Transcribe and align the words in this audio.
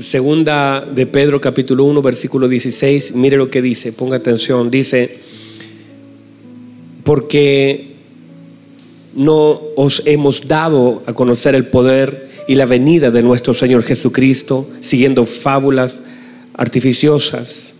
segunda 0.00 0.80
de 0.80 1.06
Pedro 1.06 1.40
capítulo 1.40 1.84
1 1.84 2.02
versículo 2.02 2.48
16, 2.48 3.14
mire 3.14 3.36
lo 3.36 3.50
que 3.50 3.62
dice, 3.62 3.92
ponga 3.92 4.16
atención, 4.16 4.70
dice, 4.70 5.18
porque 7.04 7.94
no 9.14 9.60
os 9.76 10.02
hemos 10.06 10.48
dado 10.48 11.02
a 11.06 11.12
conocer 11.12 11.54
el 11.54 11.66
poder 11.66 12.28
y 12.48 12.56
la 12.56 12.66
venida 12.66 13.10
de 13.10 13.22
nuestro 13.22 13.54
Señor 13.54 13.84
Jesucristo 13.84 14.68
siguiendo 14.80 15.24
fábulas 15.26 16.02
artificiosas, 16.54 17.74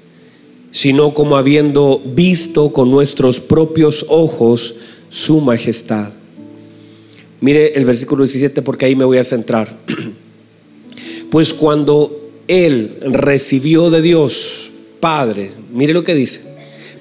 sino 0.71 1.15
como 1.15 1.37
habiendo 1.37 2.01
visto 2.05 2.73
con 2.73 2.91
nuestros 2.91 3.41
propios 3.41 4.07
ojos 4.09 4.77
su 5.09 5.41
majestad. 5.41 6.13
Mire 7.41 7.75
el 7.75 7.85
versículo 7.85 8.25
17 8.25 8.63
porque 8.63 8.87
ahí 8.87 8.97
me 8.97 9.05
voy 9.05 9.19
a 9.19 9.25
centrar. 9.25 9.77
Pues 11.35 11.53
cuando 11.53 12.31
él 12.47 12.97
recibió 13.01 13.91
de 13.91 14.03
Dios 14.03 14.71
Padre, 15.01 15.51
mire 15.73 15.93
lo 15.93 16.05
que 16.05 16.15
dice, 16.15 16.43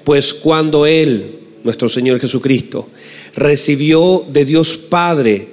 pues 0.02 0.34
cuando 0.34 0.86
él, 0.86 1.38
nuestro 1.62 1.88
Señor 1.88 2.18
Jesucristo, 2.18 2.88
recibió 3.36 4.26
de 4.32 4.44
Dios 4.44 4.76
Padre, 4.76 5.46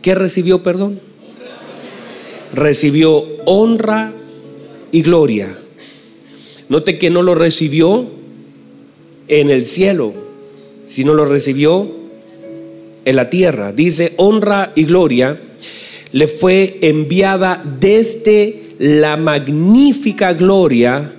¿qué 0.00 0.14
recibió, 0.14 0.62
perdón? 0.62 0.98
Recibió 2.54 3.22
honra 3.44 4.14
y 4.92 5.02
gloria. 5.02 5.54
Note 6.70 6.96
que 6.96 7.10
no 7.10 7.20
lo 7.20 7.34
recibió 7.34 8.06
en 9.28 9.50
el 9.50 9.66
cielo, 9.66 10.14
sino 10.86 11.12
lo 11.12 11.26
recibió 11.26 11.86
en 13.04 13.14
la 13.14 13.28
tierra. 13.28 13.72
Dice, 13.72 14.14
honra 14.16 14.72
y 14.74 14.84
gloria 14.84 15.38
le 16.12 16.28
fue 16.28 16.78
enviada 16.82 17.62
desde 17.80 18.62
la 18.78 19.16
magnífica 19.16 20.34
gloria 20.34 21.12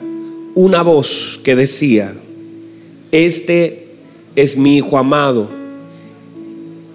una 0.56 0.84
voz 0.84 1.40
que 1.44 1.56
decía, 1.56 2.14
este 3.12 3.88
es 4.36 4.58
mi 4.58 4.78
Hijo 4.78 4.98
amado, 4.98 5.50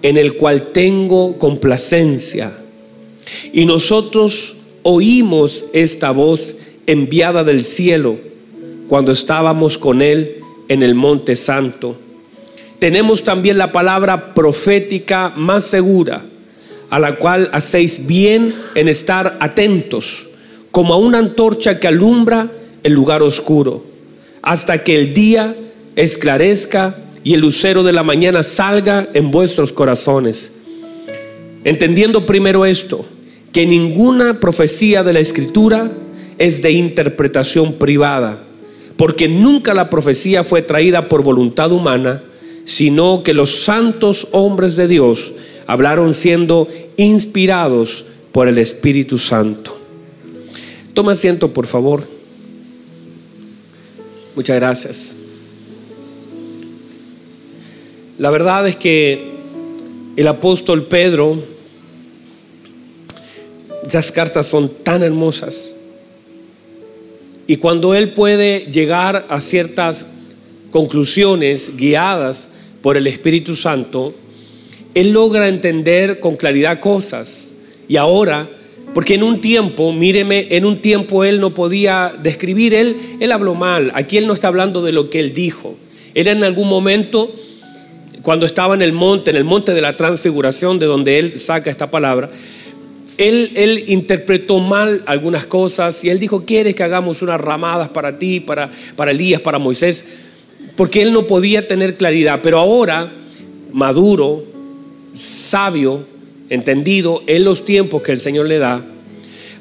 en 0.01 0.17
el 0.17 0.33
cual 0.35 0.71
tengo 0.71 1.37
complacencia. 1.37 2.51
Y 3.51 3.65
nosotros 3.65 4.57
oímos 4.83 5.65
esta 5.73 6.11
voz 6.11 6.57
enviada 6.87 7.43
del 7.43 7.63
cielo 7.63 8.17
cuando 8.87 9.11
estábamos 9.11 9.77
con 9.77 10.01
Él 10.01 10.37
en 10.69 10.83
el 10.83 10.95
Monte 10.95 11.35
Santo. 11.35 11.97
Tenemos 12.79 13.23
también 13.23 13.57
la 13.57 13.73
palabra 13.73 14.33
profética 14.33 15.33
más 15.35 15.65
segura, 15.65 16.23
a 16.89 16.99
la 16.99 17.15
cual 17.15 17.49
hacéis 17.53 18.07
bien 18.07 18.53
en 18.75 18.87
estar 18.87 19.37
atentos, 19.39 20.29
como 20.71 20.93
a 20.93 20.97
una 20.97 21.19
antorcha 21.19 21.79
que 21.79 21.87
alumbra 21.87 22.49
el 22.83 22.93
lugar 22.93 23.21
oscuro, 23.21 23.83
hasta 24.41 24.83
que 24.83 24.95
el 24.95 25.13
día 25.13 25.55
esclarezca 25.95 26.95
y 27.23 27.33
el 27.33 27.41
lucero 27.41 27.83
de 27.83 27.93
la 27.93 28.03
mañana 28.03 28.43
salga 28.43 29.07
en 29.13 29.31
vuestros 29.31 29.73
corazones. 29.73 30.53
Entendiendo 31.63 32.25
primero 32.25 32.65
esto, 32.65 33.05
que 33.51 33.65
ninguna 33.65 34.39
profecía 34.39 35.03
de 35.03 35.13
la 35.13 35.19
escritura 35.19 35.91
es 36.37 36.61
de 36.61 36.71
interpretación 36.71 37.73
privada 37.73 38.43
porque 38.99 39.29
nunca 39.29 39.73
la 39.73 39.89
profecía 39.89 40.43
fue 40.43 40.61
traída 40.61 41.07
por 41.07 41.23
voluntad 41.23 41.71
humana, 41.71 42.21
sino 42.65 43.23
que 43.23 43.33
los 43.33 43.49
santos 43.49 44.27
hombres 44.33 44.75
de 44.75 44.89
Dios 44.89 45.31
hablaron 45.69 46.15
siendo 46.15 46.67
inspirados 46.97 48.05
por 48.31 48.47
el 48.47 48.57
Espíritu 48.57 49.19
Santo. 49.19 49.77
Toma 50.95 51.11
asiento, 51.11 51.53
por 51.53 51.67
favor. 51.67 52.03
Muchas 54.35 54.55
gracias. 54.55 55.15
La 58.17 58.31
verdad 58.31 58.67
es 58.67 58.77
que 58.77 59.29
el 60.17 60.27
apóstol 60.27 60.87
Pedro, 60.87 61.37
esas 63.85 64.11
cartas 64.11 64.47
son 64.47 64.71
tan 64.83 65.03
hermosas. 65.03 65.75
Y 67.45 67.57
cuando 67.57 67.93
Él 67.93 68.13
puede 68.13 68.61
llegar 68.71 69.27
a 69.29 69.39
ciertas 69.39 70.07
conclusiones 70.71 71.77
guiadas 71.77 72.47
por 72.81 72.97
el 72.97 73.05
Espíritu 73.05 73.55
Santo, 73.55 74.15
Él 74.99 75.11
logra 75.11 75.47
entender 75.47 76.19
con 76.19 76.35
claridad 76.35 76.79
cosas. 76.79 77.55
Y 77.87 77.95
ahora, 77.97 78.47
porque 78.93 79.15
en 79.15 79.23
un 79.23 79.41
tiempo, 79.41 79.93
míreme, 79.93 80.47
en 80.51 80.65
un 80.65 80.81
tiempo 80.81 81.23
Él 81.23 81.39
no 81.39 81.53
podía 81.53 82.13
describir, 82.21 82.73
Él, 82.73 82.95
él 83.19 83.31
habló 83.31 83.55
mal. 83.55 83.91
Aquí 83.95 84.17
Él 84.17 84.27
no 84.27 84.33
está 84.33 84.49
hablando 84.49 84.81
de 84.81 84.91
lo 84.91 85.09
que 85.09 85.19
Él 85.19 85.33
dijo. 85.33 85.77
Él 86.15 86.27
en 86.27 86.43
algún 86.43 86.67
momento, 86.67 87.33
cuando 88.23 88.45
estaba 88.45 88.75
en 88.75 88.81
el 88.81 88.91
monte, 88.91 89.31
en 89.31 89.37
el 89.37 89.43
monte 89.43 89.73
de 89.73 89.81
la 89.81 89.95
transfiguración, 89.95 90.79
de 90.79 90.87
donde 90.87 91.19
Él 91.19 91.39
saca 91.39 91.69
esta 91.69 91.89
palabra, 91.89 92.29
él, 93.19 93.83
interpretó 93.87 94.59
mal 94.59 95.03
algunas 95.05 95.45
cosas 95.45 96.03
y 96.05 96.09
él 96.09 96.19
dijo, 96.19 96.45
¿quieres 96.45 96.73
que 96.73 96.83
hagamos 96.83 97.21
unas 97.21 97.39
ramadas 97.39 97.89
para 97.89 98.17
ti, 98.17 98.39
para, 98.39 98.71
para 98.95 99.11
Elías, 99.11 99.41
para 99.41 99.59
Moisés? 99.59 100.05
Porque 100.77 101.01
él 101.01 101.11
no 101.11 101.27
podía 101.27 101.67
tener 101.67 101.97
claridad. 101.97 102.39
Pero 102.41 102.59
ahora, 102.59 103.11
maduro, 103.73 104.45
sabio, 105.13 106.03
entendido 106.49 107.21
en 107.27 107.43
los 107.43 107.65
tiempos 107.65 108.01
que 108.01 108.11
el 108.11 108.19
Señor 108.19 108.47
le 108.47 108.57
da, 108.57 108.81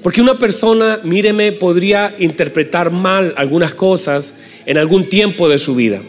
porque 0.02 0.20
una 0.20 0.38
persona, 0.38 1.00
míreme, 1.02 1.52
podría 1.52 2.14
interpretar 2.18 2.90
mal 2.90 3.34
algunas 3.36 3.74
cosas 3.74 4.34
en 4.66 4.78
algún 4.78 5.08
tiempo 5.08 5.48
de 5.48 5.58
su 5.58 5.74
vida. 5.74 6.00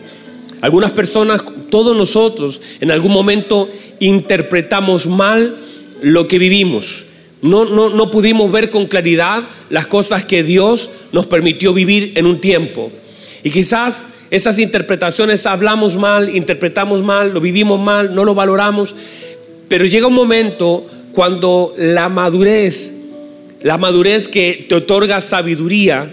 Algunas 0.61 0.91
personas, 0.91 1.43
todos 1.69 1.95
nosotros, 1.95 2.61
en 2.81 2.91
algún 2.91 3.11
momento 3.11 3.69
interpretamos 3.99 5.07
mal 5.07 5.55
lo 6.01 6.27
que 6.27 6.37
vivimos. 6.37 7.05
No, 7.41 7.65
no, 7.65 7.89
no 7.89 8.11
pudimos 8.11 8.51
ver 8.51 8.69
con 8.69 8.85
claridad 8.85 9.43
las 9.69 9.87
cosas 9.87 10.25
que 10.25 10.43
Dios 10.43 10.89
nos 11.11 11.25
permitió 11.25 11.73
vivir 11.73 12.13
en 12.15 12.25
un 12.25 12.41
tiempo. 12.41 12.91
Y 13.43 13.49
quizás 13.49 14.07
esas 14.31 14.59
interpretaciones 14.59 15.45
hablamos 15.45 15.97
mal, 15.97 16.35
interpretamos 16.35 17.01
mal, 17.01 17.33
lo 17.33 17.41
vivimos 17.41 17.79
mal, 17.79 18.13
no 18.13 18.25
lo 18.25 18.35
valoramos. 18.35 18.93
Pero 19.69 19.85
llega 19.85 20.07
un 20.07 20.15
momento 20.15 20.85
cuando 21.13 21.73
la 21.77 22.09
madurez, 22.09 22.95
la 23.61 23.77
madurez 23.77 24.27
que 24.27 24.65
te 24.67 24.75
otorga 24.75 25.21
sabiduría, 25.21 26.11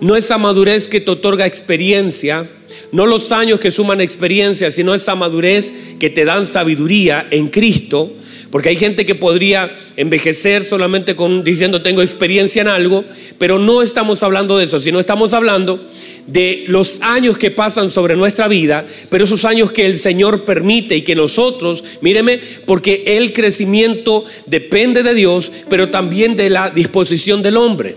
no 0.00 0.16
esa 0.16 0.38
madurez 0.38 0.88
que 0.88 1.00
te 1.00 1.10
otorga 1.10 1.46
experiencia, 1.46 2.48
no 2.90 3.06
los 3.06 3.30
años 3.30 3.60
que 3.60 3.70
suman 3.70 4.00
experiencia, 4.00 4.70
sino 4.70 4.94
esa 4.94 5.14
madurez 5.14 5.72
que 6.00 6.08
te 6.08 6.24
dan 6.24 6.46
sabiduría 6.46 7.26
en 7.30 7.48
Cristo, 7.48 8.10
porque 8.50 8.70
hay 8.70 8.76
gente 8.76 9.04
que 9.04 9.14
podría 9.14 9.70
envejecer 9.96 10.64
solamente 10.64 11.14
con 11.14 11.44
diciendo 11.44 11.82
tengo 11.82 12.00
experiencia 12.00 12.62
en 12.62 12.68
algo, 12.68 13.04
pero 13.38 13.58
no 13.58 13.82
estamos 13.82 14.22
hablando 14.22 14.56
de 14.56 14.64
eso, 14.64 14.80
sino 14.80 14.98
estamos 14.98 15.34
hablando 15.34 15.78
de 16.26 16.64
los 16.68 17.02
años 17.02 17.36
que 17.36 17.50
pasan 17.50 17.90
sobre 17.90 18.16
nuestra 18.16 18.48
vida, 18.48 18.86
pero 19.10 19.24
esos 19.24 19.44
años 19.44 19.72
que 19.72 19.84
el 19.84 19.98
Señor 19.98 20.44
permite 20.44 20.96
y 20.96 21.02
que 21.02 21.14
nosotros, 21.14 21.84
míreme, 22.00 22.40
porque 22.64 23.02
el 23.06 23.32
crecimiento 23.34 24.24
depende 24.46 25.02
de 25.02 25.14
Dios, 25.14 25.52
pero 25.68 25.88
también 25.88 26.36
de 26.36 26.48
la 26.48 26.70
disposición 26.70 27.42
del 27.42 27.58
hombre. 27.58 27.96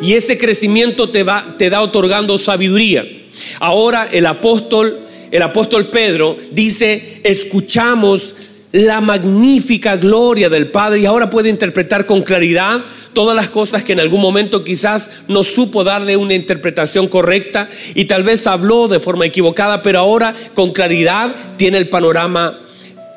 Y 0.00 0.14
ese 0.14 0.38
crecimiento 0.38 1.08
te 1.10 1.24
va 1.24 1.56
te 1.58 1.70
da 1.70 1.80
otorgando 1.80 2.38
sabiduría. 2.38 3.04
Ahora 3.58 4.08
el 4.12 4.26
apóstol 4.26 5.00
el 5.34 5.42
apóstol 5.42 5.86
Pedro 5.86 6.36
dice, 6.52 7.18
escuchamos 7.24 8.36
la 8.74 9.00
magnífica 9.00 9.96
gloria 9.96 10.50
del 10.50 10.66
Padre. 10.66 10.98
Y 11.00 11.06
ahora 11.06 11.30
puede 11.30 11.48
interpretar 11.48 12.06
con 12.06 12.22
claridad 12.22 12.80
todas 13.12 13.36
las 13.36 13.48
cosas 13.48 13.84
que 13.84 13.92
en 13.92 14.00
algún 14.00 14.20
momento 14.20 14.64
quizás 14.64 15.10
no 15.28 15.44
supo 15.44 15.84
darle 15.84 16.16
una 16.16 16.34
interpretación 16.34 17.06
correcta 17.06 17.68
y 17.94 18.06
tal 18.06 18.24
vez 18.24 18.48
habló 18.48 18.88
de 18.88 18.98
forma 18.98 19.26
equivocada, 19.26 19.80
pero 19.80 20.00
ahora 20.00 20.34
con 20.54 20.72
claridad 20.72 21.32
tiene 21.56 21.78
el 21.78 21.88
panorama 21.88 22.58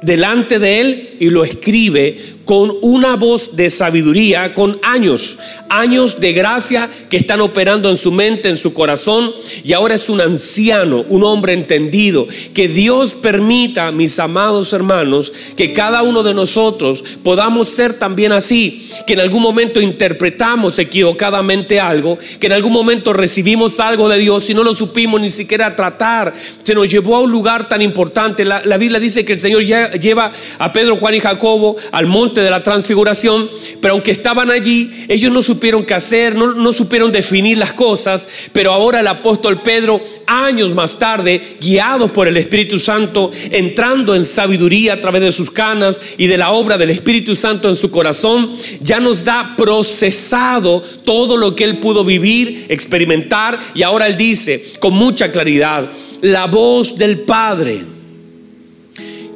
delante 0.03 0.59
de 0.59 0.79
él 0.79 1.06
y 1.19 1.29
lo 1.29 1.43
escribe 1.43 2.37
con 2.47 2.71
una 2.81 3.17
voz 3.17 3.57
de 3.57 3.69
sabiduría, 3.69 4.53
con 4.53 4.79
años, 4.81 5.37
años 5.67 6.21
de 6.21 6.31
gracia 6.31 6.89
que 7.09 7.17
están 7.17 7.41
operando 7.41 7.89
en 7.89 7.97
su 7.97 8.09
mente, 8.13 8.47
en 8.47 8.55
su 8.55 8.71
corazón, 8.71 9.33
y 9.65 9.73
ahora 9.73 9.95
es 9.95 10.07
un 10.07 10.21
anciano, 10.21 11.03
un 11.09 11.25
hombre 11.25 11.51
entendido. 11.51 12.25
Que 12.53 12.69
Dios 12.69 13.15
permita, 13.15 13.91
mis 13.91 14.17
amados 14.17 14.71
hermanos, 14.71 15.33
que 15.57 15.73
cada 15.73 16.03
uno 16.03 16.23
de 16.23 16.33
nosotros 16.33 17.03
podamos 17.21 17.67
ser 17.67 17.99
también 17.99 18.31
así, 18.31 18.89
que 19.05 19.13
en 19.13 19.19
algún 19.19 19.41
momento 19.41 19.81
interpretamos 19.81 20.79
equivocadamente 20.79 21.81
algo, 21.81 22.17
que 22.39 22.47
en 22.47 22.53
algún 22.53 22.71
momento 22.71 23.11
recibimos 23.11 23.81
algo 23.81 24.07
de 24.07 24.19
Dios 24.19 24.49
y 24.49 24.53
no 24.53 24.63
lo 24.63 24.73
supimos 24.73 25.19
ni 25.19 25.29
siquiera 25.29 25.75
tratar, 25.75 26.33
se 26.63 26.73
nos 26.73 26.89
llevó 26.89 27.17
a 27.17 27.21
un 27.21 27.31
lugar 27.31 27.67
tan 27.67 27.81
importante. 27.81 28.45
La, 28.45 28.77
Biblia 28.77 29.01
dice 29.01 29.25
que 29.25 29.33
el 29.33 29.39
Señor 29.41 29.63
ya 29.63 29.91
lleva 29.91 30.31
a 30.59 30.71
Pedro 30.71 30.97
Juan 31.07 31.15
y 31.15 31.21
Jacobo 31.21 31.77
al 31.93 32.05
monte 32.05 32.41
de 32.41 32.49
la 32.49 32.63
transfiguración, 32.63 33.49
pero 33.79 33.93
aunque 33.93 34.11
estaban 34.11 34.51
allí, 34.51 34.91
ellos 35.07 35.31
no 35.31 35.41
supieron 35.41 35.85
qué 35.85 35.93
hacer, 35.93 36.35
no, 36.35 36.53
no 36.53 36.73
supieron 36.73 37.13
definir 37.13 37.57
las 37.57 37.71
cosas, 37.71 38.27
pero 38.51 38.73
ahora 38.73 38.99
el 38.99 39.07
apóstol 39.07 39.61
Pedro, 39.61 40.01
años 40.25 40.73
más 40.73 40.99
tarde, 40.99 41.41
guiados 41.61 42.11
por 42.11 42.27
el 42.27 42.35
Espíritu 42.35 42.77
Santo, 42.77 43.31
entrando 43.51 44.15
en 44.15 44.25
sabiduría 44.25 44.95
a 44.95 44.99
través 44.99 45.21
de 45.21 45.31
sus 45.31 45.49
canas 45.49 46.01
y 46.17 46.27
de 46.27 46.37
la 46.37 46.51
obra 46.51 46.77
del 46.77 46.89
Espíritu 46.89 47.37
Santo 47.37 47.69
en 47.69 47.77
su 47.77 47.89
corazón, 47.89 48.51
ya 48.81 48.99
nos 48.99 49.23
da 49.23 49.55
procesado 49.55 50.83
todo 51.05 51.37
lo 51.37 51.55
que 51.55 51.63
él 51.63 51.77
pudo 51.77 52.03
vivir, 52.03 52.65
experimentar, 52.67 53.57
y 53.73 53.83
ahora 53.83 54.07
él 54.07 54.17
dice 54.17 54.73
con 54.81 54.93
mucha 54.93 55.31
claridad, 55.31 55.89
la 56.19 56.47
voz 56.47 56.97
del 56.97 57.19
Padre 57.19 57.81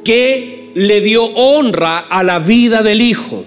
que 0.04 0.61
le 0.74 1.00
dio 1.00 1.24
honra 1.24 1.98
a 1.98 2.22
la 2.22 2.38
vida 2.38 2.82
del 2.82 3.00
Hijo. 3.00 3.44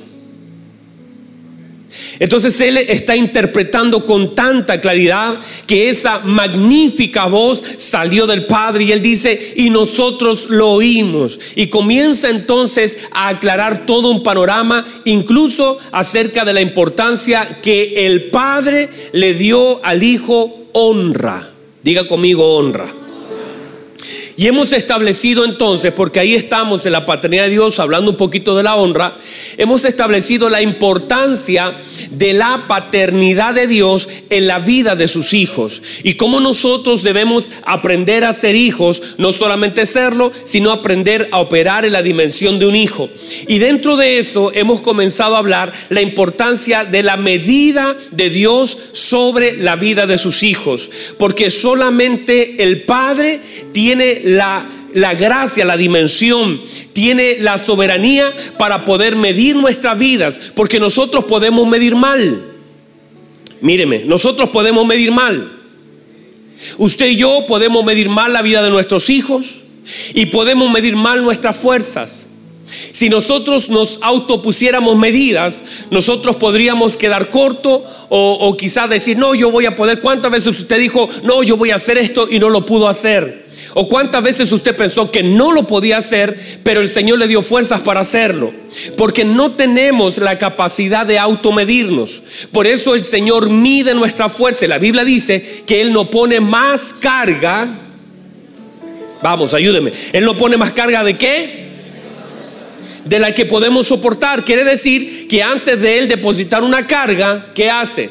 Entonces 2.19 2.59
él 2.61 2.77
está 2.77 3.15
interpretando 3.15 4.05
con 4.05 4.35
tanta 4.35 4.81
claridad 4.81 5.37
que 5.65 5.89
esa 5.89 6.19
magnífica 6.19 7.25
voz 7.25 7.63
salió 7.77 8.27
del 8.27 8.45
Padre 8.45 8.85
y 8.85 8.91
él 8.91 9.01
dice, 9.01 9.53
y 9.55 9.69
nosotros 9.69 10.47
lo 10.49 10.71
oímos. 10.71 11.39
Y 11.55 11.67
comienza 11.67 12.29
entonces 12.29 12.99
a 13.11 13.29
aclarar 13.29 13.85
todo 13.85 14.09
un 14.09 14.23
panorama, 14.23 14.85
incluso 15.05 15.77
acerca 15.91 16.43
de 16.45 16.53
la 16.53 16.61
importancia 16.61 17.59
que 17.61 18.05
el 18.05 18.25
Padre 18.25 18.89
le 19.13 19.33
dio 19.33 19.83
al 19.83 20.03
Hijo 20.03 20.67
honra. 20.73 21.49
Diga 21.83 22.07
conmigo 22.07 22.57
honra. 22.57 23.04
Y 24.37 24.47
hemos 24.47 24.73
establecido 24.73 25.45
entonces, 25.45 25.93
porque 25.93 26.19
ahí 26.19 26.33
estamos 26.33 26.85
en 26.85 26.91
la 26.91 27.05
paternidad 27.05 27.45
de 27.45 27.51
Dios, 27.51 27.79
hablando 27.79 28.11
un 28.11 28.17
poquito 28.17 28.55
de 28.55 28.63
la 28.63 28.75
honra, 28.75 29.15
hemos 29.57 29.85
establecido 29.85 30.49
la 30.49 30.61
importancia 30.61 31.73
de 32.11 32.33
la 32.33 32.65
paternidad 32.67 33.53
de 33.53 33.67
Dios 33.67 34.09
en 34.29 34.47
la 34.47 34.59
vida 34.59 34.95
de 34.95 35.07
sus 35.07 35.33
hijos 35.33 35.81
y 36.03 36.15
cómo 36.15 36.39
nosotros 36.39 37.03
debemos 37.03 37.51
aprender 37.63 38.25
a 38.25 38.33
ser 38.33 38.55
hijos, 38.55 39.15
no 39.17 39.31
solamente 39.31 39.85
serlo, 39.85 40.31
sino 40.43 40.71
aprender 40.71 41.29
a 41.31 41.39
operar 41.39 41.85
en 41.85 41.93
la 41.93 42.01
dimensión 42.01 42.59
de 42.59 42.67
un 42.67 42.75
hijo. 42.75 43.09
Y 43.47 43.59
dentro 43.59 43.95
de 43.95 44.19
eso 44.19 44.51
hemos 44.53 44.81
comenzado 44.81 45.35
a 45.35 45.39
hablar 45.39 45.71
la 45.89 46.01
importancia 46.01 46.83
de 46.83 47.03
la 47.03 47.15
medida 47.15 47.95
de 48.11 48.29
Dios 48.29 48.77
sobre 48.91 49.57
la 49.57 49.75
vida 49.77 50.07
de 50.07 50.17
sus 50.17 50.43
hijos, 50.43 50.89
porque 51.17 51.49
solamente 51.49 52.63
el 52.63 52.83
Padre 52.83 53.39
tiene 53.71 54.21
la, 54.25 54.65
la 54.95 55.13
gracia, 55.13 55.63
la 55.65 55.77
dimensión, 55.77 56.59
tiene 56.93 57.37
la 57.41 57.59
soberanía 57.59 58.33
para 58.57 58.83
poder 58.83 59.15
medir 59.15 59.55
nuestras 59.55 59.99
vidas, 59.99 60.51
porque 60.55 60.79
nosotros 60.79 61.25
podemos 61.25 61.67
medir 61.67 61.95
mal. 61.95 62.43
Míreme, 63.61 64.03
nosotros 64.05 64.49
podemos 64.49 64.85
medir 64.87 65.11
mal. 65.11 65.51
Usted 66.79 67.05
y 67.09 67.17
yo 67.17 67.45
podemos 67.47 67.85
medir 67.85 68.09
mal 68.09 68.33
la 68.33 68.41
vida 68.41 68.63
de 68.63 68.71
nuestros 68.71 69.11
hijos 69.11 69.61
y 70.15 70.25
podemos 70.25 70.71
medir 70.71 70.95
mal 70.95 71.21
nuestras 71.23 71.55
fuerzas. 71.55 72.25
Si 72.93 73.09
nosotros 73.09 73.69
nos 73.69 73.99
autopusiéramos 74.01 74.97
medidas, 74.97 75.85
nosotros 75.91 76.35
podríamos 76.37 76.97
quedar 76.97 77.29
corto 77.29 77.85
o, 78.09 78.37
o 78.41 78.57
quizás 78.57 78.89
decir, 78.89 79.19
no, 79.19 79.35
yo 79.35 79.51
voy 79.51 79.67
a 79.67 79.75
poder. 79.75 79.99
¿Cuántas 79.99 80.31
veces 80.31 80.59
usted 80.59 80.79
dijo, 80.79 81.07
no, 81.21 81.43
yo 81.43 81.57
voy 81.57 81.69
a 81.69 81.75
hacer 81.75 81.99
esto 81.99 82.27
y 82.27 82.39
no 82.39 82.49
lo 82.49 82.65
pudo 82.65 82.89
hacer? 82.89 83.44
¿O 83.73 83.87
cuántas 83.87 84.23
veces 84.23 84.51
usted 84.51 84.75
pensó 84.75 85.11
que 85.11 85.23
no 85.23 85.51
lo 85.51 85.67
podía 85.67 85.97
hacer, 85.97 86.59
pero 86.63 86.81
el 86.81 86.89
Señor 86.89 87.19
le 87.19 87.27
dio 87.27 87.41
fuerzas 87.41 87.81
para 87.81 88.01
hacerlo? 88.01 88.53
Porque 88.97 89.25
no 89.25 89.51
tenemos 89.53 90.17
la 90.17 90.37
capacidad 90.37 91.05
de 91.05 91.19
automedirnos. 91.19 92.23
Por 92.51 92.67
eso 92.67 92.95
el 92.95 93.03
Señor 93.03 93.49
mide 93.49 93.93
nuestra 93.93 94.29
fuerza. 94.29 94.67
La 94.67 94.77
Biblia 94.77 95.03
dice 95.03 95.63
que 95.65 95.81
Él 95.81 95.93
no 95.93 96.09
pone 96.09 96.39
más 96.39 96.93
carga. 96.99 97.67
Vamos, 99.21 99.53
ayúdeme. 99.53 99.91
Él 100.13 100.25
no 100.25 100.37
pone 100.37 100.57
más 100.57 100.71
carga 100.71 101.03
de 101.03 101.17
qué? 101.17 101.65
De 103.05 103.19
la 103.19 103.33
que 103.33 103.45
podemos 103.45 103.87
soportar. 103.87 104.45
Quiere 104.45 104.63
decir 104.63 105.27
que 105.27 105.43
antes 105.43 105.79
de 105.79 105.99
Él 105.99 106.07
depositar 106.07 106.63
una 106.63 106.85
carga, 106.87 107.47
¿qué 107.53 107.69
hace? 107.69 108.09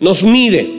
Nos 0.00 0.22
mide. 0.22 0.77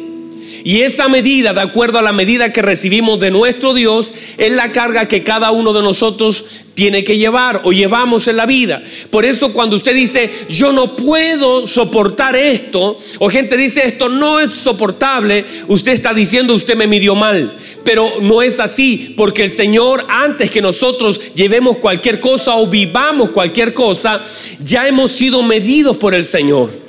Y 0.63 0.81
esa 0.81 1.07
medida, 1.07 1.53
de 1.53 1.61
acuerdo 1.61 1.99
a 1.99 2.03
la 2.03 2.13
medida 2.13 2.51
que 2.51 2.61
recibimos 2.61 3.19
de 3.19 3.31
nuestro 3.31 3.73
Dios, 3.73 4.13
es 4.37 4.51
la 4.51 4.71
carga 4.71 5.07
que 5.07 5.23
cada 5.23 5.51
uno 5.51 5.73
de 5.73 5.81
nosotros 5.81 6.45
tiene 6.79 7.03
que 7.03 7.17
llevar 7.17 7.61
o 7.65 7.73
llevamos 7.73 8.29
en 8.29 8.37
la 8.37 8.45
vida. 8.45 8.81
Por 9.11 9.25
eso 9.25 9.51
cuando 9.51 9.75
usted 9.75 9.93
dice, 9.93 10.31
yo 10.49 10.71
no 10.71 10.95
puedo 10.95 11.67
soportar 11.67 12.37
esto, 12.37 12.97
o 13.19 13.29
gente 13.29 13.57
dice, 13.57 13.85
esto 13.85 14.07
no 14.07 14.39
es 14.39 14.53
soportable, 14.53 15.43
usted 15.67 15.91
está 15.91 16.13
diciendo, 16.13 16.53
usted 16.53 16.77
me 16.77 16.87
midió 16.87 17.15
mal. 17.15 17.53
Pero 17.83 18.09
no 18.21 18.41
es 18.41 18.61
así, 18.61 19.13
porque 19.17 19.43
el 19.43 19.49
Señor, 19.49 20.05
antes 20.07 20.51
que 20.51 20.61
nosotros 20.61 21.19
llevemos 21.35 21.77
cualquier 21.77 22.21
cosa 22.21 22.55
o 22.55 22.67
vivamos 22.67 23.31
cualquier 23.31 23.73
cosa, 23.73 24.23
ya 24.63 24.87
hemos 24.87 25.11
sido 25.11 25.43
medidos 25.43 25.97
por 25.97 26.13
el 26.13 26.23
Señor. 26.23 26.88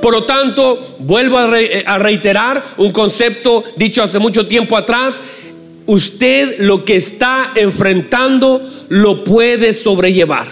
Por 0.00 0.12
lo 0.12 0.24
tanto, 0.24 0.96
vuelvo 1.00 1.38
a, 1.38 1.98
reiterar 1.98 2.64
un 2.78 2.90
concepto 2.90 3.62
dicho 3.76 4.02
hace 4.02 4.18
mucho 4.18 4.46
tiempo 4.46 4.76
atrás. 4.76 5.20
Usted 5.86 6.60
lo 6.60 6.84
que 6.84 6.96
está 6.96 7.52
enfrentando 7.56 8.60
lo 8.88 9.24
puede 9.24 9.72
sobrellevar. 9.72 10.46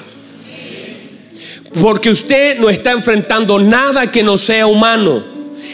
Porque 1.80 2.10
usted 2.10 2.58
no 2.58 2.68
está 2.68 2.90
enfrentando 2.90 3.58
nada 3.58 4.10
que 4.10 4.22
no 4.22 4.36
sea 4.36 4.66
humano. 4.66 5.30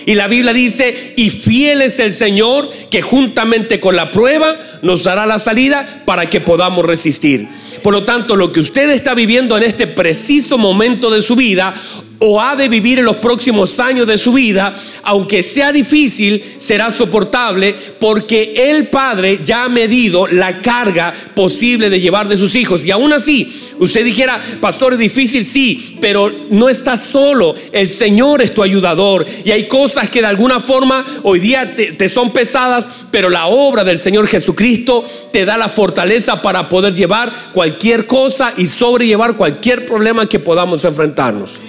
Y 0.06 0.14
la 0.14 0.28
Biblia 0.28 0.52
dice, 0.52 1.14
y 1.16 1.30
fiel 1.30 1.82
es 1.82 1.98
el 1.98 2.12
Señor 2.12 2.70
que 2.90 3.02
juntamente 3.02 3.80
con 3.80 3.96
la 3.96 4.12
prueba 4.12 4.56
nos 4.82 5.02
dará 5.02 5.26
la 5.26 5.40
salida 5.40 6.02
para 6.04 6.30
que 6.30 6.40
podamos 6.40 6.84
resistir. 6.84 7.48
Por 7.82 7.92
lo 7.92 8.04
tanto, 8.04 8.36
lo 8.36 8.52
que 8.52 8.60
usted 8.60 8.88
está 8.90 9.14
viviendo 9.14 9.56
en 9.56 9.64
este 9.64 9.88
preciso 9.88 10.58
momento 10.58 11.10
de 11.10 11.22
su 11.22 11.34
vida, 11.34 11.74
o 12.18 12.40
ha 12.40 12.56
de 12.56 12.68
vivir 12.68 12.98
en 12.98 13.04
los 13.04 13.16
próximos 13.16 13.78
años 13.78 14.06
de 14.06 14.18
su 14.18 14.32
vida, 14.32 14.74
aunque 15.02 15.42
sea 15.42 15.72
difícil, 15.72 16.42
será 16.56 16.90
soportable 16.90 17.74
porque 17.98 18.70
el 18.70 18.88
Padre 18.88 19.40
ya 19.44 19.64
ha 19.64 19.68
medido 19.68 20.26
la 20.26 20.62
carga 20.62 21.12
posible 21.34 21.90
de 21.90 22.00
llevar 22.00 22.28
de 22.28 22.36
sus 22.36 22.56
hijos. 22.56 22.84
Y 22.84 22.90
aún 22.90 23.12
así, 23.12 23.52
usted 23.78 24.04
dijera, 24.04 24.42
pastor, 24.60 24.94
es 24.94 24.98
difícil, 24.98 25.44
sí, 25.44 25.98
pero 26.00 26.32
no 26.50 26.68
estás 26.68 27.04
solo, 27.04 27.54
el 27.72 27.86
Señor 27.86 28.40
es 28.40 28.54
tu 28.54 28.62
ayudador. 28.62 29.26
Y 29.44 29.50
hay 29.50 29.66
cosas 29.68 30.08
que 30.08 30.20
de 30.20 30.26
alguna 30.26 30.60
forma 30.60 31.04
hoy 31.22 31.40
día 31.40 31.66
te, 31.66 31.92
te 31.92 32.08
son 32.08 32.32
pesadas, 32.32 32.88
pero 33.10 33.28
la 33.28 33.46
obra 33.46 33.84
del 33.84 33.98
Señor 33.98 34.26
Jesucristo 34.26 35.04
te 35.32 35.44
da 35.44 35.58
la 35.58 35.68
fortaleza 35.68 36.40
para 36.40 36.68
poder 36.68 36.94
llevar 36.94 37.50
cualquier 37.52 38.06
cosa 38.06 38.54
y 38.56 38.66
sobrellevar 38.66 39.36
cualquier 39.36 39.84
problema 39.84 40.26
que 40.26 40.38
podamos 40.38 40.84
enfrentarnos. 40.84 41.60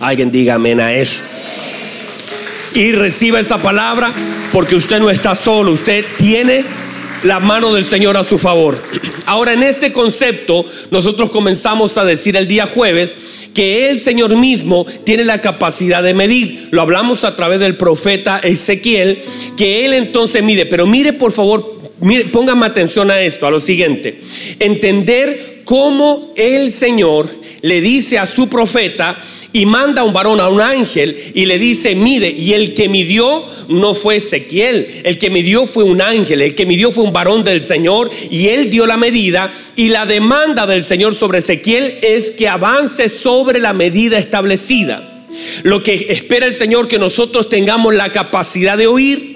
Alguien 0.00 0.30
diga 0.30 0.54
amén 0.54 0.80
a 0.80 0.92
eso. 0.94 1.22
Y 2.74 2.92
reciba 2.92 3.40
esa 3.40 3.58
palabra 3.58 4.12
porque 4.52 4.76
usted 4.76 4.98
no 4.98 5.10
está 5.10 5.34
solo, 5.34 5.72
usted 5.72 6.04
tiene 6.18 6.64
la 7.22 7.40
mano 7.40 7.72
del 7.72 7.84
Señor 7.84 8.16
a 8.16 8.24
su 8.24 8.38
favor. 8.38 8.80
Ahora 9.24 9.52
en 9.54 9.62
este 9.62 9.92
concepto 9.92 10.64
nosotros 10.90 11.30
comenzamos 11.30 11.96
a 11.98 12.04
decir 12.04 12.36
el 12.36 12.46
día 12.46 12.66
jueves 12.66 13.16
que 13.54 13.88
el 13.88 13.98
Señor 13.98 14.36
mismo 14.36 14.86
tiene 15.04 15.24
la 15.24 15.40
capacidad 15.40 16.02
de 16.02 16.14
medir. 16.14 16.68
Lo 16.70 16.82
hablamos 16.82 17.24
a 17.24 17.34
través 17.34 17.58
del 17.58 17.76
profeta 17.76 18.38
Ezequiel, 18.38 19.22
que 19.56 19.86
él 19.86 19.94
entonces 19.94 20.42
mide. 20.42 20.66
Pero 20.66 20.86
mire 20.86 21.14
por 21.14 21.32
favor, 21.32 21.80
mire, 22.00 22.26
póngame 22.26 22.66
atención 22.66 23.10
a 23.10 23.20
esto, 23.20 23.46
a 23.46 23.50
lo 23.50 23.60
siguiente. 23.60 24.20
Entender 24.58 25.62
cómo 25.64 26.32
el 26.36 26.70
Señor 26.70 27.28
le 27.62 27.80
dice 27.80 28.18
a 28.18 28.26
su 28.26 28.48
profeta, 28.48 29.18
y 29.56 29.64
manda 29.64 30.02
a 30.02 30.04
un 30.04 30.12
varón, 30.12 30.38
a 30.38 30.50
un 30.50 30.60
ángel, 30.60 31.16
y 31.32 31.46
le 31.46 31.58
dice, 31.58 31.94
mide, 31.94 32.28
y 32.28 32.52
el 32.52 32.74
que 32.74 32.90
midió 32.90 33.42
no 33.68 33.94
fue 33.94 34.16
Ezequiel, 34.16 34.86
el 35.02 35.16
que 35.16 35.30
midió 35.30 35.66
fue 35.66 35.84
un 35.84 36.02
ángel, 36.02 36.42
el 36.42 36.54
que 36.54 36.66
midió 36.66 36.92
fue 36.92 37.04
un 37.04 37.12
varón 37.14 37.42
del 37.42 37.62
Señor, 37.62 38.10
y 38.30 38.48
él 38.48 38.68
dio 38.68 38.84
la 38.84 38.98
medida, 38.98 39.50
y 39.74 39.88
la 39.88 40.04
demanda 40.04 40.66
del 40.66 40.82
Señor 40.82 41.14
sobre 41.14 41.38
Ezequiel 41.38 42.00
es 42.02 42.32
que 42.32 42.48
avance 42.48 43.08
sobre 43.08 43.58
la 43.58 43.72
medida 43.72 44.18
establecida. 44.18 45.24
Lo 45.62 45.82
que 45.82 46.08
espera 46.10 46.44
el 46.44 46.52
Señor 46.52 46.86
que 46.86 46.98
nosotros 46.98 47.48
tengamos 47.48 47.94
la 47.94 48.12
capacidad 48.12 48.76
de 48.76 48.88
oír, 48.88 49.35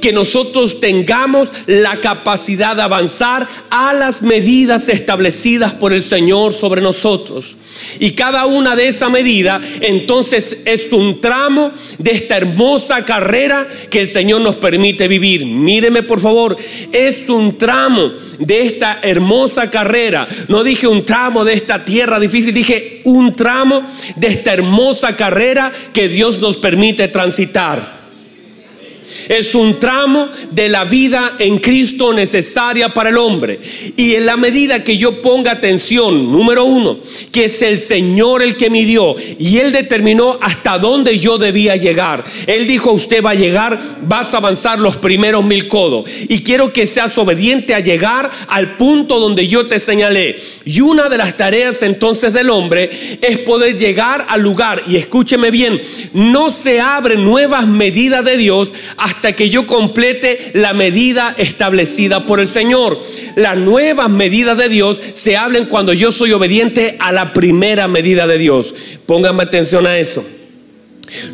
que 0.00 0.12
nosotros 0.12 0.80
tengamos 0.80 1.50
la 1.66 2.00
capacidad 2.00 2.76
de 2.76 2.82
avanzar 2.82 3.46
a 3.70 3.94
las 3.94 4.22
medidas 4.22 4.88
establecidas 4.88 5.72
por 5.72 5.92
el 5.92 6.02
Señor 6.02 6.52
sobre 6.52 6.80
nosotros. 6.80 7.56
Y 8.00 8.12
cada 8.12 8.46
una 8.46 8.76
de 8.76 8.88
esa 8.88 9.08
medida 9.08 9.60
entonces 9.80 10.62
es 10.64 10.92
un 10.92 11.20
tramo 11.20 11.70
de 11.98 12.12
esta 12.12 12.36
hermosa 12.36 13.04
carrera 13.04 13.66
que 13.90 14.00
el 14.00 14.08
Señor 14.08 14.40
nos 14.40 14.56
permite 14.56 15.08
vivir. 15.08 15.46
Míreme 15.46 16.02
por 16.02 16.20
favor, 16.20 16.56
es 16.92 17.28
un 17.28 17.56
tramo 17.58 18.10
de 18.38 18.62
esta 18.62 19.00
hermosa 19.02 19.70
carrera. 19.70 20.26
No 20.48 20.62
dije 20.64 20.86
un 20.86 21.04
tramo 21.04 21.44
de 21.44 21.54
esta 21.54 21.84
tierra 21.84 22.20
difícil, 22.20 22.54
dije 22.54 23.02
un 23.04 23.34
tramo 23.34 23.82
de 24.16 24.28
esta 24.28 24.52
hermosa 24.52 25.16
carrera 25.16 25.72
que 25.92 26.08
Dios 26.08 26.38
nos 26.40 26.56
permite 26.56 27.08
transitar. 27.08 27.97
Es 29.28 29.54
un 29.54 29.78
tramo 29.78 30.28
de 30.50 30.68
la 30.68 30.84
vida 30.84 31.34
en 31.38 31.58
Cristo 31.58 32.12
necesaria 32.12 32.88
para 32.90 33.10
el 33.10 33.18
hombre. 33.18 33.58
Y 33.96 34.14
en 34.14 34.26
la 34.26 34.36
medida 34.36 34.84
que 34.84 34.96
yo 34.96 35.22
ponga 35.22 35.52
atención, 35.52 36.30
número 36.30 36.64
uno, 36.64 36.98
que 37.32 37.46
es 37.46 37.62
el 37.62 37.78
Señor 37.78 38.42
el 38.42 38.56
que 38.56 38.70
me 38.70 38.84
dio 38.84 39.14
y 39.38 39.58
Él 39.58 39.72
determinó 39.72 40.38
hasta 40.40 40.78
dónde 40.78 41.18
yo 41.18 41.38
debía 41.38 41.76
llegar. 41.76 42.24
Él 42.46 42.66
dijo, 42.66 42.92
usted 42.92 43.22
va 43.22 43.30
a 43.30 43.34
llegar, 43.34 43.80
vas 44.02 44.34
a 44.34 44.38
avanzar 44.38 44.78
los 44.78 44.96
primeros 44.96 45.44
mil 45.44 45.68
codos. 45.68 46.08
Y 46.28 46.42
quiero 46.42 46.72
que 46.72 46.86
seas 46.86 47.16
obediente 47.18 47.74
a 47.74 47.80
llegar 47.80 48.30
al 48.48 48.76
punto 48.76 49.18
donde 49.18 49.48
yo 49.48 49.66
te 49.66 49.78
señalé. 49.78 50.38
Y 50.64 50.80
una 50.80 51.08
de 51.08 51.18
las 51.18 51.36
tareas 51.36 51.82
entonces 51.82 52.32
del 52.32 52.50
hombre 52.50 52.90
es 53.20 53.38
poder 53.38 53.76
llegar 53.76 54.26
al 54.28 54.42
lugar. 54.42 54.82
Y 54.86 54.96
escúcheme 54.96 55.50
bien, 55.50 55.80
no 56.12 56.50
se 56.50 56.80
abren 56.80 57.24
nuevas 57.24 57.66
medidas 57.66 58.24
de 58.24 58.36
Dios 58.36 58.74
que 59.36 59.50
yo 59.50 59.66
complete 59.66 60.52
la 60.54 60.72
medida 60.72 61.34
establecida 61.38 62.26
por 62.26 62.40
el 62.40 62.48
Señor. 62.48 62.98
Las 63.36 63.56
nuevas 63.56 64.10
medidas 64.10 64.56
de 64.56 64.68
Dios 64.68 65.00
se 65.12 65.36
hablan 65.36 65.66
cuando 65.66 65.92
yo 65.92 66.10
soy 66.12 66.32
obediente 66.32 66.96
a 66.98 67.12
la 67.12 67.32
primera 67.32 67.88
medida 67.88 68.26
de 68.26 68.38
Dios. 68.38 68.74
Pónganme 69.06 69.42
atención 69.42 69.86
a 69.86 69.98
eso. 69.98 70.24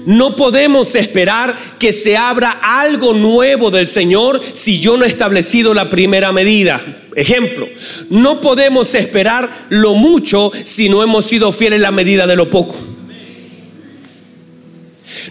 No 0.07 0.37
podemos 0.37 0.95
esperar 0.95 1.57
que 1.79 1.93
se 1.93 2.17
abra 2.17 2.59
algo 2.63 3.13
nuevo 3.13 3.71
del 3.71 3.89
Señor 3.89 4.41
si 4.53 4.79
yo 4.79 4.97
no 4.97 5.05
he 5.05 5.09
establecido 5.09 5.75
la 5.75 5.91
primera 5.91 6.33
medida. 6.33 6.81
Ejemplo, 7.17 7.69
no 8.11 8.41
podemos 8.41 8.95
esperar 8.95 9.49
lo 9.71 9.95
mucho 9.95 10.53
si 10.63 10.89
no 10.89 11.03
hemos 11.03 11.27
sido 11.27 11.53
fieles 11.53 11.77
en 11.77 11.83
la 11.83 11.91
medida 11.91 12.27
de 12.27 12.37
lo 12.37 12.51
poco. 12.51 12.77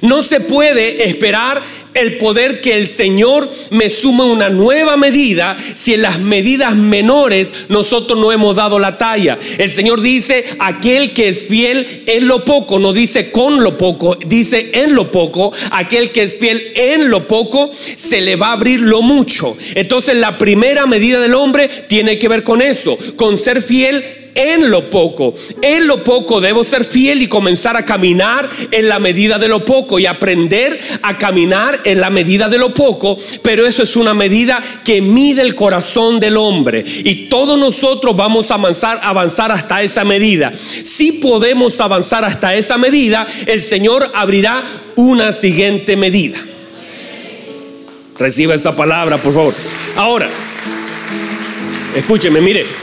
No 0.01 0.23
se 0.23 0.39
puede 0.39 1.03
esperar 1.03 1.61
el 1.93 2.17
poder 2.17 2.61
que 2.61 2.75
el 2.75 2.87
Señor 2.87 3.49
me 3.71 3.89
suma 3.89 4.25
una 4.25 4.49
nueva 4.49 4.97
medida 4.97 5.57
si 5.73 5.93
en 5.93 6.01
las 6.01 6.19
medidas 6.19 6.75
menores 6.75 7.51
nosotros 7.69 8.19
no 8.19 8.31
hemos 8.31 8.55
dado 8.55 8.79
la 8.79 8.97
talla. 8.97 9.37
El 9.57 9.69
Señor 9.69 10.01
dice, 10.01 10.45
aquel 10.59 11.13
que 11.13 11.29
es 11.29 11.47
fiel 11.47 12.03
en 12.05 12.27
lo 12.27 12.45
poco, 12.45 12.79
no 12.79 12.93
dice 12.93 13.31
con 13.31 13.63
lo 13.63 13.77
poco, 13.77 14.17
dice 14.25 14.71
en 14.73 14.95
lo 14.95 15.11
poco, 15.11 15.53
aquel 15.71 16.11
que 16.11 16.23
es 16.23 16.37
fiel 16.37 16.71
en 16.75 17.09
lo 17.09 17.27
poco, 17.27 17.71
se 17.95 18.21
le 18.21 18.35
va 18.35 18.47
a 18.49 18.53
abrir 18.53 18.79
lo 18.79 19.01
mucho. 19.01 19.55
Entonces 19.75 20.15
la 20.15 20.37
primera 20.37 20.85
medida 20.85 21.19
del 21.19 21.35
hombre 21.35 21.69
tiene 21.87 22.19
que 22.19 22.27
ver 22.27 22.43
con 22.43 22.61
eso, 22.61 22.97
con 23.15 23.37
ser 23.37 23.61
fiel 23.61 24.22
en 24.35 24.69
lo 24.69 24.89
poco. 24.89 25.33
En 25.61 25.87
lo 25.87 26.03
poco 26.03 26.41
debo 26.41 26.63
ser 26.63 26.85
fiel 26.85 27.21
y 27.21 27.27
comenzar 27.27 27.77
a 27.77 27.85
caminar 27.85 28.49
en 28.71 28.89
la 28.89 28.99
medida 28.99 29.37
de 29.37 29.47
lo 29.47 29.63
poco 29.65 29.99
y 29.99 30.05
aprender 30.05 30.79
a 31.01 31.17
caminar 31.17 31.79
en 31.85 32.01
la 32.01 32.09
medida 32.09 32.49
de 32.49 32.57
lo 32.57 32.73
poco. 32.73 33.17
Pero 33.41 33.65
eso 33.65 33.83
es 33.83 33.95
una 33.95 34.13
medida 34.13 34.63
que 34.83 35.01
mide 35.01 35.41
el 35.41 35.55
corazón 35.55 36.19
del 36.19 36.37
hombre. 36.37 36.83
Y 36.85 37.27
todos 37.27 37.57
nosotros 37.57 38.15
vamos 38.15 38.51
a 38.51 38.55
avanzar, 38.55 38.99
avanzar 39.03 39.51
hasta 39.51 39.81
esa 39.81 40.03
medida. 40.03 40.53
Si 40.57 41.13
podemos 41.13 41.79
avanzar 41.81 42.25
hasta 42.25 42.55
esa 42.55 42.77
medida, 42.77 43.25
el 43.45 43.61
Señor 43.61 44.09
abrirá 44.13 44.63
una 44.95 45.31
siguiente 45.31 45.95
medida. 45.95 46.37
Reciba 48.17 48.53
esa 48.53 48.75
palabra, 48.75 49.17
por 49.17 49.33
favor. 49.33 49.53
Ahora, 49.95 50.29
escúcheme, 51.95 52.41
mire. 52.41 52.82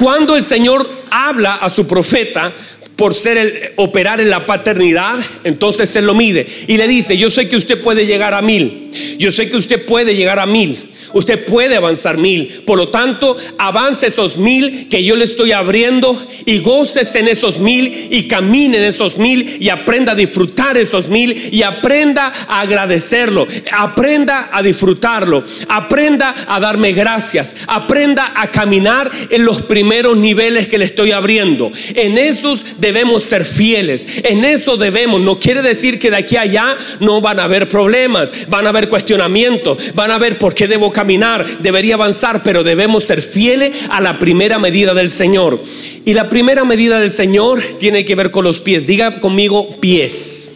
Cuando 0.00 0.34
el 0.34 0.42
Señor 0.42 0.88
habla 1.10 1.56
a 1.56 1.68
su 1.68 1.86
profeta 1.86 2.50
por 2.96 3.14
ser 3.14 3.36
el 3.36 3.52
operar 3.76 4.18
en 4.18 4.30
la 4.30 4.46
paternidad, 4.46 5.18
entonces 5.44 5.90
se 5.90 6.00
lo 6.00 6.14
mide 6.14 6.46
y 6.68 6.78
le 6.78 6.88
dice, 6.88 7.18
yo 7.18 7.28
sé 7.28 7.50
que 7.50 7.56
usted 7.56 7.82
puede 7.82 8.06
llegar 8.06 8.32
a 8.32 8.40
mil, 8.40 8.90
yo 9.18 9.30
sé 9.30 9.50
que 9.50 9.58
usted 9.58 9.84
puede 9.84 10.16
llegar 10.16 10.38
a 10.38 10.46
mil, 10.46 10.78
Usted 11.12 11.44
puede 11.44 11.76
avanzar 11.76 12.18
mil. 12.18 12.62
Por 12.66 12.78
lo 12.78 12.88
tanto, 12.88 13.36
avance 13.58 14.06
esos 14.06 14.38
mil 14.38 14.88
que 14.88 15.02
yo 15.02 15.16
le 15.16 15.24
estoy 15.24 15.52
abriendo 15.52 16.16
y 16.46 16.58
goces 16.60 17.14
en 17.16 17.28
esos 17.28 17.58
mil 17.58 18.08
y 18.10 18.28
camine 18.28 18.78
en 18.78 18.84
esos 18.84 19.18
mil 19.18 19.56
y 19.60 19.68
aprenda 19.68 20.12
a 20.12 20.14
disfrutar 20.14 20.76
esos 20.76 21.08
mil 21.08 21.36
y 21.52 21.62
aprenda 21.62 22.32
a 22.48 22.60
agradecerlo. 22.60 23.46
Aprenda 23.72 24.50
a 24.52 24.62
disfrutarlo. 24.62 25.44
Aprenda 25.68 26.34
a 26.46 26.60
darme 26.60 26.92
gracias. 26.92 27.56
Aprenda 27.66 28.32
a 28.34 28.50
caminar 28.50 29.10
en 29.30 29.44
los 29.44 29.62
primeros 29.62 30.16
niveles 30.16 30.68
que 30.68 30.78
le 30.78 30.84
estoy 30.84 31.12
abriendo. 31.12 31.70
En 31.94 32.18
esos 32.18 32.80
debemos 32.80 33.24
ser 33.24 33.44
fieles. 33.44 34.06
En 34.24 34.44
eso 34.44 34.76
debemos. 34.76 35.20
No 35.20 35.38
quiere 35.38 35.62
decir 35.62 35.98
que 35.98 36.10
de 36.10 36.16
aquí 36.16 36.36
a 36.36 36.42
allá 36.42 36.76
no 37.00 37.20
van 37.20 37.38
a 37.40 37.44
haber 37.44 37.68
problemas. 37.68 38.48
Van 38.48 38.66
a 38.66 38.70
haber 38.70 38.88
cuestionamientos. 38.88 39.94
Van 39.94 40.10
a 40.10 40.16
haber 40.16 40.38
por 40.38 40.54
qué 40.54 40.66
debo 40.68 40.92
caminar, 41.00 41.46
debería 41.60 41.94
avanzar, 41.94 42.42
pero 42.42 42.62
debemos 42.62 43.04
ser 43.04 43.22
fieles 43.22 43.74
a 43.88 44.02
la 44.02 44.18
primera 44.18 44.58
medida 44.58 44.92
del 44.92 45.08
Señor. 45.08 45.58
Y 46.04 46.12
la 46.12 46.28
primera 46.28 46.62
medida 46.66 47.00
del 47.00 47.08
Señor 47.08 47.62
tiene 47.78 48.04
que 48.04 48.14
ver 48.14 48.30
con 48.30 48.44
los 48.44 48.58
pies. 48.60 48.86
Diga 48.86 49.18
conmigo 49.18 49.80
pies. 49.80 50.49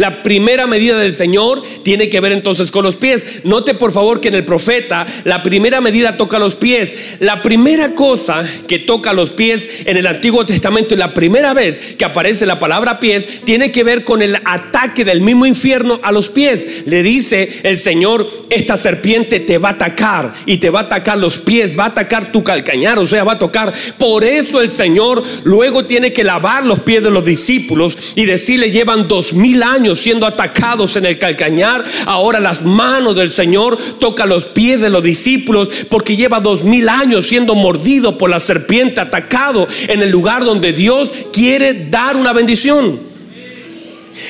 La 0.00 0.22
primera 0.22 0.66
medida 0.66 0.96
del 0.96 1.12
Señor 1.12 1.62
tiene 1.82 2.08
que 2.08 2.20
ver 2.20 2.32
entonces 2.32 2.70
con 2.70 2.84
los 2.84 2.96
pies. 2.96 3.44
Note 3.44 3.74
por 3.74 3.92
favor 3.92 4.18
que 4.18 4.28
en 4.28 4.34
el 4.34 4.46
profeta 4.46 5.06
la 5.24 5.42
primera 5.42 5.82
medida 5.82 6.16
toca 6.16 6.38
los 6.38 6.56
pies. 6.56 7.18
La 7.20 7.42
primera 7.42 7.94
cosa 7.94 8.42
que 8.66 8.78
toca 8.78 9.12
los 9.12 9.32
pies 9.32 9.82
en 9.84 9.98
el 9.98 10.06
Antiguo 10.06 10.46
Testamento 10.46 10.94
y 10.94 10.96
la 10.96 11.12
primera 11.12 11.52
vez 11.52 11.96
que 11.98 12.06
aparece 12.06 12.46
la 12.46 12.58
palabra 12.58 12.98
pies 12.98 13.42
tiene 13.44 13.72
que 13.72 13.84
ver 13.84 14.02
con 14.02 14.22
el 14.22 14.36
ataque 14.42 15.04
del 15.04 15.20
mismo 15.20 15.44
infierno 15.44 16.00
a 16.02 16.12
los 16.12 16.30
pies. 16.30 16.84
Le 16.86 17.02
dice 17.02 17.60
el 17.64 17.76
Señor, 17.76 18.26
esta 18.48 18.78
serpiente 18.78 19.38
te 19.38 19.58
va 19.58 19.68
a 19.68 19.72
atacar 19.72 20.32
y 20.46 20.56
te 20.56 20.70
va 20.70 20.80
a 20.80 20.84
atacar 20.84 21.18
los 21.18 21.40
pies, 21.40 21.78
va 21.78 21.84
a 21.84 21.88
atacar 21.88 22.32
tu 22.32 22.42
calcañar, 22.42 22.98
o 22.98 23.04
sea, 23.04 23.22
va 23.22 23.32
a 23.32 23.38
tocar. 23.38 23.70
Por 23.98 24.24
eso 24.24 24.62
el 24.62 24.70
Señor 24.70 25.22
luego 25.44 25.84
tiene 25.84 26.14
que 26.14 26.24
lavar 26.24 26.64
los 26.64 26.80
pies 26.80 27.02
de 27.02 27.10
los 27.10 27.22
discípulos 27.22 28.14
y 28.14 28.24
decirle, 28.24 28.70
llevan 28.70 29.06
dos 29.06 29.34
mil 29.34 29.62
años 29.62 29.89
siendo 29.94 30.26
atacados 30.26 30.96
en 30.96 31.06
el 31.06 31.18
calcañar, 31.18 31.84
ahora 32.06 32.40
las 32.40 32.64
manos 32.64 33.16
del 33.16 33.30
Señor 33.30 33.76
tocan 33.98 34.28
los 34.28 34.46
pies 34.46 34.80
de 34.80 34.90
los 34.90 35.02
discípulos 35.02 35.68
porque 35.88 36.16
lleva 36.16 36.40
dos 36.40 36.64
mil 36.64 36.88
años 36.88 37.26
siendo 37.26 37.54
mordido 37.54 38.18
por 38.18 38.30
la 38.30 38.40
serpiente, 38.40 39.00
atacado 39.00 39.66
en 39.88 40.02
el 40.02 40.10
lugar 40.10 40.44
donde 40.44 40.72
Dios 40.72 41.12
quiere 41.32 41.88
dar 41.90 42.16
una 42.16 42.32
bendición. 42.32 43.09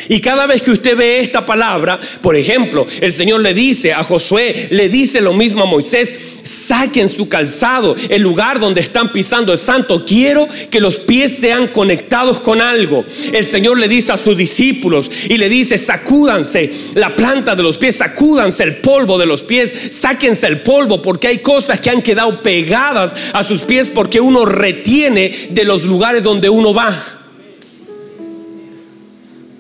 Y 0.09 0.21
cada 0.21 0.47
vez 0.47 0.63
que 0.63 0.71
usted 0.71 0.97
ve 0.97 1.21
esta 1.21 1.47
palabra, 1.47 1.99
por 2.21 2.37
ejemplo, 2.37 2.87
el 3.01 3.13
Señor 3.13 3.41
le 3.41 3.55
dice 3.55 3.93
a 3.93 4.03
Josué, 4.03 4.69
le 4.71 4.89
dice 4.89 5.21
lo 5.21 5.33
mismo 5.33 5.63
a 5.63 5.67
Moisés, 5.67 6.15
saquen 6.43 7.09
su 7.09 7.29
calzado, 7.29 7.95
el 8.09 8.23
lugar 8.23 8.61
donde 8.61 8.81
están 8.81 9.13
pisando 9.13 9.53
es 9.53 9.61
santo. 9.61 10.05
Quiero 10.05 10.49
que 10.71 10.81
los 10.81 10.99
pies 10.99 11.37
sean 11.37 11.69
conectados 11.69 12.41
con 12.41 12.61
algo. 12.61 13.05
El 13.33 13.45
Señor 13.45 13.79
le 13.79 13.89
dice 13.89 14.13
a 14.13 14.17
sus 14.17 14.37
discípulos 14.37 15.11
y 15.29 15.37
le 15.37 15.49
dice, 15.49 15.79
sacúdanse 15.79 16.71
la 16.95 17.15
planta 17.15 17.55
de 17.55 17.63
los 17.63 17.79
pies, 17.79 17.97
sacúdanse 17.97 18.65
el 18.65 18.77
polvo 18.77 19.19
de 19.19 19.27
los 19.27 19.43
pies, 19.43 19.73
sáquense 19.91 20.47
el 20.47 20.61
polvo 20.61 21.03
porque 21.03 21.29
hay 21.29 21.39
cosas 21.39 21.81
que 21.81 21.91
han 21.91 22.03
quedado 22.03 22.43
pegadas 22.43 23.15
a 23.33 23.45
sus 23.45 23.63
pies 23.63 23.91
porque 23.91 24.21
uno 24.21 24.45
retiene 24.45 25.33
de 25.51 25.65
los 25.65 25.85
lugares 25.85 26.23
donde 26.23 26.49
uno 26.49 26.75
va. 26.75 27.20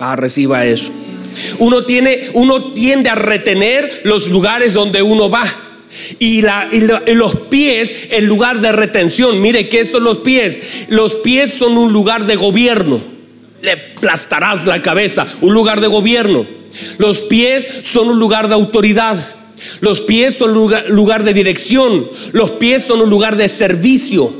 Ah, 0.00 0.16
reciba 0.16 0.64
eso. 0.64 0.90
Uno 1.58 1.82
tiene, 1.82 2.28
uno 2.32 2.72
tiende 2.72 3.10
a 3.10 3.14
retener 3.14 4.00
los 4.04 4.28
lugares 4.28 4.72
donde 4.72 5.02
uno 5.02 5.28
va. 5.28 5.44
Y, 6.18 6.42
los 7.14 7.36
pies, 7.50 7.92
el 8.10 8.24
lugar 8.24 8.62
de 8.62 8.72
retención. 8.72 9.40
Mire, 9.42 9.68
¿qué 9.68 9.84
son 9.84 10.04
los 10.04 10.18
pies? 10.18 10.86
Los 10.88 11.16
pies 11.16 11.52
son 11.52 11.76
un 11.76 11.92
lugar 11.92 12.24
de 12.24 12.36
gobierno. 12.36 12.98
Le 13.60 13.72
aplastarás 13.72 14.64
la 14.64 14.80
cabeza, 14.80 15.26
un 15.42 15.52
lugar 15.52 15.82
de 15.82 15.88
gobierno. 15.88 16.46
Los 16.96 17.18
pies 17.18 17.66
son 17.84 18.08
un 18.08 18.18
lugar 18.18 18.48
de 18.48 18.54
autoridad. 18.54 19.18
Los 19.80 20.00
pies 20.00 20.34
son 20.34 20.56
un 20.56 20.72
lugar 20.88 21.24
de 21.24 21.34
dirección. 21.34 22.08
Los 22.32 22.52
pies 22.52 22.84
son 22.84 23.02
un 23.02 23.10
lugar 23.10 23.36
de 23.36 23.48
servicio. 23.48 24.32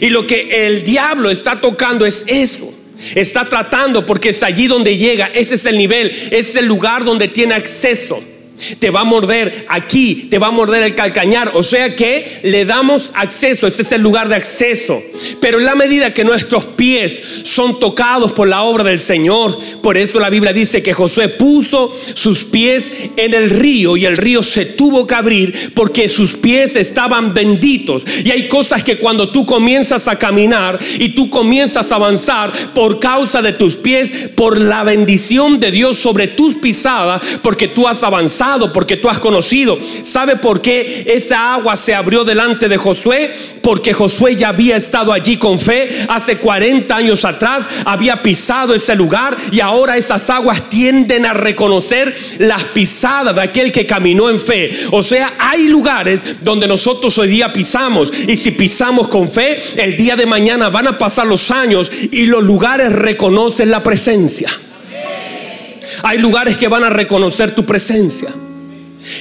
Y 0.00 0.08
lo 0.08 0.26
que 0.26 0.66
el 0.66 0.84
diablo 0.84 1.28
está 1.28 1.60
tocando 1.60 2.06
es 2.06 2.24
eso 2.28 2.72
Está 3.14 3.48
tratando 3.48 4.04
porque 4.06 4.30
es 4.30 4.42
allí 4.42 4.66
donde 4.66 4.96
llega. 4.96 5.26
Ese 5.34 5.54
es 5.54 5.66
el 5.66 5.76
nivel, 5.76 6.10
ese 6.10 6.36
es 6.36 6.56
el 6.56 6.66
lugar 6.66 7.04
donde 7.04 7.28
tiene 7.28 7.54
acceso 7.54 8.22
te 8.78 8.90
va 8.90 9.00
a 9.00 9.04
morder 9.04 9.66
aquí, 9.68 10.26
te 10.30 10.38
va 10.38 10.48
a 10.48 10.50
morder 10.52 10.82
el 10.82 10.94
calcañar. 10.94 11.52
O 11.54 11.62
sea 11.62 11.94
que 11.94 12.40
le 12.42 12.64
damos 12.64 13.12
acceso, 13.14 13.66
ese 13.66 13.82
es 13.82 13.92
el 13.92 14.02
lugar 14.02 14.28
de 14.28 14.36
acceso. 14.36 15.02
Pero 15.40 15.58
en 15.58 15.64
la 15.64 15.74
medida 15.74 16.14
que 16.14 16.24
nuestros 16.24 16.64
pies 16.64 17.22
son 17.44 17.78
tocados 17.78 18.32
por 18.32 18.48
la 18.48 18.62
obra 18.62 18.84
del 18.84 19.00
Señor, 19.00 19.58
por 19.82 19.96
eso 19.96 20.20
la 20.20 20.30
Biblia 20.30 20.52
dice 20.52 20.82
que 20.82 20.94
Josué 20.94 21.28
puso 21.28 21.92
sus 22.14 22.44
pies 22.44 22.90
en 23.16 23.34
el 23.34 23.50
río 23.50 23.96
y 23.96 24.06
el 24.06 24.16
río 24.16 24.42
se 24.42 24.66
tuvo 24.66 25.06
que 25.06 25.14
abrir 25.14 25.72
porque 25.74 26.08
sus 26.08 26.34
pies 26.34 26.76
estaban 26.76 27.34
benditos. 27.34 28.04
Y 28.24 28.30
hay 28.30 28.48
cosas 28.48 28.82
que 28.82 28.98
cuando 28.98 29.30
tú 29.30 29.46
comienzas 29.46 30.08
a 30.08 30.18
caminar 30.18 30.78
y 30.98 31.10
tú 31.10 31.30
comienzas 31.30 31.92
a 31.92 31.96
avanzar 31.96 32.52
por 32.74 33.00
causa 33.00 33.42
de 33.42 33.52
tus 33.52 33.76
pies, 33.76 34.30
por 34.34 34.60
la 34.60 34.82
bendición 34.82 35.60
de 35.60 35.70
Dios 35.70 35.98
sobre 35.98 36.28
tus 36.28 36.54
pisadas, 36.56 37.22
porque 37.42 37.68
tú 37.68 37.88
has 37.88 38.02
avanzado 38.02 38.51
porque 38.72 38.96
tú 38.96 39.08
has 39.08 39.18
conocido. 39.18 39.78
¿Sabe 40.02 40.36
por 40.36 40.60
qué 40.60 41.04
esa 41.06 41.54
agua 41.54 41.76
se 41.76 41.94
abrió 41.94 42.24
delante 42.24 42.68
de 42.68 42.76
Josué? 42.76 43.32
Porque 43.62 43.92
Josué 43.92 44.36
ya 44.36 44.48
había 44.48 44.76
estado 44.76 45.12
allí 45.12 45.36
con 45.36 45.58
fe 45.58 46.06
hace 46.08 46.36
40 46.36 46.94
años 46.94 47.24
atrás, 47.24 47.66
había 47.84 48.22
pisado 48.22 48.74
ese 48.74 48.94
lugar 48.94 49.36
y 49.50 49.60
ahora 49.60 49.96
esas 49.96 50.28
aguas 50.30 50.68
tienden 50.68 51.26
a 51.26 51.32
reconocer 51.32 52.14
las 52.38 52.64
pisadas 52.64 53.34
de 53.34 53.42
aquel 53.42 53.72
que 53.72 53.86
caminó 53.86 54.28
en 54.28 54.38
fe. 54.38 54.70
O 54.90 55.02
sea, 55.02 55.32
hay 55.38 55.68
lugares 55.68 56.22
donde 56.42 56.68
nosotros 56.68 57.16
hoy 57.18 57.28
día 57.28 57.52
pisamos 57.52 58.12
y 58.28 58.36
si 58.36 58.50
pisamos 58.50 59.08
con 59.08 59.30
fe, 59.30 59.58
el 59.76 59.96
día 59.96 60.16
de 60.16 60.26
mañana 60.26 60.68
van 60.68 60.88
a 60.88 60.98
pasar 60.98 61.26
los 61.26 61.50
años 61.50 61.90
y 62.10 62.26
los 62.26 62.42
lugares 62.42 62.92
reconocen 62.92 63.70
la 63.70 63.82
presencia. 63.82 64.50
Hay 66.02 66.18
lugares 66.18 66.56
que 66.56 66.68
van 66.68 66.84
a 66.84 66.90
reconocer 66.90 67.54
tu 67.54 67.64
presencia. 67.64 68.30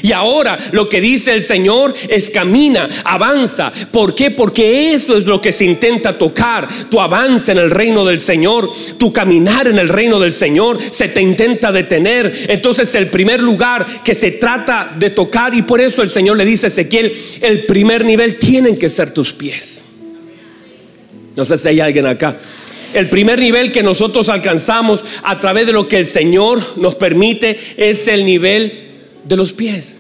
Y 0.04 0.12
ahora 0.12 0.58
lo 0.72 0.88
que 0.88 1.02
dice 1.02 1.34
el 1.34 1.44
Señor 1.44 1.94
es 2.10 2.30
camina, 2.30 2.88
avanza. 3.04 3.72
¿Por 3.92 4.16
qué? 4.16 4.32
Porque 4.32 4.94
eso 4.94 5.18
es 5.18 5.26
lo 5.26 5.42
que 5.42 5.52
se 5.52 5.66
intenta 5.66 6.18
tocar. 6.18 6.68
Tu 6.90 7.00
avance 7.00 7.52
en 7.52 7.58
el 7.58 7.72
reino 7.72 8.06
del 8.06 8.20
Señor, 8.20 8.70
tu 8.98 9.12
caminar 9.12 9.68
en 9.68 9.80
el 9.80 9.90
reino 9.90 10.20
del 10.20 10.34
Señor, 10.34 10.80
se 10.90 11.08
te 11.10 11.22
intenta 11.22 11.72
detener. 11.72 12.48
Entonces 12.50 12.94
el 12.96 13.08
primer 13.08 13.42
lugar 13.42 13.86
que 14.04 14.16
se 14.16 14.32
trata 14.32 14.94
de 14.98 15.10
tocar 15.10 15.54
y 15.54 15.62
por 15.64 15.82
eso 15.82 16.02
el 16.02 16.10
Señor 16.10 16.38
le 16.38 16.46
dice 16.46 16.68
a 16.68 16.70
Ezequiel, 16.70 17.12
el 17.42 17.66
primer 17.66 18.06
nivel 18.06 18.38
tienen 18.38 18.78
que 18.78 18.90
ser 18.90 19.14
tus 19.14 19.34
pies. 19.34 19.86
No 21.36 21.46
sé 21.46 21.58
si 21.58 21.68
hay 21.70 21.80
alguien 21.80 22.06
acá. 22.06 22.38
El 22.94 23.10
primer 23.10 23.40
nivel 23.40 23.72
que 23.72 23.84
nosotros 23.84 24.28
alcanzamos 24.28 25.04
a 25.24 25.40
través 25.40 25.66
de 25.66 25.74
lo 25.74 25.88
que 25.88 25.98
el 25.98 26.06
Señor 26.06 26.62
nos 26.78 26.96
permite 26.96 27.58
es 27.78 28.08
el 28.08 28.26
nivel 28.26 28.91
de 29.24 29.38
los 29.38 29.54
pies. 29.54 29.98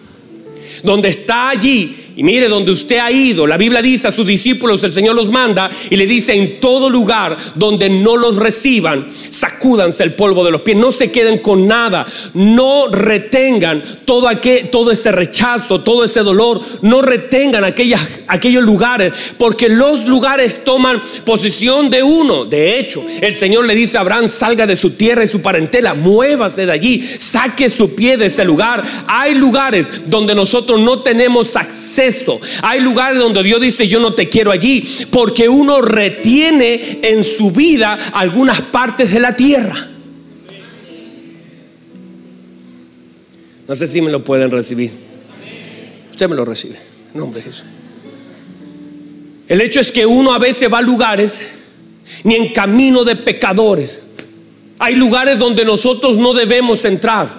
Donde 0.84 1.10
está 1.10 1.50
allí 1.50 2.11
y 2.14 2.24
mire, 2.24 2.50
donde 2.50 2.72
usted 2.72 2.98
ha 2.98 3.10
ido, 3.10 3.48
la 3.48 3.58
Biblia 3.58 3.82
dice 3.82 4.10
a 4.10 4.12
sus 4.12 4.28
discípulos, 4.28 4.84
el 4.84 4.92
Señor 4.92 5.16
los 5.16 5.30
manda 5.30 5.72
y 5.90 5.96
le 5.96 6.06
dice, 6.06 6.34
en 6.34 6.60
todo 6.60 6.90
lugar 6.90 7.38
donde 7.56 7.90
no 7.90 8.18
los 8.18 8.36
reciban, 8.36 9.08
sacúdanse 9.30 10.04
el 10.04 10.14
polvo 10.14 10.44
de 10.44 10.52
los 10.52 10.62
pies, 10.62 10.76
no 10.76 10.92
se 10.92 11.10
queden 11.10 11.38
con 11.38 11.68
nada, 11.68 12.06
no 12.34 12.90
retengan 12.90 13.82
todo, 14.04 14.28
aquel, 14.28 14.70
todo 14.70 14.92
ese 14.92 15.14
rechazo, 15.14 15.82
todo 15.82 16.04
ese 16.04 16.20
dolor, 16.20 16.60
no 16.82 17.02
retengan 17.02 17.64
aquellas, 17.64 18.06
aquellos 18.28 18.64
lugares, 18.64 19.14
porque 19.38 19.70
los 19.70 20.06
lugares 20.06 20.66
toman 20.66 21.02
posición 21.24 21.90
de 21.90 22.04
uno. 22.04 22.44
De 22.44 22.78
hecho, 22.78 23.06
el 23.22 23.34
Señor 23.36 23.66
le 23.66 23.74
dice 23.74 23.98
a 23.98 24.02
Abraham, 24.02 24.28
salga 24.28 24.68
de 24.68 24.76
su 24.76 24.92
tierra 24.92 25.24
y 25.24 25.28
su 25.28 25.42
parentela, 25.42 25.94
muévase 25.94 26.66
de 26.66 26.74
allí, 26.74 27.08
saque 27.18 27.70
su 27.70 27.96
pie 27.96 28.18
de 28.18 28.26
ese 28.26 28.44
lugar. 28.44 28.84
Hay 29.08 29.34
lugares 29.34 29.88
donde 30.08 30.36
nosotros 30.36 30.78
no 30.82 31.00
tenemos 31.00 31.56
acceso 31.56 32.01
hay 32.62 32.80
lugares 32.80 33.20
donde 33.20 33.44
Dios 33.44 33.62
dice, 33.62 33.88
yo 33.88 34.00
no 34.00 34.14
te 34.14 34.30
quiero 34.30 34.52
allí, 34.52 34.88
porque 35.12 35.50
uno 35.50 35.82
retiene 35.82 37.00
en 37.04 37.24
su 37.24 37.52
vida 37.52 37.98
algunas 38.14 38.62
partes 38.62 39.12
de 39.12 39.20
la 39.20 39.36
tierra. 39.36 39.90
No 43.68 43.76
sé 43.76 43.88
si 43.88 44.02
me 44.02 44.12
lo 44.12 44.24
pueden 44.24 44.52
recibir. 44.52 44.92
Usted 46.12 46.30
me 46.30 46.36
lo 46.36 46.46
recibe. 46.46 46.78
nombre 47.14 47.42
de 47.42 47.50
Jesús. 47.50 47.66
El 49.48 49.62
hecho 49.62 49.80
es 49.80 49.92
que 49.92 50.06
uno 50.06 50.34
a 50.34 50.40
veces 50.40 50.72
va 50.72 50.80
a 50.80 50.82
lugares 50.82 51.40
ni 52.24 52.36
en 52.36 52.54
camino 52.54 53.04
de 53.04 53.16
pecadores. 53.16 54.02
Hay 54.80 54.96
lugares 54.96 55.40
donde 55.40 55.66
nosotros 55.66 56.18
no 56.18 56.34
debemos 56.34 56.86
entrar. 56.86 57.30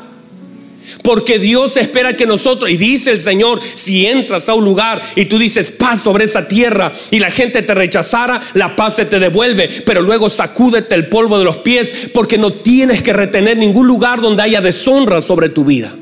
Porque 1.02 1.38
Dios 1.38 1.76
espera 1.76 2.16
que 2.16 2.26
nosotros, 2.26 2.70
y 2.70 2.76
dice 2.76 3.10
el 3.10 3.20
Señor, 3.20 3.60
si 3.74 4.06
entras 4.06 4.48
a 4.48 4.54
un 4.54 4.64
lugar 4.64 5.02
y 5.16 5.26
tú 5.26 5.38
dices 5.38 5.70
paz 5.70 6.02
sobre 6.02 6.24
esa 6.24 6.48
tierra 6.48 6.92
y 7.10 7.18
la 7.18 7.30
gente 7.30 7.62
te 7.62 7.74
rechazara, 7.74 8.40
la 8.54 8.76
paz 8.76 8.96
se 8.96 9.04
te 9.04 9.18
devuelve, 9.18 9.68
pero 9.86 10.02
luego 10.02 10.30
sacúdete 10.30 10.94
el 10.94 11.08
polvo 11.08 11.38
de 11.38 11.44
los 11.44 11.58
pies 11.58 11.92
porque 12.12 12.38
no 12.38 12.52
tienes 12.52 13.02
que 13.02 13.12
retener 13.12 13.56
ningún 13.56 13.86
lugar 13.86 14.20
donde 14.20 14.42
haya 14.42 14.60
deshonra 14.60 15.20
sobre 15.20 15.48
tu 15.48 15.64
vida. 15.64 15.92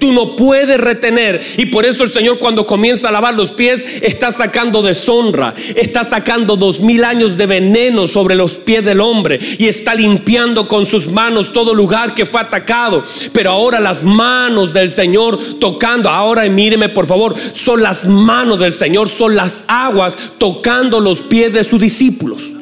Tú 0.00 0.12
no 0.12 0.34
puedes 0.34 0.80
retener. 0.80 1.40
Y 1.58 1.66
por 1.66 1.84
eso 1.84 2.02
el 2.02 2.10
Señor 2.10 2.38
cuando 2.38 2.66
comienza 2.66 3.08
a 3.08 3.12
lavar 3.12 3.34
los 3.34 3.52
pies 3.52 3.84
está 4.00 4.32
sacando 4.32 4.82
deshonra. 4.82 5.54
Está 5.76 6.02
sacando 6.04 6.56
dos 6.56 6.80
mil 6.80 7.04
años 7.04 7.36
de 7.36 7.46
veneno 7.46 8.06
sobre 8.06 8.34
los 8.34 8.52
pies 8.52 8.84
del 8.84 9.00
hombre. 9.00 9.38
Y 9.58 9.68
está 9.68 9.94
limpiando 9.94 10.66
con 10.66 10.86
sus 10.86 11.08
manos 11.08 11.52
todo 11.52 11.74
lugar 11.74 12.14
que 12.14 12.26
fue 12.26 12.40
atacado. 12.40 13.04
Pero 13.34 13.50
ahora 13.50 13.78
las 13.78 14.02
manos 14.02 14.72
del 14.72 14.88
Señor 14.88 15.38
tocando. 15.60 16.08
Ahora 16.08 16.48
míreme 16.48 16.88
por 16.88 17.06
favor. 17.06 17.34
Son 17.52 17.82
las 17.82 18.06
manos 18.06 18.58
del 18.58 18.72
Señor. 18.72 19.10
Son 19.10 19.36
las 19.36 19.64
aguas 19.68 20.16
tocando 20.38 20.98
los 20.98 21.20
pies 21.20 21.52
de 21.52 21.62
sus 21.62 21.78
discípulos. 21.78 22.59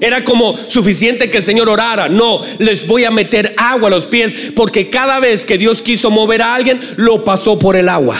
Era 0.00 0.24
como 0.24 0.56
suficiente 0.68 1.30
que 1.30 1.38
el 1.38 1.42
Señor 1.42 1.68
orara. 1.68 2.08
No, 2.08 2.40
les 2.58 2.86
voy 2.86 3.04
a 3.04 3.10
meter 3.10 3.54
agua 3.56 3.88
a 3.88 3.90
los 3.90 4.06
pies 4.06 4.34
porque 4.56 4.88
cada 4.88 5.20
vez 5.20 5.44
que 5.44 5.58
Dios 5.58 5.82
quiso 5.82 6.10
mover 6.10 6.42
a 6.42 6.54
alguien, 6.54 6.80
lo 6.96 7.24
pasó 7.24 7.58
por 7.58 7.76
el 7.76 7.88
agua. 7.88 8.16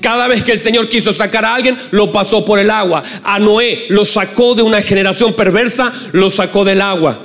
Cada 0.00 0.28
vez 0.28 0.42
que 0.42 0.52
el 0.52 0.58
Señor 0.58 0.88
quiso 0.88 1.12
sacar 1.12 1.44
a 1.44 1.54
alguien, 1.54 1.76
lo 1.90 2.12
pasó 2.12 2.44
por 2.44 2.58
el 2.58 2.70
agua. 2.70 3.02
A 3.24 3.38
Noé 3.38 3.86
lo 3.88 4.04
sacó 4.04 4.54
de 4.54 4.62
una 4.62 4.82
generación 4.82 5.32
perversa, 5.32 5.92
lo 6.12 6.30
sacó 6.30 6.64
del 6.64 6.82
agua. 6.82 7.18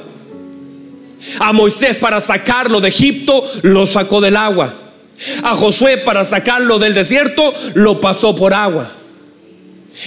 A 1.39 1.51
Moisés 1.51 1.95
para 1.95 2.21
sacarlo 2.21 2.79
de 2.79 2.87
Egipto, 2.87 3.43
lo 3.63 3.85
sacó 3.85 4.21
del 4.21 4.37
agua. 4.37 4.73
A 5.43 5.55
Josué 5.55 5.97
para 5.97 6.23
sacarlo 6.23 6.79
del 6.79 6.93
desierto, 6.93 7.53
lo 7.73 7.99
pasó 7.99 8.35
por 8.35 8.53
agua. 8.53 8.89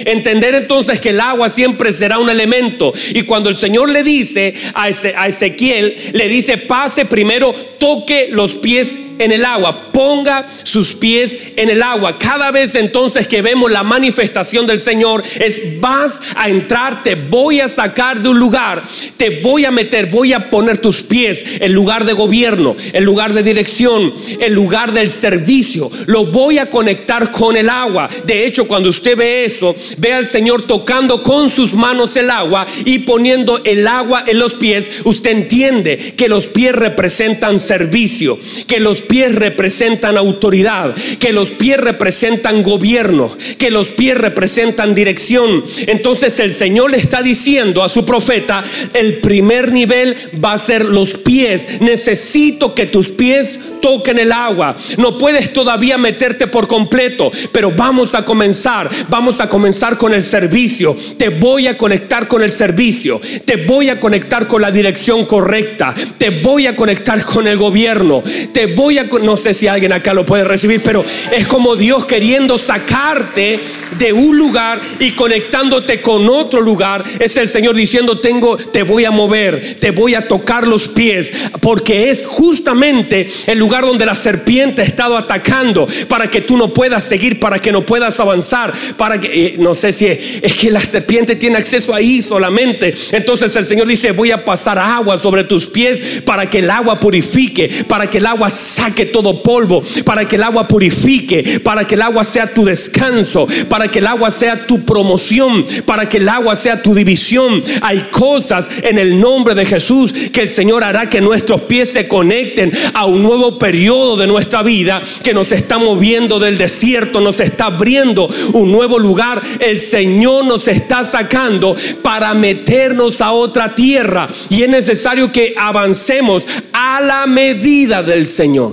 Entender 0.05 0.55
entonces 0.55 1.01
que 1.01 1.11
el 1.11 1.21
agua 1.21 1.49
siempre 1.49 1.93
será 1.93 2.19
un 2.19 2.31
elemento. 2.31 2.93
Y 3.15 3.23
cuando 3.23 3.51
el 3.51 3.57
Señor 3.57 3.89
le 3.89 4.03
dice 4.03 4.55
a, 4.75 4.89
Ezequiel, 4.89 5.97
le 6.13 6.29
dice, 6.29 6.59
pase 6.59 7.05
primero, 7.05 7.53
toque 7.79 8.29
los 8.31 8.55
pies 8.55 8.99
en 9.19 9.33
el 9.33 9.45
agua, 9.45 9.93
ponga 9.93 10.47
sus 10.63 10.95
pies 10.95 11.39
en 11.57 11.71
el 11.71 11.83
agua. 11.83 12.19
Cada 12.19 12.51
vez 12.51 12.75
entonces 12.75 13.27
que 13.27 13.43
vemos 13.43 13.71
la 13.71 13.83
manifestación 13.83 14.67
del 14.67 14.81
Señor 14.81 15.23
es 15.39 15.81
vas 15.81 16.21
a 16.37 16.49
entrar, 16.49 17.03
te 17.03 17.15
voy 17.15 17.61
a 17.61 17.69
sacar 17.69 18.21
de 18.21 18.29
un 18.29 18.39
lugar, 18.39 18.83
te 19.17 19.41
voy 19.41 19.65
a 19.65 19.71
meter, 19.71 20.07
voy 20.07 20.33
a 20.33 20.51
poner 20.51 20.79
tus 20.79 21.03
pies 21.03 21.45
en 21.61 21.73
lugar 21.73 22.05
de 22.05 22.13
gobierno, 22.13 22.77
en 22.93 23.05
lugar 23.05 23.33
de 23.33 23.43
dirección, 23.43 24.13
en 24.41 24.55
lugar 24.55 24.93
del 24.93 25.09
servicio. 25.09 25.91
Lo 26.07 26.27
voy 26.27 26.59
a 26.59 26.69
conectar 26.71 27.31
con 27.31 27.57
el 27.57 27.69
agua. 27.69 28.09
De 28.25 28.47
hecho, 28.47 28.67
cuando 28.67 28.89
usted 28.89 29.17
ve 29.17 29.45
eso, 29.45 29.75
ve 29.99 30.13
al 30.13 30.25
Señor 30.25 30.63
tocando 30.63 31.23
con 31.23 31.51
sus 31.51 31.75
manos 31.75 32.17
el 32.17 32.31
agua 32.31 32.67
y 32.85 33.01
poniendo 33.01 33.61
el 33.65 33.87
agua 33.87 34.25
en 34.27 34.39
los 34.39 34.55
pies, 34.55 34.91
usted 35.05 35.33
entiende 35.33 36.15
que 36.17 36.29
los 36.29 36.47
pies 36.47 36.75
representan 36.75 37.61
servicio, 37.61 38.39
que 38.67 38.81
los 38.81 39.03
representan 39.21 40.17
autoridad, 40.17 40.95
que 41.19 41.33
los 41.33 41.51
pies 41.51 41.79
representan 41.79 42.63
gobierno, 42.63 43.37
que 43.59 43.71
los 43.71 43.89
pies 43.89 44.17
representan 44.17 44.95
dirección. 44.95 45.65
Entonces 45.87 46.39
el 46.41 46.53
Señor 46.53 46.91
le 46.91 46.97
está 46.97 47.23
diciendo 47.23 47.83
a 47.83 47.89
su 47.89 48.05
profeta, 48.05 48.65
el 48.95 49.19
primer 49.19 49.73
nivel 49.73 50.17
va 50.43 50.55
a 50.55 50.59
ser 50.59 50.85
los 50.85 51.19
pies. 51.19 51.81
Necesito 51.81 52.75
que 52.75 52.87
tus 52.87 53.09
pies 53.09 53.59
toquen 53.81 54.19
el 54.19 54.33
agua. 54.33 54.75
No 54.97 55.19
puedes 55.19 55.53
todavía 55.53 55.99
meterte 55.99 56.47
por 56.47 56.67
completo, 56.67 57.31
pero 57.53 57.71
vamos 57.71 58.15
a 58.15 58.25
comenzar, 58.25 58.89
vamos 59.09 59.41
a 59.41 59.49
comenzar 59.49 59.99
con 59.99 60.15
el 60.15 60.23
servicio. 60.23 60.97
Te 61.19 61.29
voy 61.29 61.67
a 61.67 61.77
conectar 61.77 62.29
con 62.29 62.43
el 62.43 62.53
servicio. 62.53 63.21
Te 63.45 63.57
voy 63.57 63.91
a 63.91 64.01
conectar 64.01 64.47
con 64.47 64.63
la 64.63 64.71
dirección 64.71 65.27
correcta. 65.27 65.95
Te 66.17 66.31
voy 66.31 66.67
a 66.67 66.77
conectar 66.77 67.23
con 67.25 67.47
el 67.47 67.57
gobierno. 67.57 68.23
Te 68.53 68.67
voy 68.67 68.92
no 69.23 69.37
sé 69.37 69.55
si 69.55 69.67
alguien 69.67 69.93
acá 69.93 70.15
lo 70.15 70.27
puede 70.27 70.45
recibir, 70.45 70.83
pero 70.83 71.05
es 71.33 71.47
como 71.47 71.77
Dios 71.77 72.05
queriendo 72.05 72.59
sacarte 72.59 73.61
de 73.99 74.13
un 74.13 74.37
lugar 74.37 74.81
y 74.99 75.13
conectándote 75.13 76.01
con 76.01 76.29
otro 76.29 76.61
lugar. 76.61 77.05
Es 77.19 77.37
el 77.37 77.49
Señor 77.49 77.77
diciendo, 77.77 78.19
tengo, 78.19 78.57
te 78.57 78.83
voy 78.83 79.05
a 79.05 79.11
mover, 79.11 79.77
te 79.79 79.91
voy 79.91 80.15
a 80.15 80.23
tocar 80.23 80.67
los 80.67 80.89
pies, 80.89 81.33
porque 81.61 82.11
es 82.11 82.27
justamente 82.27 83.29
el 83.47 83.59
lugar 83.59 83.85
donde 83.85 84.07
la 84.07 84.15
serpiente 84.15 84.83
ha 84.83 84.85
estado 84.85 85.17
atacando 85.17 85.87
para 86.09 86.29
que 86.29 86.41
tú 86.41 86.57
no 86.57 86.73
puedas 86.73 87.05
seguir, 87.05 87.41
para 87.41 87.59
que 87.59 87.73
no 87.73 87.85
puedas 87.85 88.19
avanzar, 88.21 88.73
para 88.97 89.21
que, 89.21 89.47
eh, 89.47 89.57
no 89.59 89.75
sé 89.75 89.93
si 89.93 90.07
es, 90.07 90.19
es 90.43 90.55
que 90.55 90.71
la 90.71 90.81
serpiente 90.81 91.37
tiene 91.37 91.59
acceso 91.59 91.95
ahí 91.95 92.23
solamente. 92.23 92.95
Entonces 93.13 93.55
el 93.57 93.65
Señor 93.65 93.87
dice, 93.87 94.13
voy 94.13 94.31
a 94.31 94.45
pasar 94.45 94.79
agua 94.79 95.19
sobre 95.19 95.45
tus 95.45 95.67
pies 95.67 96.23
para 96.25 96.49
que 96.49 96.61
el 96.61 96.71
agua 96.71 96.99
purifique, 97.01 97.71
para 97.89 98.09
que 98.09 98.19
el 98.19 98.27
agua 98.27 98.51
saque 98.83 99.07
todo 99.07 99.43
polvo, 99.43 99.83
para 100.05 100.27
que 100.27 100.37
el 100.37 100.43
agua 100.43 100.67
purifique, 100.67 101.61
para 101.63 101.85
que 101.87 101.95
el 101.95 102.03
agua 102.03 102.25
sea 102.25 102.53
tu 102.53 102.65
descanso, 102.65 103.47
para 103.69 103.89
que 103.89 104.01
el 104.01 104.07
agua 104.09 104.31
sea 104.31 104.67
tu 104.67 104.81
promoción, 104.85 105.65
para 105.87 106.09
que 106.09 106.17
el 106.17 106.29
agua 106.29 106.57
sea 106.57 106.83
tu 106.83 106.93
división. 106.95 107.63
Hay 107.81 108.09
cosas 108.11 108.69
en 108.83 108.99
el 108.99 109.21
nombre 109.21 109.55
de 109.55 109.67
Jesús 109.67 110.13
que 110.33 110.41
el 110.43 110.49
Señor 110.49 110.83
hará 110.83 111.09
que 111.09 111.21
nuestros 111.21 111.63
pies 111.63 111.91
se 111.91 112.09
conecten 112.09 112.73
a 112.95 113.07
un 113.07 113.23
nuevo 113.23 113.57
periodo 113.57 114.17
de 114.17 114.27
nuestra 114.27 114.63
vida 114.63 115.01
que 115.23 115.33
nos 115.33 115.53
está 115.53 115.79
moviendo 115.79 116.41
del 116.41 116.59
desierto, 116.59 117.21
nos 117.21 117.39
está 117.39 117.67
abriendo 117.67 118.29
un 118.53 118.73
nuevo 118.73 118.99
lugar. 118.99 119.41
El 119.61 119.79
Señor 119.79 120.45
nos 120.45 120.67
está 120.67 121.05
sacando 121.05 121.77
para 122.03 122.35
meternos 122.35 123.21
a 123.21 123.31
otra 123.31 123.77
tierra 123.77 124.29
y 124.51 124.63
es 124.63 124.69
necesario 124.69 125.31
que 125.31 125.55
avancemos 125.57 126.45
a 126.73 127.01
la 127.01 127.27
medida 127.27 128.03
del 128.03 128.29
Señor. 128.29 128.72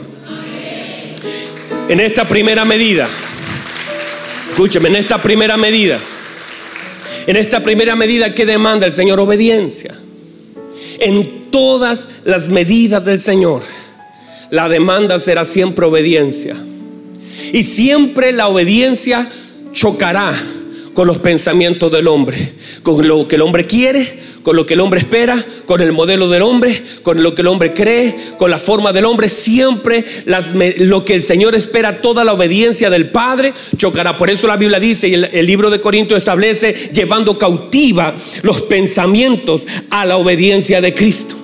En 1.89 1.99
esta 1.99 2.23
primera 2.23 2.65
medida, 2.65 3.09
escúcheme, 4.51 4.89
en 4.89 4.95
esta 4.95 5.19
primera 5.19 5.57
medida, 5.57 5.99
en 7.25 7.35
esta 7.35 7.63
primera 7.63 7.95
medida 7.95 8.35
que 8.35 8.45
demanda 8.45 8.85
el 8.85 8.93
Señor 8.93 9.19
obediencia. 9.19 9.95
En 10.99 11.49
todas 11.49 12.07
las 12.25 12.47
medidas 12.49 13.03
del 13.03 13.19
Señor, 13.19 13.63
la 14.51 14.69
demanda 14.69 15.17
será 15.17 15.43
siempre 15.45 15.87
obediencia. 15.87 16.55
Y 17.53 17.63
siempre 17.63 18.33
la 18.33 18.49
obediencia 18.49 19.27
chocará 19.71 20.31
con 20.93 21.07
los 21.07 21.17
pensamientos 21.17 21.91
del 21.91 22.07
hombre, 22.07 22.53
con 22.83 23.07
lo 23.07 23.27
que 23.27 23.37
el 23.37 23.41
hombre 23.41 23.65
quiere, 23.65 24.07
con 24.43 24.55
lo 24.55 24.65
que 24.65 24.73
el 24.73 24.79
hombre 24.79 24.99
espera, 24.99 25.43
con 25.65 25.81
el 25.81 25.91
modelo 25.91 26.29
del 26.29 26.41
hombre, 26.41 26.81
con 27.03 27.21
lo 27.21 27.35
que 27.35 27.41
el 27.41 27.47
hombre 27.47 27.73
cree, 27.73 28.15
con 28.37 28.51
la 28.51 28.57
forma 28.57 28.93
del 28.93 29.05
hombre. 29.05 29.29
Siempre 29.29 30.05
lo 30.77 31.05
que 31.05 31.15
el 31.15 31.21
Señor 31.21 31.55
espera, 31.55 32.01
toda 32.01 32.23
la 32.23 32.33
obediencia 32.33 32.89
del 32.89 33.09
Padre 33.09 33.53
chocará. 33.77 34.17
Por 34.17 34.29
eso 34.29 34.47
la 34.47 34.57
Biblia 34.57 34.79
dice 34.79 35.07
y 35.07 35.13
el, 35.13 35.25
el 35.25 35.45
libro 35.45 35.69
de 35.69 35.81
Corinto 35.81 36.15
establece 36.15 36.73
llevando 36.93 37.37
cautiva 37.37 38.15
los 38.41 38.61
pensamientos 38.63 39.65
a 39.89 40.05
la 40.05 40.17
obediencia 40.17 40.81
de 40.81 40.93
Cristo. 40.93 41.38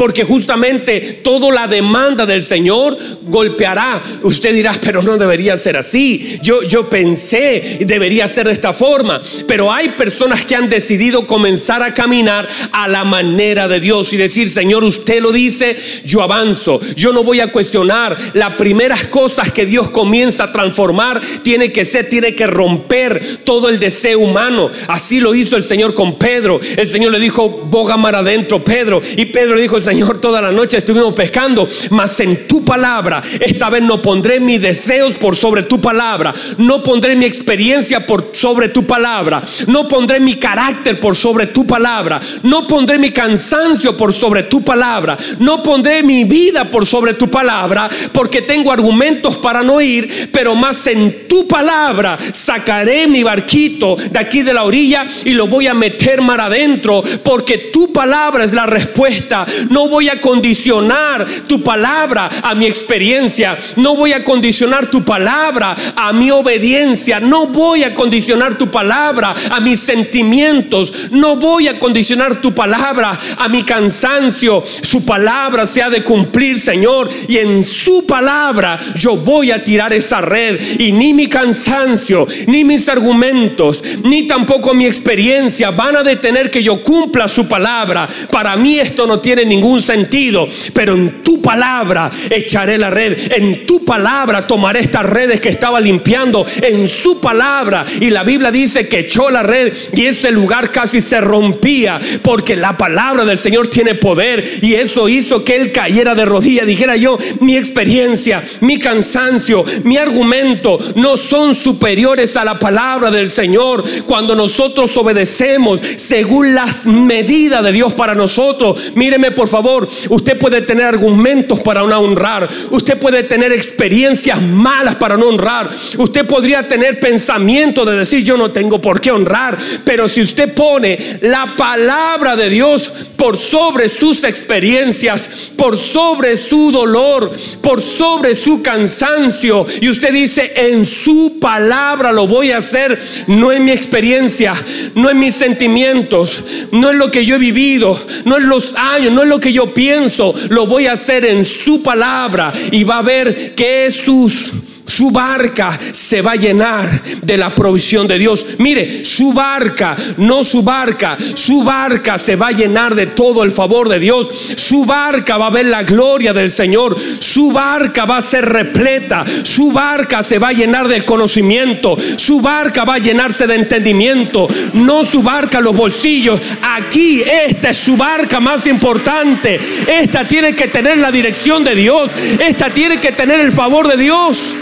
Porque 0.00 0.24
justamente 0.24 1.20
toda 1.22 1.52
la 1.52 1.66
demanda 1.66 2.24
del 2.24 2.42
Señor 2.42 2.96
golpeará. 3.24 4.02
Usted 4.22 4.54
dirá, 4.54 4.74
pero 4.82 5.02
no 5.02 5.18
debería 5.18 5.58
ser 5.58 5.76
así. 5.76 6.38
Yo, 6.42 6.62
yo 6.62 6.88
pensé, 6.88 7.80
debería 7.80 8.26
ser 8.26 8.46
de 8.46 8.54
esta 8.54 8.72
forma. 8.72 9.20
Pero 9.46 9.70
hay 9.70 9.90
personas 9.90 10.46
que 10.46 10.56
han 10.56 10.70
decidido 10.70 11.26
comenzar 11.26 11.82
a 11.82 11.92
caminar 11.92 12.48
a 12.72 12.88
la 12.88 13.04
manera 13.04 13.68
de 13.68 13.78
Dios 13.78 14.10
y 14.14 14.16
decir, 14.16 14.48
Señor, 14.48 14.84
usted 14.84 15.20
lo 15.20 15.32
dice, 15.32 15.76
yo 16.06 16.22
avanzo. 16.22 16.80
Yo 16.96 17.12
no 17.12 17.22
voy 17.22 17.40
a 17.40 17.52
cuestionar. 17.52 18.16
Las 18.32 18.54
primeras 18.54 19.04
cosas 19.04 19.52
que 19.52 19.66
Dios 19.66 19.90
comienza 19.90 20.44
a 20.44 20.52
transformar 20.52 21.20
tiene 21.42 21.72
que 21.72 21.84
ser, 21.84 22.08
tiene 22.08 22.34
que 22.34 22.46
romper 22.46 23.40
todo 23.44 23.68
el 23.68 23.78
deseo 23.78 24.20
humano. 24.20 24.70
Así 24.86 25.20
lo 25.20 25.34
hizo 25.34 25.56
el 25.58 25.62
Señor 25.62 25.92
con 25.92 26.16
Pedro. 26.16 26.58
El 26.78 26.86
Señor 26.86 27.12
le 27.12 27.20
dijo, 27.20 27.50
boga 27.50 27.98
mar 27.98 28.16
adentro, 28.16 28.64
Pedro. 28.64 29.02
Y 29.18 29.26
Pedro 29.26 29.56
le 29.56 29.60
dijo, 29.60 29.78
Señor, 29.78 29.89
toda 30.20 30.40
la 30.40 30.52
noche 30.52 30.78
estuvimos 30.78 31.14
pescando, 31.14 31.66
mas 31.90 32.20
en 32.20 32.46
tu 32.46 32.64
palabra, 32.64 33.22
esta 33.40 33.70
vez 33.70 33.82
no 33.82 34.00
pondré 34.00 34.40
mis 34.40 34.60
deseos 34.60 35.14
por 35.14 35.36
sobre 35.36 35.64
tu 35.64 35.80
palabra, 35.80 36.34
no 36.58 36.82
pondré 36.82 37.16
mi 37.16 37.24
experiencia 37.24 38.06
por 38.06 38.30
sobre 38.32 38.68
tu 38.68 38.86
palabra, 38.86 39.42
no 39.66 39.88
pondré 39.88 40.20
mi 40.20 40.34
carácter 40.34 41.00
por 41.00 41.16
sobre 41.16 41.46
tu 41.46 41.66
palabra, 41.66 42.20
no 42.42 42.66
pondré 42.66 42.98
mi 42.98 43.10
cansancio 43.10 43.96
por 43.96 44.12
sobre 44.12 44.44
tu 44.44 44.62
palabra, 44.62 45.16
no 45.38 45.62
pondré 45.62 46.02
mi 46.02 46.24
vida 46.24 46.64
por 46.64 46.86
sobre 46.86 47.14
tu 47.14 47.28
palabra, 47.28 47.88
porque 48.12 48.42
tengo 48.42 48.72
argumentos 48.72 49.36
para 49.38 49.62
no 49.62 49.80
ir, 49.80 50.30
pero 50.32 50.54
más 50.54 50.86
en 50.86 51.26
tu 51.28 51.48
palabra 51.48 52.18
sacaré 52.32 53.06
mi 53.08 53.22
barquito 53.22 53.96
de 53.96 54.18
aquí 54.18 54.42
de 54.42 54.54
la 54.54 54.64
orilla 54.64 55.06
y 55.24 55.30
lo 55.30 55.46
voy 55.46 55.66
a 55.66 55.74
meter 55.74 56.20
mar 56.20 56.40
adentro, 56.40 57.02
porque 57.24 57.70
tu 57.72 57.92
palabra 57.92 58.44
es 58.44 58.52
la 58.52 58.66
respuesta. 58.66 59.46
Voy 59.88 60.08
a 60.08 60.20
condicionar 60.20 61.26
tu 61.46 61.62
palabra 61.62 62.28
a 62.42 62.54
mi 62.54 62.66
experiencia. 62.66 63.58
No 63.76 63.96
voy 63.96 64.12
a 64.12 64.24
condicionar 64.24 64.86
tu 64.86 65.04
palabra 65.04 65.76
a 65.96 66.12
mi 66.12 66.30
obediencia. 66.30 67.20
No 67.20 67.46
voy 67.46 67.84
a 67.84 67.94
condicionar 67.94 68.56
tu 68.56 68.70
palabra 68.70 69.34
a 69.50 69.60
mis 69.60 69.80
sentimientos. 69.80 70.92
No 71.10 71.36
voy 71.36 71.68
a 71.68 71.78
condicionar 71.78 72.40
tu 72.40 72.54
palabra 72.54 73.18
a 73.38 73.48
mi 73.48 73.62
cansancio. 73.62 74.62
Su 74.82 75.04
palabra 75.04 75.66
se 75.66 75.82
ha 75.82 75.90
de 75.90 76.02
cumplir, 76.02 76.58
Señor. 76.58 77.08
Y 77.28 77.38
en 77.38 77.62
su 77.64 78.06
palabra 78.06 78.78
yo 78.96 79.16
voy 79.16 79.50
a 79.50 79.62
tirar 79.62 79.92
esa 79.92 80.20
red. 80.20 80.58
Y 80.78 80.92
ni 80.92 81.14
mi 81.14 81.26
cansancio, 81.26 82.26
ni 82.46 82.64
mis 82.64 82.88
argumentos, 82.88 83.82
ni 84.02 84.26
tampoco 84.26 84.74
mi 84.74 84.86
experiencia 84.86 85.70
van 85.70 85.96
a 85.96 86.02
detener 86.02 86.50
que 86.50 86.62
yo 86.62 86.82
cumpla 86.82 87.28
su 87.28 87.46
palabra. 87.46 88.08
Para 88.30 88.56
mí 88.56 88.78
esto 88.78 89.06
no 89.06 89.20
tiene 89.20 89.44
ningún 89.44 89.59
ningún 89.60 89.82
sentido, 89.82 90.48
pero 90.72 90.94
en 90.94 91.22
tu 91.22 91.42
palabra 91.42 92.10
echaré 92.30 92.78
la 92.78 92.90
red, 92.90 93.32
en 93.32 93.66
tu 93.66 93.84
palabra 93.84 94.46
tomaré 94.46 94.80
estas 94.80 95.04
redes 95.04 95.40
que 95.40 95.50
estaba 95.50 95.80
limpiando, 95.80 96.46
en 96.62 96.88
su 96.88 97.20
palabra. 97.20 97.84
Y 98.00 98.08
la 98.08 98.22
Biblia 98.22 98.50
dice 98.50 98.88
que 98.88 99.00
echó 99.00 99.30
la 99.30 99.42
red 99.42 99.72
y 99.92 100.06
ese 100.06 100.30
lugar 100.30 100.70
casi 100.70 101.02
se 101.02 101.20
rompía 101.20 102.00
porque 102.22 102.56
la 102.56 102.76
palabra 102.76 103.24
del 103.24 103.36
Señor 103.36 103.68
tiene 103.68 103.94
poder 103.94 104.42
y 104.62 104.74
eso 104.74 105.08
hizo 105.08 105.44
que 105.44 105.56
él 105.56 105.72
cayera 105.72 106.14
de 106.14 106.24
rodillas. 106.24 106.66
Dijera 106.66 106.96
yo, 106.96 107.18
mi 107.40 107.56
experiencia, 107.56 108.42
mi 108.60 108.78
cansancio, 108.78 109.64
mi 109.84 109.98
argumento 109.98 110.78
no 110.94 111.16
son 111.18 111.54
superiores 111.54 112.36
a 112.36 112.44
la 112.44 112.58
palabra 112.58 113.10
del 113.10 113.28
Señor. 113.28 113.84
Cuando 114.06 114.34
nosotros 114.34 114.96
obedecemos 114.96 115.80
según 115.96 116.54
las 116.54 116.86
medidas 116.86 117.62
de 117.62 117.72
Dios 117.72 117.92
para 117.92 118.14
nosotros, 118.14 118.92
míreme 118.94 119.32
por 119.32 119.49
favor, 119.50 119.88
usted 120.08 120.38
puede 120.38 120.62
tener 120.62 120.86
argumentos 120.86 121.60
para 121.60 121.82
no 121.82 121.98
honrar. 121.98 122.48
Usted 122.70 122.98
puede 122.98 123.22
tener 123.24 123.52
experiencias 123.52 124.40
malas 124.40 124.94
para 124.94 125.16
no 125.16 125.26
honrar. 125.26 125.70
Usted 125.98 126.26
podría 126.26 126.66
tener 126.66 127.00
pensamiento 127.00 127.84
de 127.84 127.98
decir 127.98 128.22
yo 128.24 128.36
no 128.36 128.50
tengo 128.50 128.80
por 128.80 129.00
qué 129.00 129.10
honrar. 129.10 129.58
Pero 129.84 130.08
si 130.08 130.22
usted 130.22 130.54
pone 130.54 130.98
la 131.22 131.54
palabra 131.56 132.36
de 132.36 132.48
Dios 132.48 132.92
por 133.16 133.36
sobre 133.36 133.88
sus 133.88 134.24
experiencias, 134.24 135.52
por 135.56 135.76
sobre 135.76 136.36
su 136.36 136.70
dolor, 136.72 137.30
por 137.60 137.82
sobre 137.82 138.34
su 138.34 138.62
cansancio, 138.62 139.66
y 139.80 139.88
usted 139.88 140.12
dice 140.12 140.52
en 140.56 140.86
su 140.86 141.38
palabra 141.40 142.12
lo 142.12 142.26
voy 142.26 142.52
a 142.52 142.58
hacer, 142.58 142.98
no 143.26 143.52
en 143.52 143.64
mi 143.64 143.72
experiencia, 143.72 144.54
no 144.94 145.10
en 145.10 145.18
mis 145.18 145.34
sentimientos, 145.34 146.44
no 146.72 146.90
en 146.90 146.98
lo 146.98 147.10
que 147.10 147.24
yo 147.24 147.36
he 147.36 147.38
vivido, 147.38 147.98
no 148.24 148.36
en 148.36 148.48
los 148.48 148.74
años, 148.74 149.12
no 149.12 149.22
en 149.22 149.28
que 149.40 149.52
yo 149.52 149.74
pienso, 149.74 150.34
lo 150.50 150.66
voy 150.66 150.86
a 150.86 150.92
hacer 150.92 151.24
en 151.24 151.44
su 151.44 151.82
palabra 151.82 152.52
y 152.70 152.84
va 152.84 152.98
a 152.98 153.02
ver 153.02 153.54
que 153.54 153.90
sus 153.90 154.52
su 154.90 155.10
barca 155.10 155.70
se 155.92 156.20
va 156.20 156.32
a 156.32 156.36
llenar 156.36 156.88
de 157.22 157.36
la 157.36 157.50
provisión 157.50 158.08
de 158.08 158.18
Dios. 158.18 158.44
Mire, 158.58 159.04
su 159.04 159.32
barca, 159.32 159.96
no 160.16 160.42
su 160.42 160.62
barca, 160.62 161.16
su 161.34 161.62
barca 161.62 162.18
se 162.18 162.34
va 162.34 162.48
a 162.48 162.52
llenar 162.52 162.94
de 162.94 163.06
todo 163.06 163.44
el 163.44 163.52
favor 163.52 163.88
de 163.88 164.00
Dios. 164.00 164.28
Su 164.56 164.84
barca 164.84 165.38
va 165.38 165.46
a 165.46 165.50
ver 165.50 165.66
la 165.66 165.84
gloria 165.84 166.32
del 166.32 166.50
Señor. 166.50 166.96
Su 167.20 167.52
barca 167.52 168.04
va 168.04 168.16
a 168.16 168.22
ser 168.22 168.44
repleta. 168.44 169.24
Su 169.44 169.70
barca 169.70 170.22
se 170.22 170.38
va 170.38 170.48
a 170.48 170.52
llenar 170.52 170.88
del 170.88 171.04
conocimiento. 171.04 171.96
Su 172.16 172.40
barca 172.40 172.84
va 172.84 172.94
a 172.94 172.98
llenarse 172.98 173.46
de 173.46 173.54
entendimiento. 173.54 174.48
No 174.74 175.04
su 175.04 175.22
barca 175.22 175.60
los 175.60 175.76
bolsillos. 175.76 176.40
Aquí 176.62 177.22
esta 177.22 177.70
es 177.70 177.78
su 177.78 177.96
barca 177.96 178.40
más 178.40 178.66
importante. 178.66 179.60
Esta 179.86 180.26
tiene 180.26 180.54
que 180.56 180.66
tener 180.66 180.98
la 180.98 181.12
dirección 181.12 181.62
de 181.62 181.76
Dios. 181.76 182.12
Esta 182.40 182.70
tiene 182.70 182.98
que 182.98 183.12
tener 183.12 183.40
el 183.40 183.52
favor 183.52 183.86
de 183.86 183.96
Dios. 183.96 184.56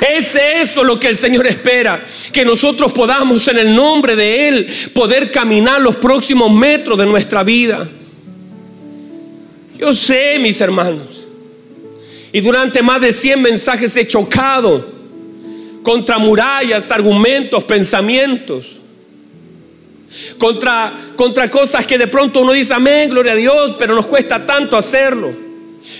Es 0.00 0.34
eso 0.34 0.82
lo 0.82 0.98
que 0.98 1.08
el 1.08 1.16
Señor 1.16 1.46
espera, 1.46 2.02
que 2.32 2.44
nosotros 2.44 2.92
podamos 2.92 3.46
en 3.48 3.58
el 3.58 3.74
nombre 3.74 4.16
de 4.16 4.48
Él 4.48 4.66
poder 4.94 5.30
caminar 5.30 5.80
los 5.80 5.96
próximos 5.96 6.50
metros 6.50 6.98
de 6.98 7.06
nuestra 7.06 7.42
vida. 7.42 7.86
Yo 9.78 9.92
sé, 9.92 10.38
mis 10.38 10.60
hermanos. 10.60 11.26
Y 12.32 12.40
durante 12.40 12.82
más 12.82 13.00
de 13.00 13.12
100 13.12 13.42
mensajes 13.42 13.96
he 13.96 14.06
chocado 14.06 14.86
contra 15.82 16.18
murallas, 16.18 16.90
argumentos, 16.90 17.64
pensamientos. 17.64 18.76
Contra, 20.38 20.92
contra 21.14 21.50
cosas 21.50 21.86
que 21.86 21.98
de 21.98 22.08
pronto 22.08 22.40
uno 22.40 22.52
dice, 22.52 22.74
amén, 22.74 23.10
gloria 23.10 23.32
a 23.32 23.36
Dios, 23.36 23.76
pero 23.78 23.94
nos 23.94 24.06
cuesta 24.06 24.44
tanto 24.46 24.76
hacerlo. 24.76 25.32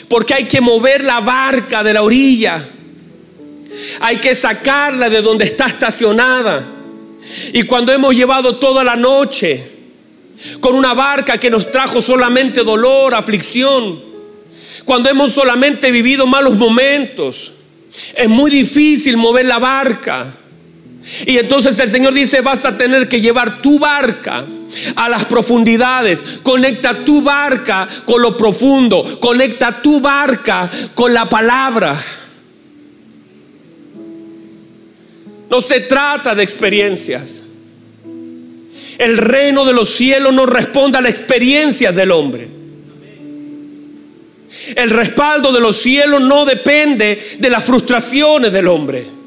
Porque 0.08 0.34
hay 0.34 0.44
que 0.44 0.60
mover 0.60 1.04
la 1.04 1.20
barca 1.20 1.82
de 1.82 1.94
la 1.94 2.02
orilla. 2.02 2.64
Hay 4.00 4.16
que 4.16 4.34
sacarla 4.34 5.08
de 5.08 5.22
donde 5.22 5.44
está 5.44 5.66
estacionada. 5.66 6.64
Y 7.52 7.62
cuando 7.64 7.92
hemos 7.92 8.14
llevado 8.14 8.56
toda 8.56 8.82
la 8.82 8.96
noche 8.96 9.62
con 10.60 10.74
una 10.74 10.94
barca 10.94 11.38
que 11.38 11.50
nos 11.50 11.70
trajo 11.70 12.00
solamente 12.00 12.64
dolor, 12.64 13.14
aflicción, 13.14 14.00
cuando 14.84 15.10
hemos 15.10 15.32
solamente 15.32 15.90
vivido 15.90 16.26
malos 16.26 16.56
momentos, 16.56 17.52
es 18.16 18.28
muy 18.28 18.50
difícil 18.50 19.16
mover 19.16 19.46
la 19.46 19.58
barca. 19.58 20.34
Y 21.26 21.38
entonces 21.38 21.78
el 21.78 21.88
Señor 21.88 22.14
dice, 22.14 22.40
vas 22.40 22.64
a 22.64 22.76
tener 22.76 23.08
que 23.08 23.20
llevar 23.20 23.62
tu 23.62 23.78
barca 23.78 24.44
a 24.96 25.08
las 25.08 25.24
profundidades. 25.24 26.40
Conecta 26.42 27.04
tu 27.04 27.22
barca 27.22 27.88
con 28.04 28.22
lo 28.22 28.36
profundo. 28.36 29.18
Conecta 29.20 29.82
tu 29.82 30.00
barca 30.00 30.70
con 30.94 31.12
la 31.12 31.28
palabra. 31.28 31.96
No 35.50 35.60
se 35.60 35.80
trata 35.80 36.34
de 36.34 36.42
experiencias. 36.42 37.42
El 38.98 39.18
reino 39.18 39.64
de 39.64 39.72
los 39.72 39.88
cielos 39.88 40.32
no 40.32 40.46
responde 40.46 40.98
a 40.98 41.00
la 41.00 41.08
experiencia 41.08 41.90
del 41.90 42.10
hombre. 42.12 42.48
El 44.76 44.90
respaldo 44.90 45.52
de 45.52 45.60
los 45.60 45.76
cielos 45.76 46.20
no 46.20 46.44
depende 46.44 47.20
de 47.38 47.50
las 47.50 47.64
frustraciones 47.64 48.52
del 48.52 48.68
hombre. 48.68 49.19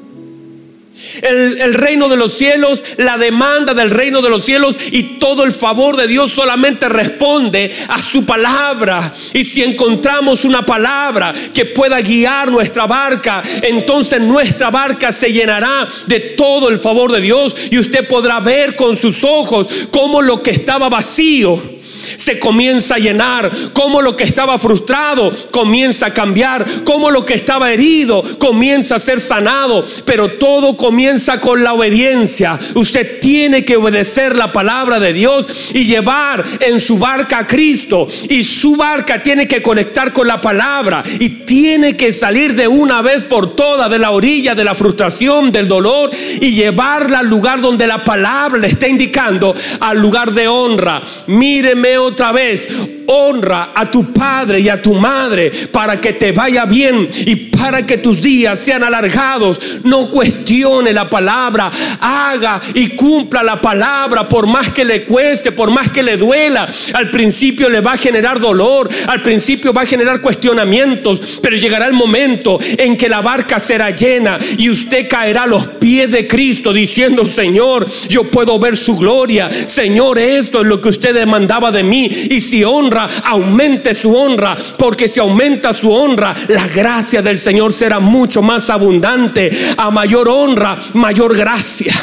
El, 1.22 1.74
reino 1.74 2.08
de 2.08 2.16
los 2.16 2.34
cielos, 2.34 2.84
la 2.96 3.18
demanda 3.18 3.74
del 3.74 3.90
reino 3.90 4.22
de 4.22 4.30
los 4.30 4.44
cielos 4.44 4.78
y 4.90 5.02
todo 5.18 5.44
el 5.44 5.52
favor 5.52 5.96
de 5.96 6.06
Dios 6.06 6.32
solamente 6.32 6.88
responde 6.88 7.70
a 7.88 7.98
su 7.98 8.24
palabra. 8.24 9.12
Y 9.32 9.44
si 9.44 9.62
encontramos 9.62 10.44
una 10.44 10.64
palabra 10.64 11.34
que 11.52 11.64
pueda 11.66 12.00
guiar 12.00 12.50
nuestra 12.50 12.86
barca, 12.86 13.42
entonces 13.62 14.20
nuestra 14.20 14.70
barca 14.70 15.12
se 15.12 15.32
llenará 15.32 15.88
de 16.06 16.20
todo 16.20 16.68
el 16.68 16.78
favor 16.78 17.12
de 17.12 17.20
Dios 17.20 17.56
y 17.70 17.78
usted 17.78 18.06
podrá 18.06 18.40
ver 18.40 18.76
con 18.76 18.96
sus 18.96 19.24
ojos 19.24 19.66
cómo 19.90 20.22
lo 20.22 20.42
que 20.42 20.50
estaba 20.50 20.88
vacío 20.88 21.73
se 22.16 22.38
comienza 22.38 22.96
a 22.96 22.98
llenar, 22.98 23.50
como 23.72 24.02
lo 24.02 24.16
que 24.16 24.24
estaba 24.24 24.58
frustrado 24.58 25.32
comienza 25.50 26.06
a 26.06 26.14
cambiar, 26.14 26.64
como 26.84 27.10
lo 27.10 27.24
que 27.24 27.34
estaba 27.34 27.72
herido 27.72 28.22
comienza 28.38 28.96
a 28.96 28.98
ser 28.98 29.20
sanado, 29.20 29.84
pero 30.04 30.28
todo 30.32 30.76
comienza 30.76 31.40
con 31.40 31.62
la 31.62 31.72
obediencia. 31.72 32.58
Usted 32.74 33.20
tiene 33.20 33.64
que 33.64 33.76
obedecer 33.76 34.36
la 34.36 34.52
palabra 34.52 35.00
de 35.00 35.12
Dios 35.12 35.70
y 35.74 35.84
llevar 35.84 36.44
en 36.60 36.80
su 36.80 36.98
barca 36.98 37.38
a 37.38 37.46
Cristo 37.46 38.06
y 38.28 38.44
su 38.44 38.76
barca 38.76 39.22
tiene 39.22 39.48
que 39.48 39.62
conectar 39.62 40.12
con 40.12 40.26
la 40.26 40.40
palabra 40.40 41.02
y 41.18 41.28
tiene 41.44 41.96
que 41.96 42.12
salir 42.12 42.54
de 42.54 42.68
una 42.68 43.02
vez 43.02 43.24
por 43.24 43.54
todas 43.54 43.90
de 43.90 43.98
la 43.98 44.10
orilla 44.10 44.54
de 44.54 44.64
la 44.64 44.74
frustración, 44.74 45.52
del 45.52 45.68
dolor 45.68 46.10
y 46.40 46.52
llevarla 46.52 47.20
al 47.20 47.28
lugar 47.28 47.60
donde 47.60 47.86
la 47.86 48.02
palabra 48.02 48.58
le 48.58 48.66
está 48.66 48.88
indicando, 48.88 49.54
al 49.80 49.98
lugar 49.98 50.32
de 50.32 50.48
honra. 50.48 51.00
Míreme 51.26 51.98
otra 52.04 52.32
vez, 52.32 52.68
honra 53.06 53.72
a 53.74 53.90
tu 53.90 54.12
padre 54.12 54.60
y 54.60 54.68
a 54.68 54.80
tu 54.80 54.94
madre 54.94 55.50
para 55.70 56.00
que 56.00 56.14
te 56.14 56.32
vaya 56.32 56.64
bien 56.64 57.08
y 57.26 57.36
para 57.36 57.84
que 57.84 57.98
tus 57.98 58.22
días 58.22 58.58
sean 58.58 58.82
alargados. 58.82 59.60
No 59.84 60.10
cuestione 60.10 60.92
la 60.92 61.08
palabra, 61.08 61.70
haga 62.00 62.60
y 62.74 62.88
cumpla 62.90 63.42
la 63.42 63.60
palabra 63.60 64.28
por 64.28 64.46
más 64.46 64.70
que 64.70 64.84
le 64.84 65.04
cueste, 65.04 65.52
por 65.52 65.70
más 65.70 65.90
que 65.90 66.02
le 66.02 66.16
duela. 66.16 66.68
Al 66.94 67.10
principio 67.10 67.68
le 67.68 67.80
va 67.80 67.92
a 67.92 67.98
generar 67.98 68.40
dolor, 68.40 68.88
al 69.06 69.22
principio 69.22 69.72
va 69.72 69.82
a 69.82 69.86
generar 69.86 70.20
cuestionamientos, 70.20 71.40
pero 71.42 71.56
llegará 71.56 71.86
el 71.86 71.92
momento 71.92 72.58
en 72.78 72.96
que 72.96 73.08
la 73.08 73.20
barca 73.20 73.58
será 73.58 73.90
llena 73.90 74.38
y 74.58 74.70
usted 74.70 75.08
caerá 75.08 75.44
a 75.44 75.46
los 75.46 75.66
pies 75.66 76.10
de 76.10 76.26
Cristo 76.26 76.72
diciendo, 76.72 77.26
Señor, 77.26 77.86
yo 78.08 78.24
puedo 78.24 78.58
ver 78.58 78.76
su 78.76 78.96
gloria. 78.96 79.50
Señor, 79.66 80.18
esto 80.18 80.60
es 80.60 80.66
lo 80.66 80.80
que 80.80 80.88
usted 80.88 81.14
demandaba 81.14 81.70
de 81.70 81.82
mí. 81.82 81.93
Y 81.94 82.40
si 82.40 82.64
honra, 82.64 83.08
aumente 83.24 83.94
su 83.94 84.16
honra, 84.16 84.56
porque 84.76 85.08
si 85.08 85.20
aumenta 85.20 85.72
su 85.72 85.92
honra, 85.92 86.34
la 86.48 86.66
gracia 86.68 87.22
del 87.22 87.38
Señor 87.38 87.72
será 87.72 88.00
mucho 88.00 88.42
más 88.42 88.68
abundante. 88.70 89.50
A 89.76 89.90
mayor 89.90 90.28
honra, 90.28 90.78
mayor 90.94 91.36
gracia. 91.36 91.94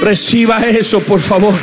Reciba 0.00 0.58
eso, 0.58 1.00
por 1.00 1.20
favor. 1.20 1.54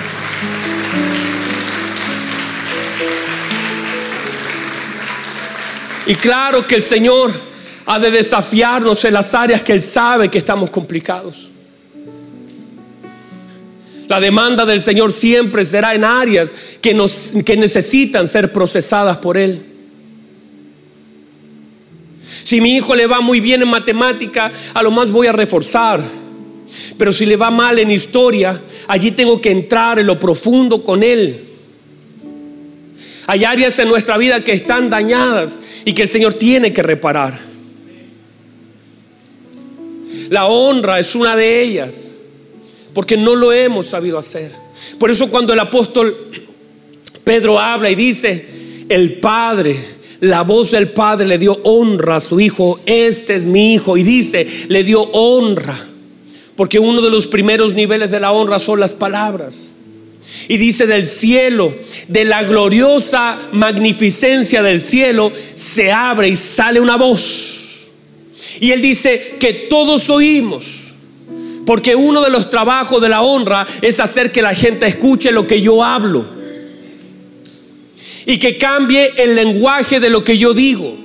Y 6.05 6.15
claro 6.15 6.65
que 6.65 6.75
el 6.75 6.81
Señor 6.81 7.31
ha 7.85 7.99
de 7.99 8.09
desafiarnos 8.09 9.05
en 9.05 9.13
las 9.13 9.35
áreas 9.35 9.61
que 9.61 9.73
Él 9.73 9.81
sabe 9.81 10.29
que 10.29 10.39
estamos 10.39 10.71
complicados. 10.71 11.49
La 14.09 14.19
demanda 14.19 14.65
del 14.65 14.81
Señor 14.81 15.13
siempre 15.13 15.63
será 15.63 15.93
en 15.93 16.03
áreas 16.03 16.51
que, 16.81 16.97
que 17.45 17.55
necesitan 17.55 18.27
ser 18.27 18.51
procesadas 18.51 19.17
por 19.17 19.37
Él. 19.37 19.61
Si 22.43 22.59
mi 22.59 22.75
hijo 22.75 22.95
le 22.95 23.05
va 23.05 23.21
muy 23.21 23.39
bien 23.39 23.61
en 23.61 23.67
matemática, 23.67 24.51
a 24.73 24.81
lo 24.81 24.89
más 24.89 25.11
voy 25.11 25.27
a 25.27 25.31
reforzar. 25.31 26.01
Pero 26.97 27.13
si 27.13 27.27
le 27.27 27.35
va 27.35 27.51
mal 27.51 27.77
en 27.77 27.91
historia, 27.91 28.59
allí 28.87 29.11
tengo 29.11 29.39
que 29.39 29.51
entrar 29.51 29.99
en 29.99 30.07
lo 30.07 30.19
profundo 30.19 30.83
con 30.83 31.03
él. 31.03 31.43
Hay 33.27 33.43
áreas 33.43 33.77
en 33.77 33.87
nuestra 33.87 34.17
vida 34.17 34.43
que 34.43 34.53
están 34.53 34.89
dañadas 34.89 35.59
y 35.85 35.93
que 35.93 36.01
el 36.01 36.07
Señor 36.07 36.33
tiene 36.33 36.73
que 36.73 36.81
reparar. 36.81 37.37
La 40.29 40.47
honra 40.47 40.99
es 40.99 41.13
una 41.13 41.35
de 41.35 41.61
ellas 41.61 42.08
porque 42.99 43.15
no 43.15 43.33
lo 43.33 43.53
hemos 43.53 43.87
sabido 43.87 44.19
hacer. 44.19 44.51
Por 44.99 45.09
eso 45.09 45.29
cuando 45.29 45.53
el 45.53 45.59
apóstol 45.61 46.13
Pedro 47.23 47.57
habla 47.57 47.89
y 47.89 47.95
dice, 47.95 48.45
el 48.89 49.21
Padre, 49.21 49.73
la 50.19 50.41
voz 50.41 50.71
del 50.71 50.89
Padre 50.89 51.25
le 51.25 51.37
dio 51.37 51.57
honra 51.63 52.17
a 52.17 52.19
su 52.19 52.41
Hijo, 52.41 52.81
este 52.85 53.35
es 53.35 53.45
mi 53.45 53.75
Hijo, 53.75 53.95
y 53.95 54.03
dice, 54.03 54.45
le 54.67 54.83
dio 54.83 55.01
honra, 55.01 55.79
porque 56.57 56.77
uno 56.77 57.01
de 57.01 57.09
los 57.09 57.27
primeros 57.27 57.73
niveles 57.73 58.11
de 58.11 58.19
la 58.19 58.33
honra 58.33 58.59
son 58.59 58.81
las 58.81 58.95
palabras. 58.95 59.71
Y 60.49 60.57
dice 60.57 60.85
del 60.85 61.07
cielo, 61.07 61.73
de 62.09 62.25
la 62.25 62.43
gloriosa 62.43 63.39
magnificencia 63.53 64.61
del 64.61 64.81
cielo, 64.81 65.31
se 65.55 65.89
abre 65.89 66.27
y 66.27 66.35
sale 66.35 66.81
una 66.81 66.97
voz. 66.97 67.87
Y 68.59 68.71
él 68.71 68.81
dice 68.81 69.37
que 69.39 69.53
todos 69.53 70.09
oímos 70.09 70.78
porque 71.69 71.95
uno 71.95 72.23
de 72.23 72.31
los 72.31 72.49
trabajos 72.49 72.99
de 72.99 73.09
la 73.09 73.21
honra 73.21 73.67
es 73.83 73.99
hacer 73.99 74.31
que 74.31 74.41
la 74.41 74.55
gente 74.55 74.87
escuche 74.87 75.31
lo 75.31 75.45
que 75.45 75.61
yo 75.61 75.83
hablo. 75.83 76.25
Y 78.25 78.39
que 78.39 78.57
cambie 78.57 79.13
el 79.17 79.35
lenguaje 79.35 79.99
de 79.99 80.09
lo 80.09 80.23
que 80.23 80.35
yo 80.39 80.55
digo. 80.55 80.97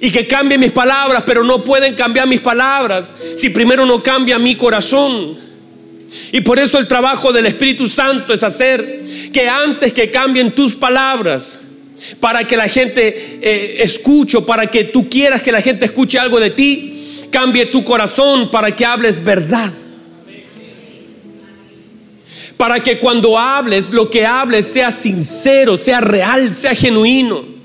Y 0.00 0.10
que 0.10 0.26
cambie 0.26 0.56
mis 0.56 0.72
palabras, 0.72 1.24
pero 1.26 1.44
no 1.44 1.62
pueden 1.62 1.92
cambiar 1.92 2.26
mis 2.26 2.40
palabras 2.40 3.12
si 3.36 3.50
primero 3.50 3.84
no 3.84 4.02
cambia 4.02 4.38
mi 4.38 4.54
corazón. 4.54 5.36
Y 6.32 6.40
por 6.40 6.58
eso 6.58 6.78
el 6.78 6.88
trabajo 6.88 7.30
del 7.30 7.44
Espíritu 7.44 7.86
Santo 7.86 8.32
es 8.32 8.42
hacer 8.44 9.04
que 9.30 9.46
antes 9.46 9.92
que 9.92 10.10
cambien 10.10 10.54
tus 10.54 10.74
palabras, 10.74 11.60
para 12.18 12.44
que 12.44 12.56
la 12.56 12.68
gente 12.68 13.40
eh, 13.42 13.76
escuche, 13.80 14.40
para 14.40 14.68
que 14.68 14.84
tú 14.84 15.10
quieras 15.10 15.42
que 15.42 15.52
la 15.52 15.60
gente 15.60 15.84
escuche 15.84 16.18
algo 16.18 16.40
de 16.40 16.48
ti, 16.48 16.95
cambie 17.30 17.66
tu 17.66 17.84
corazón 17.84 18.50
para 18.50 18.74
que 18.74 18.84
hables 18.84 19.22
verdad. 19.22 19.72
Para 22.56 22.80
que 22.80 22.98
cuando 22.98 23.38
hables, 23.38 23.90
lo 23.90 24.08
que 24.08 24.24
hables 24.24 24.66
sea 24.66 24.90
sincero, 24.90 25.76
sea 25.76 26.00
real, 26.00 26.54
sea 26.54 26.74
genuino. 26.74 27.55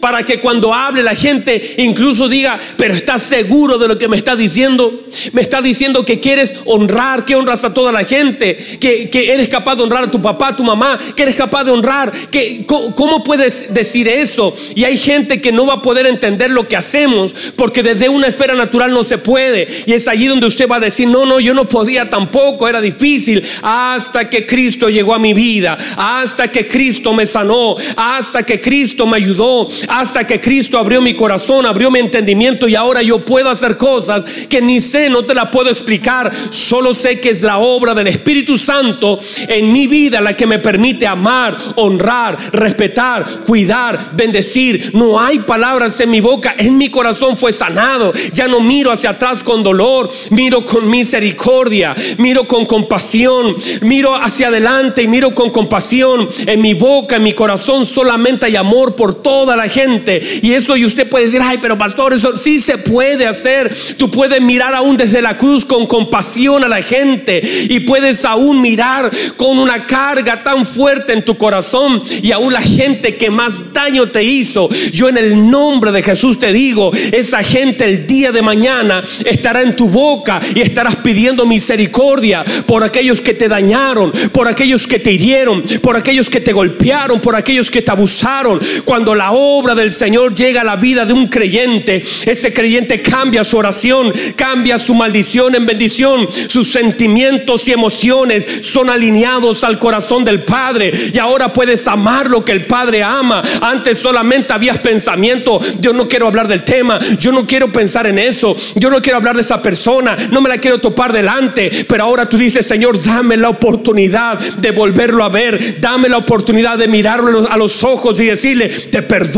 Para 0.00 0.24
que 0.24 0.40
cuando 0.40 0.72
hable 0.72 1.02
la 1.02 1.14
gente 1.14 1.74
incluso 1.78 2.28
diga, 2.28 2.58
pero 2.76 2.94
estás 2.94 3.22
seguro 3.22 3.78
de 3.78 3.88
lo 3.88 3.98
que 3.98 4.08
me 4.08 4.16
está 4.16 4.36
diciendo. 4.36 5.02
Me 5.32 5.40
está 5.40 5.60
diciendo 5.60 6.04
que 6.04 6.20
quieres 6.20 6.54
honrar, 6.64 7.24
que 7.24 7.36
honras 7.36 7.64
a 7.64 7.74
toda 7.74 7.92
la 7.92 8.04
gente, 8.04 8.56
que, 8.80 9.10
eres 9.12 9.48
capaz 9.48 9.76
de 9.76 9.82
honrar 9.82 10.04
a 10.04 10.10
tu 10.10 10.20
papá, 10.20 10.48
a 10.48 10.56
tu 10.56 10.64
mamá, 10.64 10.98
que 11.14 11.22
eres 11.22 11.34
capaz 11.34 11.64
de 11.64 11.70
honrar. 11.70 12.12
Que, 12.30 12.64
¿Cómo 12.66 13.22
puedes 13.24 13.72
decir 13.72 14.08
eso? 14.08 14.54
Y 14.74 14.84
hay 14.84 14.96
gente 14.96 15.40
que 15.40 15.52
no 15.52 15.66
va 15.66 15.74
a 15.74 15.82
poder 15.82 16.06
entender 16.06 16.50
lo 16.50 16.66
que 16.66 16.76
hacemos 16.76 17.34
porque 17.56 17.82
desde 17.82 18.08
una 18.08 18.28
esfera 18.28 18.54
natural 18.54 18.92
no 18.92 19.04
se 19.04 19.18
puede. 19.18 19.68
Y 19.86 19.92
es 19.92 20.08
allí 20.08 20.26
donde 20.26 20.46
usted 20.46 20.68
va 20.68 20.76
a 20.76 20.80
decir, 20.80 21.08
no, 21.08 21.24
no, 21.26 21.40
yo 21.40 21.54
no 21.54 21.68
podía 21.68 22.08
tampoco, 22.08 22.68
era 22.68 22.80
difícil. 22.80 23.42
Hasta 23.62 24.28
que 24.28 24.46
Cristo 24.46 24.88
llegó 24.88 25.14
a 25.14 25.18
mi 25.18 25.34
vida, 25.34 25.76
hasta 25.96 26.48
que 26.48 26.66
Cristo 26.66 27.12
me 27.12 27.26
sanó, 27.26 27.76
hasta 27.96 28.44
que 28.44 28.60
Cristo 28.60 29.06
me 29.06 29.16
ayudó, 29.16 29.68
hasta 29.88 30.26
que 30.26 30.40
Cristo 30.40 30.78
abrió 30.78 31.00
mi 31.00 31.14
corazón, 31.14 31.66
abrió 31.66 31.90
mi 31.90 31.98
entendimiento 31.98 32.68
y 32.68 32.74
ahora 32.74 33.02
yo 33.02 33.18
puedo 33.24 33.50
hacer 33.50 33.76
cosas 33.76 34.24
que 34.48 34.60
ni 34.60 34.80
sé, 34.80 35.08
no 35.08 35.24
te 35.24 35.34
la 35.34 35.50
puedo 35.50 35.70
explicar. 35.70 36.32
Solo 36.50 36.94
sé 36.94 37.20
que 37.20 37.30
es 37.30 37.42
la 37.42 37.58
obra 37.58 37.94
del 37.94 38.08
Espíritu 38.08 38.58
Santo 38.58 39.18
en 39.48 39.72
mi 39.72 39.86
vida 39.86 40.20
la 40.20 40.36
que 40.36 40.46
me 40.46 40.58
permite 40.58 41.06
amar, 41.06 41.56
honrar, 41.76 42.36
respetar, 42.52 43.24
cuidar, 43.46 44.12
bendecir. 44.12 44.90
No 44.94 45.20
hay 45.20 45.38
palabras 45.40 46.00
en 46.00 46.10
mi 46.10 46.20
boca, 46.20 46.54
en 46.58 46.78
mi 46.78 46.90
corazón 46.90 47.36
fue 47.36 47.52
sanado. 47.52 48.12
Ya 48.32 48.48
no 48.48 48.60
miro 48.60 48.92
hacia 48.92 49.10
atrás 49.10 49.42
con 49.42 49.62
dolor, 49.62 50.10
miro 50.30 50.64
con 50.64 50.88
misericordia, 50.88 51.94
miro 52.18 52.44
con 52.44 52.66
compasión, 52.66 53.56
miro 53.82 54.14
hacia 54.14 54.48
adelante 54.48 55.02
y 55.02 55.08
miro 55.08 55.34
con 55.34 55.50
compasión. 55.50 56.28
En 56.46 56.60
mi 56.60 56.74
boca, 56.74 57.16
en 57.16 57.22
mi 57.22 57.32
corazón 57.32 57.86
solamente 57.86 58.46
hay 58.46 58.56
amor 58.56 58.94
por 58.94 59.14
toda 59.14 59.51
la 59.56 59.68
gente. 59.68 60.20
Y 60.42 60.52
eso 60.52 60.76
y 60.76 60.84
usted 60.84 61.08
puede 61.08 61.26
decir, 61.26 61.40
ay, 61.42 61.58
pero 61.60 61.78
pastor, 61.78 62.12
eso 62.14 62.36
sí 62.36 62.60
se 62.60 62.78
puede 62.78 63.26
hacer. 63.26 63.74
Tú 63.96 64.10
puedes 64.10 64.40
mirar 64.40 64.74
aún 64.74 64.96
desde 64.96 65.22
la 65.22 65.36
cruz 65.36 65.64
con 65.64 65.86
compasión 65.86 66.64
a 66.64 66.68
la 66.68 66.82
gente 66.82 67.40
y 67.68 67.80
puedes 67.80 68.24
aún 68.24 68.60
mirar 68.60 69.10
con 69.36 69.58
una 69.58 69.86
carga 69.86 70.42
tan 70.42 70.66
fuerte 70.66 71.12
en 71.12 71.24
tu 71.24 71.36
corazón 71.36 72.02
y 72.22 72.32
aún 72.32 72.52
la 72.52 72.60
gente 72.60 73.16
que 73.16 73.30
más 73.30 73.72
daño 73.72 74.08
te 74.08 74.22
hizo. 74.22 74.68
Yo 74.92 75.08
en 75.08 75.18
el 75.18 75.50
nombre 75.50 75.92
de 75.92 76.02
Jesús 76.02 76.38
te 76.38 76.52
digo, 76.52 76.92
esa 77.12 77.42
gente 77.42 77.84
el 77.84 78.06
día 78.06 78.32
de 78.32 78.42
mañana 78.42 79.02
estará 79.24 79.62
en 79.62 79.76
tu 79.76 79.88
boca 79.88 80.40
y 80.54 80.60
estarás 80.60 80.96
pidiendo 80.96 81.46
misericordia 81.46 82.44
por 82.66 82.84
aquellos 82.84 83.20
que 83.20 83.34
te 83.34 83.48
dañaron, 83.48 84.12
por 84.32 84.48
aquellos 84.48 84.86
que 84.86 84.98
te 84.98 85.12
hirieron, 85.12 85.62
por 85.80 85.96
aquellos 85.96 86.30
que 86.30 86.40
te 86.40 86.52
golpearon, 86.52 87.20
por 87.20 87.36
aquellos 87.36 87.70
que 87.70 87.82
te 87.82 87.90
abusaron. 87.90 88.60
Cuando 88.84 89.14
la 89.14 89.32
obra 89.42 89.74
del 89.74 89.92
Señor 89.92 90.34
llega 90.34 90.62
a 90.62 90.64
la 90.64 90.76
vida 90.76 91.04
de 91.04 91.12
un 91.12 91.28
creyente, 91.28 92.02
ese 92.26 92.52
creyente 92.52 93.02
cambia 93.02 93.44
su 93.44 93.56
oración, 93.56 94.12
cambia 94.36 94.78
su 94.78 94.94
maldición 94.94 95.54
en 95.54 95.66
bendición, 95.66 96.28
sus 96.48 96.68
sentimientos 96.68 97.68
y 97.68 97.72
emociones 97.72 98.46
son 98.62 98.90
alineados 98.90 99.64
al 99.64 99.78
corazón 99.78 100.24
del 100.24 100.42
Padre. 100.42 100.92
Y 101.12 101.18
ahora 101.18 101.52
puedes 101.52 101.86
amar 101.88 102.30
lo 102.30 102.44
que 102.44 102.52
el 102.52 102.66
Padre 102.66 103.02
ama. 103.02 103.42
Antes 103.60 103.98
solamente 103.98 104.52
habías 104.52 104.78
pensamiento, 104.78 105.60
yo 105.80 105.92
no 105.92 106.08
quiero 106.08 106.26
hablar 106.26 106.48
del 106.48 106.64
tema, 106.64 106.98
yo 107.18 107.32
no 107.32 107.46
quiero 107.46 107.72
pensar 107.72 108.06
en 108.06 108.18
eso, 108.18 108.56
yo 108.76 108.90
no 108.90 109.02
quiero 109.02 109.18
hablar 109.18 109.36
de 109.36 109.42
esa 109.42 109.62
persona, 109.62 110.16
no 110.30 110.40
me 110.40 110.48
la 110.48 110.58
quiero 110.58 110.78
topar 110.78 111.12
delante, 111.12 111.70
pero 111.88 112.04
ahora 112.04 112.28
tú 112.28 112.36
dices, 112.38 112.66
Señor, 112.66 113.02
dame 113.02 113.36
la 113.36 113.48
oportunidad 113.48 114.38
de 114.38 114.70
volverlo 114.70 115.24
a 115.24 115.28
ver, 115.28 115.80
dame 115.80 116.08
la 116.08 116.18
oportunidad 116.18 116.78
de 116.78 116.88
mirarlo 116.88 117.46
a 117.50 117.56
los 117.56 117.82
ojos 117.84 118.18
y 118.20 118.26
decirle, 118.26 118.68
te 118.68 119.02
perdono, 119.02 119.31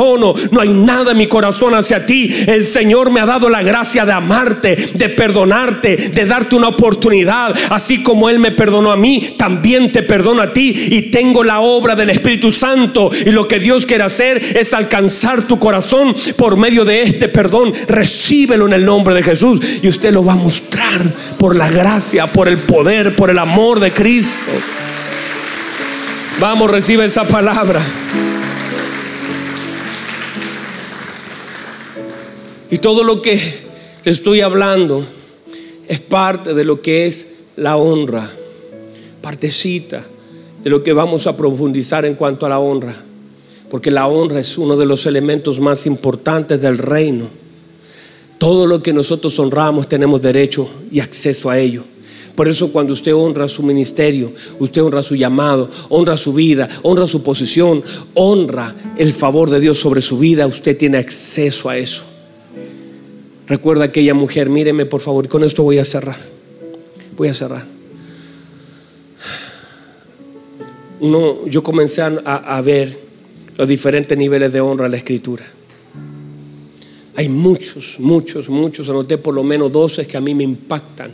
no 0.51 0.61
hay 0.61 0.73
nada 0.73 1.13
en 1.13 1.19
mi 1.19 1.27
corazón 1.27 1.75
hacia 1.75 2.07
ti, 2.07 2.35
el 2.47 2.65
Señor 2.65 3.11
me 3.11 3.21
ha 3.21 3.27
dado 3.27 3.49
la 3.49 3.63
gracia 3.63 4.05
de 4.05 4.13
amarte, 4.13 4.77
de 4.95 5.09
perdonarte, 5.09 5.97
de 5.97 6.27
darte 6.27 6.57
una 6.57 6.69
oportunidad, 6.69 7.55
así 7.71 8.03
como 8.03 8.29
Él 8.29 8.39
me 8.39 8.53
perdonó 8.53 8.93
a 8.93 8.97
mí, 8.97 9.35
también 9.37 9.93
te 9.93 10.03
perdono 10.03 10.43
a 10.43 10.53
ti. 10.53 10.75
Y 10.91 11.11
tengo 11.11 11.45
la 11.45 11.61
obra 11.61 11.95
del 11.95 12.11
Espíritu 12.11 12.53
Santo. 12.53 13.11
Y 13.25 13.31
lo 13.31 13.49
que 13.49 13.59
Dios 13.61 13.87
quiere 13.87 14.05
hacer 14.05 14.43
es 14.57 14.75
alcanzar 14.75 15.47
tu 15.47 15.59
corazón 15.59 16.15
por 16.37 16.57
medio 16.57 16.85
de 16.85 17.03
este 17.03 17.29
perdón, 17.29 17.73
recíbelo 17.89 18.67
en 18.67 18.75
el 18.75 18.85
nombre 18.85 19.15
de 19.15 19.23
Jesús. 19.23 19.61
Y 19.83 19.89
usted 19.89 20.13
lo 20.13 20.25
va 20.25 20.35
a 20.35 20.37
mostrar 20.37 21.03
por 21.39 21.57
la 21.57 21.71
gracia, 21.71 22.27
por 22.27 22.49
el 22.49 22.59
poder, 22.59 23.15
por 23.17 23.31
el 23.31 23.39
amor 23.39 23.81
de 23.81 23.93
Cristo. 23.93 24.39
Vamos, 26.41 26.71
recibe 26.71 27.05
esa 27.05 27.25
palabra. 27.25 27.81
Y 32.75 32.79
todo 32.79 33.05
lo 33.05 33.23
que 33.23 33.41
estoy 34.05 34.41
hablando 34.41 35.07
es 35.87 36.01
parte 36.01 36.55
de 36.55 36.65
lo 36.65 36.83
que 36.83 37.07
es 37.07 37.29
la 37.55 37.77
honra, 37.77 38.29
partecita 39.23 40.05
de 40.65 40.71
lo 40.71 40.83
que 40.83 40.93
vamos 40.93 41.29
a 41.29 41.37
profundizar 41.37 42.05
en 42.05 42.17
cuanto 42.17 42.47
a 42.47 42.49
la 42.49 42.59
honra, 42.59 42.97
porque 43.71 43.93
la 43.93 44.09
honra 44.09 44.41
es 44.41 44.59
uno 44.59 44.77
de 44.77 44.87
los 44.87 45.07
elementos 45.07 45.61
más 45.61 45.87
importantes 45.87 46.61
del 46.61 46.79
reino. 46.79 47.29
Todo 48.39 48.67
lo 48.67 48.83
que 48.83 48.93
nosotros 48.93 49.39
honramos 49.39 49.89
tenemos 49.89 50.21
derecho 50.21 50.69
y 50.91 50.99
acceso 50.99 51.51
a 51.51 51.61
ello. 51.61 51.85
Por 52.35 52.49
eso 52.49 52.73
cuando 52.73 52.93
usted 52.93 53.15
honra 53.15 53.47
su 53.47 53.63
ministerio, 53.63 54.33
usted 54.59 54.83
honra 54.83 55.05
su 55.05 55.15
llamado, 55.15 55.71
honra 55.91 56.17
su 56.17 56.33
vida, 56.33 56.69
honra 56.83 57.07
su 57.07 57.23
posición, 57.23 57.85
honra 58.15 58.75
el 58.99 59.15
favor 59.15 59.49
de 59.49 59.61
Dios 59.61 59.79
sobre 59.79 60.03
su 60.03 60.19
vida, 60.19 60.45
usted 60.49 60.77
tiene 60.77 60.99
acceso 60.99 61.69
a 61.69 61.79
eso. 61.79 62.14
Recuerda 63.47 63.85
aquella 63.85 64.15
mujer, 64.15 64.49
míreme 64.49 64.87
por 64.87 65.01
favor, 65.01 65.29
con 65.29 65.45
esto 65.45 65.63
voy 65.63 65.79
a 65.79 65.85
cerrar. 65.85 66.19
Voy 67.17 67.29
a 67.29 67.35
cerrar. 67.35 67.65
Uno, 71.01 71.47
yo 71.47 71.63
comencé 71.63 72.03
a, 72.03 72.09
a 72.09 72.63
ver 72.63 72.99
los 73.57 73.69
diferentes 73.69 74.17
niveles 74.17 74.53
de 74.53 74.61
honra 74.61 74.87
en 74.87 74.93
la 74.93 74.97
escritura. 74.97 75.45
Hay 77.17 77.29
muchos, 77.29 78.01
muchos, 78.01 78.49
muchos, 78.49 78.89
anoté 78.89 79.19
por 79.19 79.35
lo 79.35 79.45
menos 79.45 79.71
12 79.71 80.07
que 80.07 80.17
a 80.17 80.21
mí 80.21 80.35
me 80.35 80.43
impactan 80.43 81.13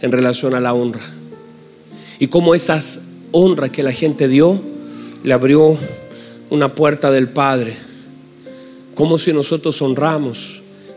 en 0.00 0.12
relación 0.12 0.54
a 0.54 0.60
la 0.60 0.72
honra. 0.72 1.02
Y 2.18 2.28
cómo 2.28 2.54
esas 2.54 3.00
honras 3.32 3.70
que 3.70 3.82
la 3.82 3.92
gente 3.92 4.28
dio 4.28 4.60
le 5.22 5.34
abrió 5.34 5.76
una 6.50 6.74
puerta 6.74 7.10
del 7.10 7.28
Padre. 7.28 7.76
Como 8.94 9.18
si 9.18 9.32
nosotros 9.32 9.80
honramos 9.82 10.53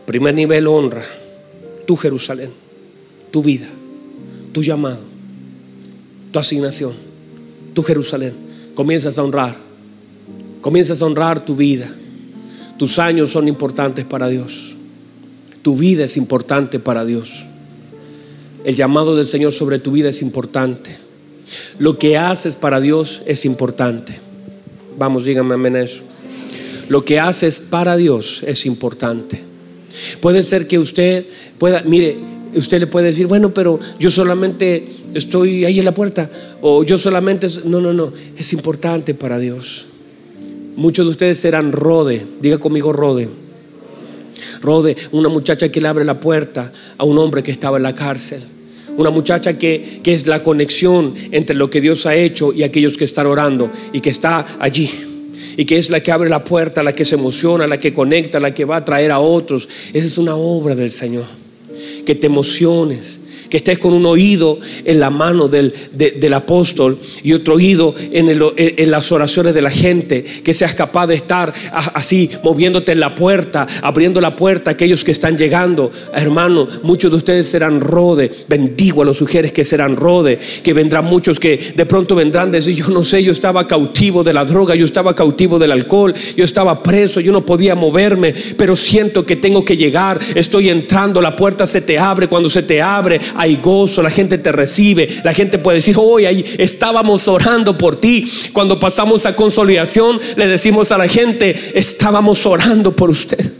Primer 0.08 0.34
nivel, 0.34 0.66
honra. 0.66 1.04
Tu 1.86 1.94
Jerusalén, 1.94 2.48
tu 3.30 3.42
vida, 3.42 3.68
tu 4.52 4.62
llamado, 4.62 5.00
tu 6.32 6.38
asignación, 6.38 6.94
tu 7.74 7.82
Jerusalén. 7.82 8.32
Comienzas 8.74 9.18
a 9.18 9.22
honrar. 9.22 9.54
Comienzas 10.62 11.02
a 11.02 11.04
honrar 11.04 11.44
tu 11.44 11.54
vida. 11.54 11.94
Tus 12.78 12.98
años 12.98 13.28
son 13.28 13.48
importantes 13.48 14.06
para 14.06 14.28
Dios. 14.28 14.74
Tu 15.60 15.76
vida 15.76 16.04
es 16.04 16.16
importante 16.16 16.78
para 16.78 17.04
Dios. 17.04 17.44
El 18.64 18.76
llamado 18.76 19.14
del 19.14 19.26
Señor 19.26 19.52
sobre 19.52 19.78
tu 19.78 19.92
vida 19.92 20.08
es 20.08 20.22
importante. 20.22 20.96
Lo 21.78 21.98
que 21.98 22.16
haces 22.16 22.56
para 22.56 22.80
Dios 22.80 23.20
es 23.26 23.44
importante. 23.44 24.18
Vamos, 24.96 25.24
díganme 25.26 25.52
amén 25.52 25.76
eso. 25.76 26.00
Lo 26.88 27.04
que 27.04 27.20
haces 27.20 27.60
para 27.60 27.98
Dios 27.98 28.42
es 28.46 28.64
importante. 28.64 29.47
Puede 30.20 30.42
ser 30.42 30.66
que 30.66 30.78
usted 30.78 31.24
pueda, 31.58 31.82
mire, 31.82 32.16
usted 32.54 32.80
le 32.80 32.86
puede 32.86 33.08
decir, 33.08 33.26
bueno, 33.26 33.52
pero 33.52 33.78
yo 33.98 34.10
solamente 34.10 34.86
estoy 35.14 35.64
ahí 35.64 35.78
en 35.78 35.84
la 35.84 35.92
puerta, 35.92 36.30
o 36.60 36.84
yo 36.84 36.98
solamente, 36.98 37.48
no, 37.64 37.80
no, 37.80 37.92
no, 37.92 38.12
es 38.36 38.52
importante 38.52 39.14
para 39.14 39.38
Dios. 39.38 39.86
Muchos 40.76 41.06
de 41.06 41.10
ustedes 41.10 41.38
serán 41.38 41.72
Rode, 41.72 42.24
diga 42.40 42.58
conmigo 42.58 42.92
Rode. 42.92 43.28
Rode, 44.60 44.96
una 45.12 45.28
muchacha 45.28 45.68
que 45.70 45.80
le 45.80 45.88
abre 45.88 46.04
la 46.04 46.20
puerta 46.20 46.72
a 46.96 47.04
un 47.04 47.18
hombre 47.18 47.42
que 47.42 47.50
estaba 47.50 47.76
en 47.76 47.82
la 47.82 47.94
cárcel. 47.94 48.40
Una 48.96 49.10
muchacha 49.10 49.58
que, 49.58 50.00
que 50.02 50.14
es 50.14 50.26
la 50.26 50.42
conexión 50.42 51.14
entre 51.30 51.56
lo 51.56 51.70
que 51.70 51.80
Dios 51.80 52.06
ha 52.06 52.16
hecho 52.16 52.52
y 52.52 52.64
aquellos 52.64 52.96
que 52.96 53.04
están 53.04 53.26
orando 53.26 53.70
y 53.92 54.00
que 54.00 54.10
está 54.10 54.44
allí 54.58 55.07
y 55.58 55.64
que 55.64 55.76
es 55.76 55.90
la 55.90 56.00
que 56.00 56.12
abre 56.12 56.30
la 56.30 56.44
puerta, 56.44 56.84
la 56.84 56.94
que 56.94 57.04
se 57.04 57.16
emociona, 57.16 57.66
la 57.66 57.80
que 57.80 57.92
conecta, 57.92 58.38
la 58.38 58.54
que 58.54 58.64
va 58.64 58.76
a 58.76 58.84
traer 58.84 59.10
a 59.10 59.18
otros. 59.18 59.68
Esa 59.92 60.06
es 60.06 60.16
una 60.16 60.36
obra 60.36 60.76
del 60.76 60.92
Señor. 60.92 61.24
Que 62.06 62.14
te 62.14 62.28
emociones, 62.28 63.18
que 63.48 63.58
estés 63.58 63.78
con 63.78 63.92
un 63.92 64.06
oído 64.06 64.58
en 64.84 65.00
la 65.00 65.10
mano 65.10 65.48
del, 65.48 65.74
del 65.92 66.34
apóstol 66.34 66.98
y 67.22 67.32
otro 67.32 67.54
oído 67.54 67.94
en, 68.12 68.28
el, 68.28 68.42
en, 68.56 68.90
las 68.90 69.10
oraciones 69.12 69.54
de 69.54 69.62
la 69.62 69.70
gente, 69.70 70.24
que 70.24 70.54
seas 70.54 70.74
capaz 70.74 71.06
de 71.06 71.14
estar 71.14 71.52
así 71.94 72.30
moviéndote 72.42 72.92
en 72.92 73.00
la 73.00 73.14
puerta, 73.14 73.66
abriendo 73.82 74.20
la 74.20 74.36
puerta 74.36 74.70
a 74.70 74.74
aquellos 74.74 75.04
que 75.04 75.10
están 75.10 75.36
llegando. 75.36 75.90
Hermano, 76.14 76.68
muchos 76.82 77.10
de 77.10 77.16
ustedes 77.16 77.48
serán 77.48 77.80
rode, 77.80 78.30
bendigo 78.48 79.02
a 79.02 79.04
los 79.04 79.20
mujeres 79.20 79.52
que 79.52 79.64
serán 79.64 79.96
rode, 79.96 80.38
que 80.62 80.72
vendrán 80.72 81.04
muchos 81.04 81.38
que 81.38 81.58
de 81.74 81.86
pronto 81.86 82.14
vendrán 82.14 82.50
decir, 82.50 82.74
yo 82.74 82.88
no 82.88 83.04
sé, 83.04 83.22
yo 83.22 83.32
estaba 83.32 83.66
cautivo 83.66 84.24
de 84.24 84.32
la 84.32 84.44
droga, 84.44 84.74
yo 84.74 84.84
estaba 84.84 85.14
cautivo 85.14 85.58
del 85.58 85.72
alcohol, 85.72 86.14
yo 86.36 86.44
estaba 86.44 86.82
preso, 86.82 87.20
yo 87.20 87.32
no 87.32 87.44
podía 87.44 87.74
moverme, 87.74 88.34
pero 88.56 88.76
siento 88.76 89.24
que 89.24 89.36
tengo 89.36 89.64
que 89.64 89.76
llegar, 89.76 90.18
estoy 90.34 90.70
entrando, 90.70 91.20
la 91.20 91.36
puerta 91.36 91.66
se 91.66 91.80
te 91.80 91.98
abre, 91.98 92.28
cuando 92.28 92.50
se 92.50 92.62
te 92.62 92.80
abre 92.82 93.20
hay 93.38 93.56
gozo, 93.56 94.02
la 94.02 94.10
gente 94.10 94.36
te 94.36 94.50
recibe, 94.50 95.08
la 95.22 95.32
gente 95.32 95.58
puede 95.58 95.76
decir, 95.76 95.94
hoy 95.96 96.26
ahí 96.26 96.44
estábamos 96.58 97.28
orando 97.28 97.78
por 97.78 97.94
ti. 97.94 98.28
Cuando 98.52 98.80
pasamos 98.80 99.26
a 99.26 99.36
consolidación, 99.36 100.20
le 100.36 100.48
decimos 100.48 100.90
a 100.90 100.98
la 100.98 101.06
gente, 101.06 101.54
estábamos 101.74 102.44
orando 102.46 102.90
por 102.90 103.10
usted. 103.10 103.57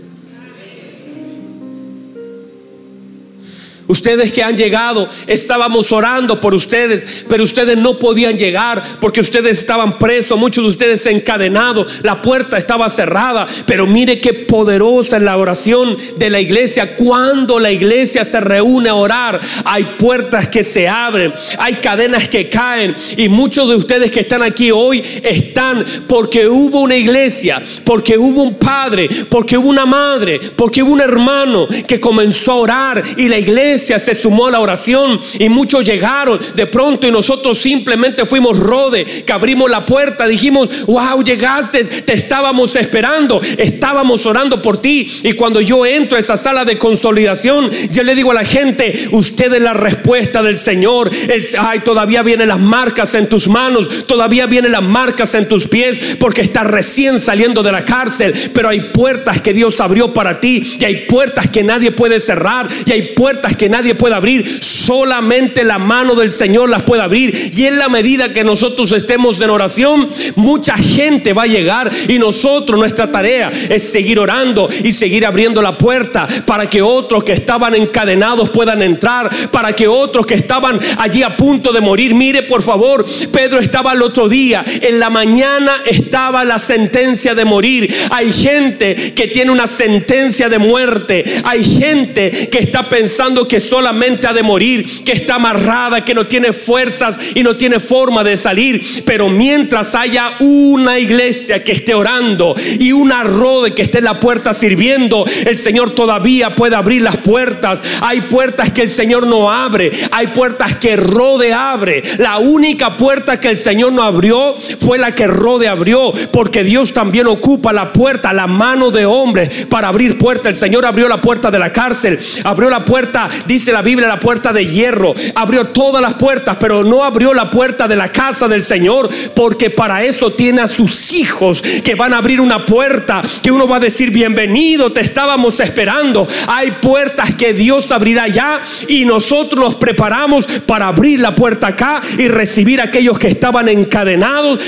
Ustedes 3.88 4.32
que 4.32 4.42
han 4.42 4.54
llegado, 4.54 5.08
estábamos 5.26 5.92
orando 5.92 6.38
por 6.42 6.54
ustedes, 6.54 7.24
pero 7.26 7.42
ustedes 7.42 7.78
no 7.78 7.98
podían 7.98 8.36
llegar 8.36 8.82
porque 9.00 9.22
ustedes 9.22 9.58
estaban 9.58 9.98
presos, 9.98 10.38
muchos 10.38 10.62
de 10.62 10.68
ustedes 10.68 11.06
encadenados, 11.06 12.00
la 12.02 12.20
puerta 12.20 12.58
estaba 12.58 12.90
cerrada, 12.90 13.46
pero 13.64 13.86
mire 13.86 14.20
qué 14.20 14.34
poderosa 14.34 15.16
es 15.16 15.22
la 15.22 15.38
oración 15.38 15.96
de 16.18 16.28
la 16.28 16.38
iglesia. 16.38 16.94
Cuando 16.94 17.58
la 17.58 17.72
iglesia 17.72 18.26
se 18.26 18.40
reúne 18.40 18.90
a 18.90 18.94
orar, 18.94 19.40
hay 19.64 19.84
puertas 19.98 20.48
que 20.48 20.64
se 20.64 20.86
abren, 20.86 21.32
hay 21.58 21.76
cadenas 21.76 22.28
que 22.28 22.50
caen 22.50 22.94
y 23.16 23.30
muchos 23.30 23.70
de 23.70 23.76
ustedes 23.76 24.10
que 24.10 24.20
están 24.20 24.42
aquí 24.42 24.70
hoy 24.70 25.02
están 25.22 25.82
porque 26.06 26.46
hubo 26.46 26.80
una 26.80 26.96
iglesia, 26.96 27.62
porque 27.84 28.18
hubo 28.18 28.42
un 28.42 28.58
padre, 28.58 29.08
porque 29.30 29.56
hubo 29.56 29.70
una 29.70 29.86
madre, 29.86 30.38
porque 30.56 30.82
hubo 30.82 30.92
un 30.92 31.00
hermano 31.00 31.66
que 31.86 31.98
comenzó 31.98 32.52
a 32.52 32.56
orar 32.56 33.02
y 33.16 33.28
la 33.28 33.38
iglesia 33.38 33.77
se 33.78 34.14
sumó 34.14 34.46
a 34.46 34.50
la 34.50 34.60
oración 34.60 35.20
y 35.38 35.48
muchos 35.48 35.84
llegaron 35.84 36.40
de 36.54 36.66
pronto 36.66 37.06
y 37.06 37.10
nosotros 37.10 37.58
simplemente 37.58 38.24
fuimos 38.24 38.58
rode, 38.58 39.04
que 39.04 39.32
abrimos 39.32 39.70
la 39.70 39.84
puerta, 39.86 40.26
dijimos, 40.26 40.86
wow, 40.86 41.22
llegaste, 41.22 41.84
te 41.84 42.12
estábamos 42.12 42.76
esperando, 42.76 43.40
estábamos 43.56 44.26
orando 44.26 44.60
por 44.62 44.80
ti. 44.80 45.10
Y 45.22 45.32
cuando 45.32 45.60
yo 45.60 45.86
entro 45.86 46.16
a 46.16 46.20
esa 46.20 46.36
sala 46.36 46.64
de 46.64 46.78
consolidación, 46.78 47.70
yo 47.90 48.02
le 48.02 48.14
digo 48.14 48.30
a 48.30 48.34
la 48.34 48.44
gente, 48.44 49.08
usted 49.12 49.52
es 49.52 49.62
la 49.62 49.74
respuesta 49.74 50.42
del 50.42 50.58
Señor. 50.58 51.10
El, 51.28 51.44
ay, 51.58 51.80
todavía 51.80 52.22
vienen 52.22 52.48
las 52.48 52.60
marcas 52.60 53.14
en 53.14 53.28
tus 53.28 53.48
manos, 53.48 54.06
todavía 54.06 54.46
vienen 54.46 54.72
las 54.72 54.82
marcas 54.82 55.34
en 55.34 55.48
tus 55.48 55.68
pies, 55.68 56.16
porque 56.18 56.40
estás 56.40 56.66
recién 56.66 57.20
saliendo 57.20 57.62
de 57.62 57.72
la 57.72 57.84
cárcel, 57.84 58.32
pero 58.52 58.68
hay 58.68 58.80
puertas 58.80 59.40
que 59.40 59.52
Dios 59.52 59.80
abrió 59.80 60.12
para 60.12 60.40
ti 60.40 60.76
y 60.78 60.84
hay 60.84 61.06
puertas 61.06 61.48
que 61.48 61.62
nadie 61.62 61.90
puede 61.90 62.20
cerrar 62.20 62.68
y 62.86 62.92
hay 62.92 63.02
puertas 63.14 63.56
que 63.56 63.67
nadie 63.68 63.94
puede 63.94 64.14
abrir, 64.14 64.62
solamente 64.62 65.64
la 65.64 65.78
mano 65.78 66.14
del 66.14 66.32
Señor 66.32 66.68
las 66.68 66.82
puede 66.82 67.02
abrir. 67.02 67.52
Y 67.54 67.66
en 67.66 67.78
la 67.78 67.88
medida 67.88 68.32
que 68.32 68.44
nosotros 68.44 68.92
estemos 68.92 69.40
en 69.40 69.50
oración, 69.50 70.08
mucha 70.36 70.76
gente 70.76 71.32
va 71.32 71.42
a 71.42 71.46
llegar 71.46 71.90
y 72.08 72.18
nosotros, 72.18 72.78
nuestra 72.78 73.10
tarea 73.10 73.50
es 73.68 73.82
seguir 73.82 74.18
orando 74.18 74.68
y 74.82 74.92
seguir 74.92 75.26
abriendo 75.26 75.62
la 75.62 75.76
puerta 75.76 76.26
para 76.46 76.68
que 76.68 76.82
otros 76.82 77.24
que 77.24 77.32
estaban 77.32 77.74
encadenados 77.74 78.50
puedan 78.50 78.82
entrar, 78.82 79.30
para 79.50 79.72
que 79.74 79.88
otros 79.88 80.26
que 80.26 80.34
estaban 80.34 80.78
allí 80.98 81.22
a 81.22 81.36
punto 81.36 81.72
de 81.72 81.80
morir, 81.80 82.14
mire 82.14 82.42
por 82.42 82.62
favor, 82.62 83.04
Pedro 83.32 83.58
estaba 83.58 83.92
el 83.92 84.02
otro 84.02 84.28
día, 84.28 84.64
en 84.80 84.98
la 84.98 85.10
mañana 85.10 85.76
estaba 85.86 86.44
la 86.44 86.58
sentencia 86.58 87.34
de 87.34 87.44
morir. 87.44 87.94
Hay 88.10 88.32
gente 88.32 89.12
que 89.14 89.28
tiene 89.28 89.50
una 89.50 89.66
sentencia 89.66 90.48
de 90.48 90.58
muerte, 90.58 91.24
hay 91.44 91.62
gente 91.62 92.48
que 92.50 92.58
está 92.58 92.88
pensando 92.88 93.46
que 93.46 93.57
solamente 93.60 94.26
ha 94.26 94.32
de 94.32 94.42
morir, 94.42 95.04
que 95.04 95.12
está 95.12 95.36
amarrada, 95.36 96.04
que 96.04 96.14
no 96.14 96.26
tiene 96.26 96.52
fuerzas 96.52 97.18
y 97.34 97.42
no 97.42 97.56
tiene 97.56 97.80
forma 97.80 98.24
de 98.24 98.36
salir. 98.36 98.82
Pero 99.04 99.28
mientras 99.28 99.94
haya 99.94 100.32
una 100.40 100.98
iglesia 100.98 101.62
que 101.62 101.72
esté 101.72 101.94
orando 101.94 102.54
y 102.78 102.92
una 102.92 103.24
rode 103.24 103.72
que 103.72 103.82
esté 103.82 103.98
en 103.98 104.04
la 104.04 104.20
puerta 104.20 104.54
sirviendo, 104.54 105.24
el 105.46 105.58
Señor 105.58 105.90
todavía 105.90 106.54
puede 106.54 106.76
abrir 106.76 107.02
las 107.02 107.16
puertas. 107.16 107.80
Hay 108.00 108.22
puertas 108.22 108.70
que 108.70 108.82
el 108.82 108.90
Señor 108.90 109.26
no 109.26 109.50
abre, 109.50 109.90
hay 110.10 110.28
puertas 110.28 110.76
que 110.76 110.96
rode 110.96 111.52
abre. 111.52 112.02
La 112.18 112.38
única 112.38 112.96
puerta 112.96 113.40
que 113.40 113.48
el 113.48 113.56
Señor 113.56 113.92
no 113.92 114.02
abrió 114.02 114.56
fue 114.78 114.98
la 114.98 115.14
que 115.14 115.26
rode 115.26 115.68
abrió, 115.68 116.12
porque 116.32 116.64
Dios 116.64 116.92
también 116.92 117.26
ocupa 117.26 117.72
la 117.72 117.92
puerta, 117.92 118.32
la 118.32 118.46
mano 118.46 118.90
de 118.90 119.06
hombres 119.06 119.66
para 119.68 119.88
abrir 119.88 120.18
puertas. 120.18 120.46
El 120.46 120.56
Señor 120.56 120.84
abrió 120.86 121.08
la 121.08 121.20
puerta 121.20 121.50
de 121.50 121.58
la 121.58 121.72
cárcel, 121.72 122.18
abrió 122.44 122.70
la 122.70 122.84
puerta 122.84 123.28
dice 123.48 123.72
la 123.72 123.82
Biblia, 123.82 124.06
la 124.06 124.20
puerta 124.20 124.52
de 124.52 124.66
hierro. 124.66 125.14
Abrió 125.34 125.64
todas 125.66 126.00
las 126.00 126.14
puertas, 126.14 126.56
pero 126.60 126.84
no 126.84 127.02
abrió 127.02 127.34
la 127.34 127.50
puerta 127.50 127.88
de 127.88 127.96
la 127.96 128.12
casa 128.12 128.46
del 128.46 128.62
Señor, 128.62 129.08
porque 129.34 129.70
para 129.70 130.04
eso 130.04 130.30
tiene 130.30 130.60
a 130.60 130.68
sus 130.68 131.12
hijos 131.14 131.62
que 131.82 131.96
van 131.96 132.14
a 132.14 132.18
abrir 132.18 132.40
una 132.40 132.64
puerta 132.64 133.22
que 133.42 133.50
uno 133.50 133.66
va 133.66 133.76
a 133.76 133.80
decir, 133.80 134.10
bienvenido, 134.10 134.92
te 134.92 135.00
estábamos 135.00 135.58
esperando. 135.58 136.28
Hay 136.46 136.70
puertas 136.70 137.34
que 137.34 137.54
Dios 137.54 137.90
abrirá 137.90 138.28
ya 138.28 138.60
y 138.86 139.04
nosotros 139.04 139.60
nos 139.60 139.74
preparamos 139.74 140.46
para 140.66 140.88
abrir 140.88 141.20
la 141.20 141.34
puerta 141.34 141.68
acá 141.68 142.02
y 142.18 142.28
recibir 142.28 142.80
a 142.80 142.84
aquellos 142.84 143.18
que 143.18 143.28
estaban 143.28 143.68
encadenados. 143.68 144.60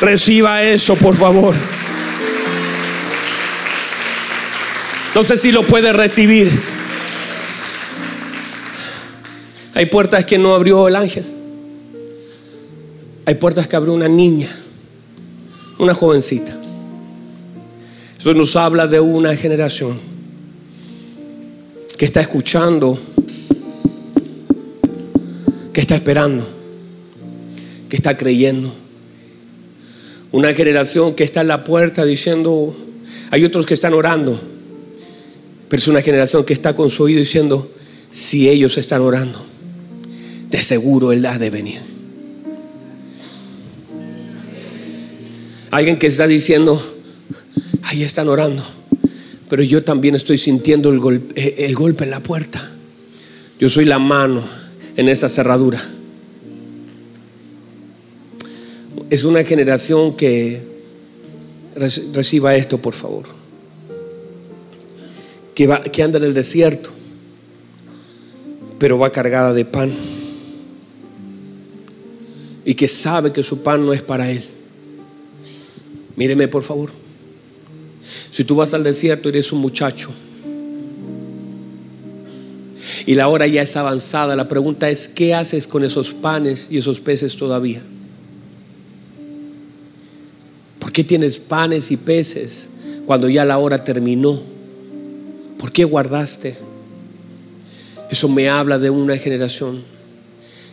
Reciba 0.00 0.62
eso, 0.62 0.96
por 0.96 1.16
favor. 1.16 1.54
No 5.14 5.24
sé 5.24 5.36
si 5.36 5.52
lo 5.52 5.66
puede 5.66 5.92
recibir. 5.92 6.50
Hay 9.74 9.86
puertas 9.86 10.24
que 10.24 10.38
no 10.38 10.54
abrió 10.54 10.88
el 10.88 10.96
ángel. 10.96 11.24
Hay 13.26 13.34
puertas 13.34 13.66
que 13.66 13.76
abrió 13.76 13.94
una 13.94 14.08
niña, 14.08 14.48
una 15.78 15.94
jovencita. 15.94 16.56
Eso 18.18 18.34
nos 18.34 18.56
habla 18.56 18.86
de 18.86 19.00
una 19.00 19.36
generación 19.36 19.98
que 21.96 22.04
está 22.04 22.20
escuchando, 22.20 22.98
que 25.72 25.80
está 25.80 25.94
esperando, 25.94 26.46
que 27.88 27.96
está 27.96 28.16
creyendo. 28.16 28.74
Una 30.32 30.52
generación 30.54 31.14
que 31.14 31.24
está 31.24 31.42
en 31.42 31.48
la 31.48 31.64
puerta 31.64 32.04
diciendo, 32.04 32.76
hay 33.30 33.44
otros 33.44 33.64
que 33.66 33.74
están 33.74 33.94
orando 33.94 34.40
pero 35.68 35.80
es 35.80 35.88
una 35.88 36.02
generación 36.02 36.44
que 36.44 36.52
está 36.52 36.74
con 36.74 36.88
su 36.88 37.04
oído 37.04 37.20
diciendo, 37.20 37.70
si 38.10 38.48
ellos 38.48 38.78
están 38.78 39.02
orando, 39.02 39.44
de 40.50 40.58
seguro 40.58 41.12
Él 41.12 41.24
ha 41.26 41.38
de 41.38 41.50
venir. 41.50 41.80
Alguien 45.70 45.98
que 45.98 46.06
está 46.06 46.26
diciendo, 46.26 46.82
ahí 47.82 48.02
están 48.02 48.28
orando, 48.28 48.64
pero 49.50 49.62
yo 49.62 49.84
también 49.84 50.14
estoy 50.14 50.38
sintiendo 50.38 50.88
el 50.88 50.98
golpe, 50.98 51.66
el 51.66 51.74
golpe 51.74 52.04
en 52.04 52.10
la 52.10 52.20
puerta. 52.20 52.72
Yo 53.60 53.68
soy 53.68 53.84
la 53.84 53.98
mano 53.98 54.48
en 54.96 55.08
esa 55.08 55.28
cerradura. 55.28 55.86
Es 59.10 59.24
una 59.24 59.44
generación 59.44 60.16
que 60.16 60.62
reciba 61.76 62.56
esto, 62.56 62.78
por 62.78 62.94
favor 62.94 63.37
que, 65.66 66.02
anda 66.04 66.18
en 66.18 66.24
el 66.24 66.34
desierto, 66.34 66.90
pero 68.78 68.96
va 68.96 69.10
cargada 69.10 69.52
de 69.52 69.64
pan. 69.64 69.92
Y 72.64 72.74
que 72.74 72.86
sabe 72.86 73.32
que 73.32 73.42
su 73.42 73.64
pan 73.64 73.84
no 73.84 73.92
es 73.92 74.00
para 74.00 74.30
él. 74.30 74.44
Míreme 76.14 76.46
por 76.46 76.62
favor. 76.62 76.90
Si 78.30 78.44
tú 78.44 78.54
vas 78.54 78.72
al 78.72 78.84
desierto, 78.84 79.28
eres 79.30 79.50
un 79.50 79.58
muchacho. 79.58 80.10
Y 83.04 83.16
la 83.16 83.26
hora 83.26 83.48
ya 83.48 83.62
es 83.62 83.76
avanzada. 83.76 84.36
La 84.36 84.46
pregunta 84.46 84.88
es, 84.88 85.08
¿qué 85.08 85.34
haces 85.34 85.66
con 85.66 85.82
esos 85.82 86.12
panes 86.12 86.68
y 86.70 86.78
esos 86.78 87.00
peces 87.00 87.36
todavía? 87.36 87.82
¿Por 90.78 90.92
qué 90.92 91.02
tienes 91.02 91.40
panes 91.40 91.90
y 91.90 91.96
peces 91.96 92.68
cuando 93.06 93.28
ya 93.28 93.44
la 93.44 93.58
hora 93.58 93.82
terminó? 93.82 94.57
¿Por 95.58 95.72
qué 95.72 95.84
guardaste? 95.84 96.56
Eso 98.10 98.28
me 98.28 98.48
habla 98.48 98.78
de 98.78 98.90
una 98.90 99.16
generación 99.16 99.82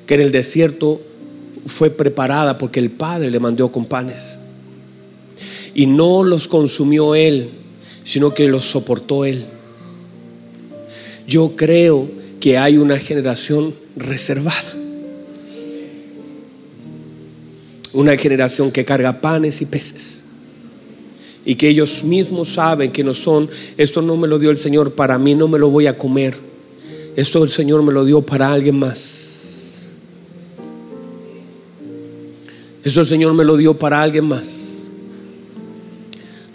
que 0.06 0.14
en 0.14 0.22
el 0.22 0.32
desierto 0.32 1.02
fue 1.66 1.90
preparada 1.90 2.58
porque 2.58 2.80
el 2.80 2.92
Padre 2.92 3.32
le 3.32 3.40
mandó 3.40 3.72
con 3.72 3.86
panes. 3.86 4.38
Y 5.74 5.88
no 5.88 6.24
los 6.24 6.48
consumió 6.48 7.16
Él, 7.16 7.50
sino 8.04 8.34
que 8.34 8.48
los 8.48 8.64
soportó 8.64 9.26
Él. 9.26 9.44
Yo 11.28 11.56
creo 11.56 12.08
que 12.40 12.58
hay 12.58 12.78
una 12.78 13.00
generación 13.00 13.74
reservada. 13.96 14.74
Una 17.94 18.16
generación 18.16 18.72
que 18.72 18.86
carga 18.86 19.22
panes 19.22 19.62
y 19.62 19.66
peces. 19.66 20.25
Y 21.46 21.56
que 21.56 21.70
ellos 21.70 22.04
mismos 22.04 22.50
saben 22.50 22.92
que 22.92 23.04
no 23.04 23.14
son, 23.14 23.48
esto 23.78 24.02
no 24.02 24.18
me 24.18 24.28
lo 24.28 24.40
dio 24.40 24.50
el 24.50 24.58
Señor 24.58 24.94
para 24.94 25.20
mí, 25.20 25.36
no 25.36 25.48
me 25.48 25.60
lo 25.60 25.70
voy 25.70 25.88
a 25.88 25.98
comer. 25.98 26.36
Esto 27.16 27.44
el 27.44 27.50
Señor 27.50 27.84
me 27.84 27.94
lo 27.94 28.04
dio 28.04 28.22
para 28.22 28.52
alguien 28.52 28.80
más. 28.80 29.84
Esto 32.84 33.02
el 33.02 33.08
Señor 33.08 33.34
me 33.34 33.44
lo 33.44 33.58
dio 33.58 33.74
para 33.74 34.02
alguien 34.02 34.26
más. 34.26 34.84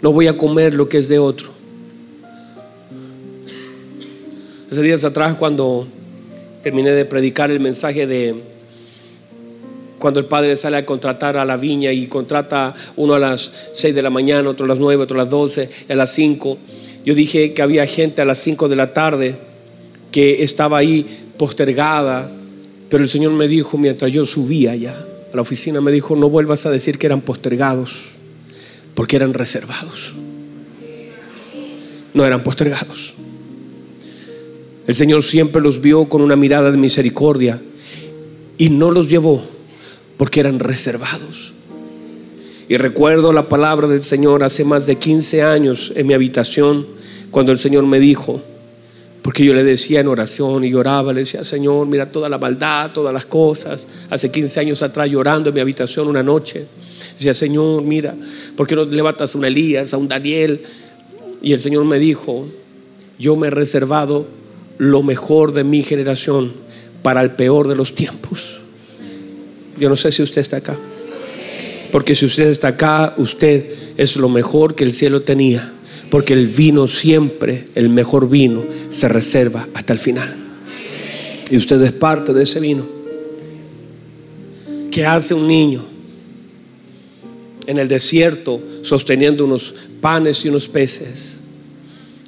No 0.01 0.11
voy 0.11 0.27
a 0.27 0.37
comer 0.37 0.73
lo 0.73 0.87
que 0.87 0.97
es 0.97 1.07
de 1.07 1.19
otro. 1.19 1.49
Hace 4.71 4.81
días 4.81 5.03
atrás 5.03 5.35
cuando 5.35 5.87
terminé 6.63 6.91
de 6.91 7.05
predicar 7.05 7.51
el 7.51 7.59
mensaje 7.59 8.07
de 8.07 8.35
cuando 10.01 10.19
el 10.19 10.25
padre 10.25 10.57
sale 10.57 10.77
a 10.77 10.85
contratar 10.85 11.37
a 11.37 11.45
la 11.45 11.55
viña 11.57 11.93
y 11.93 12.07
contrata 12.07 12.73
uno 12.97 13.13
a 13.13 13.19
las 13.19 13.53
6 13.73 13.93
de 13.93 14.01
la 14.01 14.09
mañana, 14.09 14.49
otro 14.49 14.65
a 14.65 14.67
las 14.67 14.79
9, 14.79 15.03
otro 15.03 15.15
a 15.15 15.23
las 15.23 15.29
12, 15.29 15.69
a 15.89 15.95
las 15.95 16.11
5. 16.13 16.57
Yo 17.05 17.13
dije 17.13 17.53
que 17.53 17.61
había 17.61 17.85
gente 17.85 18.21
a 18.21 18.25
las 18.25 18.39
5 18.39 18.67
de 18.67 18.75
la 18.75 18.93
tarde 18.93 19.35
que 20.11 20.41
estaba 20.41 20.79
ahí 20.79 21.05
postergada, 21.37 22.29
pero 22.89 23.03
el 23.03 23.09
Señor 23.09 23.31
me 23.33 23.47
dijo 23.47 23.77
mientras 23.77 24.11
yo 24.11 24.25
subía 24.25 24.75
ya 24.75 24.91
a 24.91 25.35
la 25.35 25.41
oficina, 25.43 25.79
me 25.81 25.91
dijo, 25.91 26.15
no 26.15 26.29
vuelvas 26.29 26.65
a 26.65 26.71
decir 26.71 26.97
que 26.97 27.05
eran 27.05 27.21
postergados 27.21 28.09
porque 28.95 29.17
eran 29.17 29.35
reservados. 29.35 30.13
No 32.13 32.25
eran 32.25 32.41
postergados. 32.41 33.13
El 34.87 34.95
Señor 34.95 35.21
siempre 35.21 35.61
los 35.61 35.79
vio 35.79 36.09
con 36.09 36.23
una 36.23 36.35
mirada 36.35 36.71
de 36.71 36.77
misericordia 36.77 37.61
y 38.57 38.71
no 38.71 38.89
los 38.89 39.07
llevó 39.07 39.60
porque 40.21 40.39
eran 40.39 40.59
reservados. 40.59 41.51
Y 42.69 42.77
recuerdo 42.77 43.33
la 43.33 43.49
palabra 43.49 43.87
del 43.87 44.03
Señor 44.03 44.43
hace 44.43 44.63
más 44.63 44.85
de 44.85 44.97
15 44.97 45.41
años 45.41 45.93
en 45.95 46.05
mi 46.05 46.13
habitación 46.13 46.85
cuando 47.31 47.51
el 47.51 47.57
Señor 47.57 47.87
me 47.87 47.99
dijo, 47.99 48.39
porque 49.23 49.43
yo 49.43 49.55
le 49.55 49.63
decía 49.63 49.99
en 49.99 50.07
oración 50.07 50.63
y 50.63 50.69
lloraba, 50.69 51.11
le 51.11 51.21
decía, 51.21 51.43
Señor, 51.43 51.87
mira 51.87 52.11
toda 52.11 52.29
la 52.29 52.37
maldad, 52.37 52.91
todas 52.91 53.11
las 53.11 53.25
cosas. 53.25 53.87
Hace 54.11 54.29
15 54.29 54.59
años 54.59 54.83
atrás 54.83 55.09
llorando 55.09 55.49
en 55.49 55.55
mi 55.55 55.61
habitación 55.61 56.07
una 56.07 56.21
noche. 56.21 56.67
Decía, 57.17 57.33
Señor, 57.33 57.81
mira, 57.81 58.13
¿por 58.55 58.67
qué 58.67 58.75
no 58.75 58.85
levantas 58.85 59.33
a 59.33 59.39
un 59.39 59.45
Elías, 59.45 59.91
a 59.91 59.97
un 59.97 60.07
Daniel? 60.07 60.61
Y 61.41 61.53
el 61.53 61.59
Señor 61.59 61.83
me 61.85 61.97
dijo, 61.97 62.47
yo 63.17 63.35
me 63.37 63.47
he 63.47 63.49
reservado 63.49 64.27
lo 64.77 65.01
mejor 65.01 65.51
de 65.51 65.63
mi 65.63 65.81
generación 65.81 66.53
para 67.01 67.21
el 67.21 67.31
peor 67.31 67.67
de 67.67 67.75
los 67.75 67.95
tiempos. 67.95 68.60
Yo 69.81 69.89
no 69.89 69.95
sé 69.95 70.11
si 70.11 70.21
usted 70.21 70.41
está 70.41 70.57
acá. 70.57 70.77
Porque 71.91 72.13
si 72.13 72.27
usted 72.27 72.51
está 72.51 72.67
acá, 72.67 73.15
usted 73.17 73.65
es 73.97 74.15
lo 74.15 74.29
mejor 74.29 74.75
que 74.75 74.83
el 74.83 74.91
cielo 74.91 75.23
tenía. 75.23 75.73
Porque 76.11 76.33
el 76.33 76.45
vino 76.45 76.87
siempre, 76.87 77.67
el 77.73 77.89
mejor 77.89 78.29
vino, 78.29 78.63
se 78.89 79.09
reserva 79.09 79.67
hasta 79.73 79.93
el 79.93 79.97
final. 79.97 80.35
Y 81.49 81.57
usted 81.57 81.81
es 81.81 81.93
parte 81.93 82.31
de 82.31 82.43
ese 82.43 82.59
vino. 82.59 82.85
¿Qué 84.91 85.03
hace 85.03 85.33
un 85.33 85.47
niño 85.47 85.83
en 87.65 87.79
el 87.79 87.87
desierto 87.87 88.61
sosteniendo 88.83 89.45
unos 89.45 89.73
panes 89.99 90.45
y 90.45 90.49
unos 90.49 90.67
peces? 90.67 91.37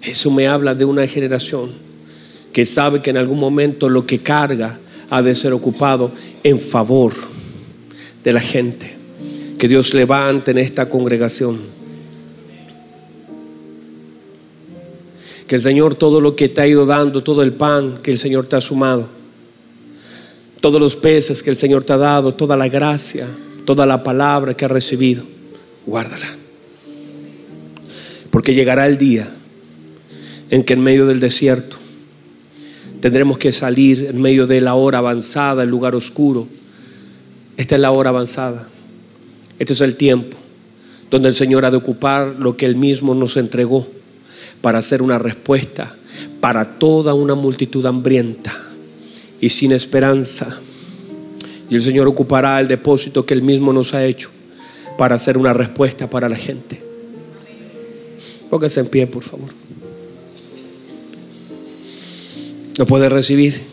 Eso 0.01 0.31
me 0.31 0.47
habla 0.47 0.73
de 0.73 0.85
una 0.85 1.05
generación 1.05 1.69
que 2.51 2.65
sabe 2.65 3.03
que 3.03 3.11
en 3.11 3.17
algún 3.17 3.37
momento 3.37 3.89
lo 3.89 4.07
que 4.07 4.17
carga 4.17 4.79
ha 5.11 5.21
de 5.21 5.35
ser 5.35 5.53
ocupado 5.53 6.11
en 6.43 6.59
favor 6.59 7.13
de 8.23 8.33
la 8.33 8.41
gente. 8.41 8.95
Que 9.57 9.67
Dios 9.67 9.93
levante 9.93 10.51
en 10.51 10.57
esta 10.57 10.89
congregación 10.89 11.59
Que 15.47 15.55
el 15.55 15.61
Señor 15.61 15.95
todo 15.95 16.21
lo 16.21 16.35
que 16.35 16.49
te 16.49 16.61
ha 16.61 16.67
ido 16.67 16.85
dando, 16.85 17.23
todo 17.23 17.43
el 17.43 17.53
pan 17.53 17.99
que 18.01 18.11
el 18.11 18.19
Señor 18.19 18.45
te 18.45 18.55
ha 18.55 18.61
sumado, 18.61 19.07
todos 20.61 20.79
los 20.79 20.95
peces 20.95 21.43
que 21.43 21.49
el 21.49 21.55
Señor 21.55 21.83
te 21.83 21.93
ha 21.93 21.97
dado, 21.97 22.33
toda 22.33 22.55
la 22.55 22.69
gracia, 22.69 23.27
toda 23.65 23.85
la 23.85 24.03
palabra 24.03 24.55
que 24.55 24.65
has 24.65 24.71
recibido, 24.71 25.23
guárdala. 25.85 26.25
Porque 28.31 28.53
llegará 28.53 28.87
el 28.87 28.97
día 28.97 29.29
en 30.49 30.63
que 30.63 30.73
en 30.73 30.81
medio 30.81 31.05
del 31.05 31.19
desierto 31.19 31.77
tendremos 33.01 33.37
que 33.37 33.51
salir 33.51 34.07
en 34.09 34.21
medio 34.21 34.47
de 34.47 34.61
la 34.61 34.75
hora 34.75 34.99
avanzada, 34.99 35.63
el 35.63 35.69
lugar 35.69 35.93
oscuro. 35.93 36.47
Esta 37.57 37.75
es 37.75 37.81
la 37.81 37.91
hora 37.91 38.09
avanzada. 38.09 38.67
Este 39.59 39.73
es 39.73 39.81
el 39.81 39.95
tiempo 39.95 40.37
donde 41.09 41.29
el 41.29 41.35
Señor 41.35 41.63
ha 41.63 41.71
de 41.71 41.77
ocupar 41.77 42.35
lo 42.39 42.57
que 42.57 42.65
Él 42.65 42.75
mismo 42.75 43.13
nos 43.13 43.37
entregó 43.37 43.87
para 44.61 44.79
hacer 44.79 45.01
una 45.01 45.19
respuesta 45.19 45.95
para 46.39 46.77
toda 46.77 47.13
una 47.13 47.35
multitud 47.35 47.85
hambrienta 47.85 48.53
y 49.39 49.49
sin 49.49 49.71
esperanza. 49.71 50.59
Y 51.69 51.75
el 51.75 51.83
Señor 51.83 52.07
ocupará 52.07 52.59
el 52.59 52.67
depósito 52.67 53.25
que 53.25 53.33
Él 53.33 53.41
mismo 53.41 53.73
nos 53.73 53.93
ha 53.93 54.05
hecho 54.05 54.29
para 54.97 55.15
hacer 55.15 55.37
una 55.37 55.53
respuesta 55.53 56.09
para 56.09 56.29
la 56.29 56.35
gente. 56.35 56.81
Póngase 58.49 58.81
en 58.81 58.87
pie, 58.87 59.07
por 59.07 59.23
favor. 59.23 59.49
¿Lo 62.77 62.85
puede 62.85 63.09
recibir? 63.09 63.72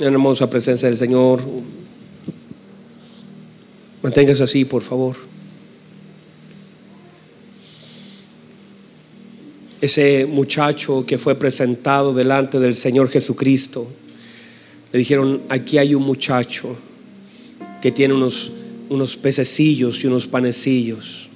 En 0.00 0.12
hermosa 0.12 0.50
presencia 0.50 0.88
del 0.88 0.98
Señor. 0.98 1.40
Manténgase 4.02 4.42
así, 4.42 4.64
por 4.64 4.82
favor. 4.82 5.16
Ese 9.80 10.26
muchacho 10.26 11.06
que 11.06 11.16
fue 11.16 11.36
presentado 11.36 12.12
delante 12.12 12.58
del 12.58 12.74
Señor 12.74 13.08
Jesucristo, 13.08 13.88
le 14.92 14.98
dijeron, 14.98 15.42
aquí 15.48 15.78
hay 15.78 15.94
un 15.94 16.02
muchacho 16.02 16.76
que 17.80 17.92
tiene 17.92 18.14
unos, 18.14 18.52
unos 18.88 19.16
pececillos 19.16 20.02
y 20.02 20.06
unos 20.08 20.26
panecillos. 20.26 21.28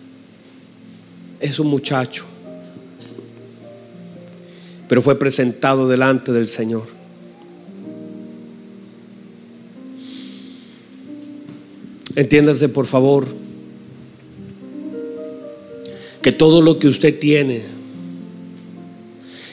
Es 1.41 1.61
un 1.61 1.69
muchacho, 1.69 2.25
pero 4.89 5.01
fue 5.01 5.17
presentado 5.19 5.89
delante 5.89 6.33
del 6.33 6.49
Señor. 6.49 6.98
Entiéndase, 12.19 12.69
por 12.69 12.87
favor, 12.87 13.29
que 16.21 16.33
todo 16.33 16.63
lo 16.63 16.81
que 16.81 16.89
usted 16.89 17.17
tiene 17.17 17.63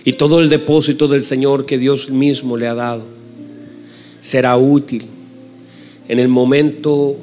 y 0.03 0.13
todo 0.13 0.41
el 0.41 0.49
depósito 0.49 1.07
del 1.07 1.23
Señor 1.23 1.67
que 1.67 1.77
Dios 1.77 2.09
mismo 2.09 2.57
le 2.57 2.65
ha 2.65 2.73
dado 2.73 3.03
será 4.19 4.57
útil 4.57 5.05
en 6.07 6.17
el 6.17 6.27
momento 6.27 7.15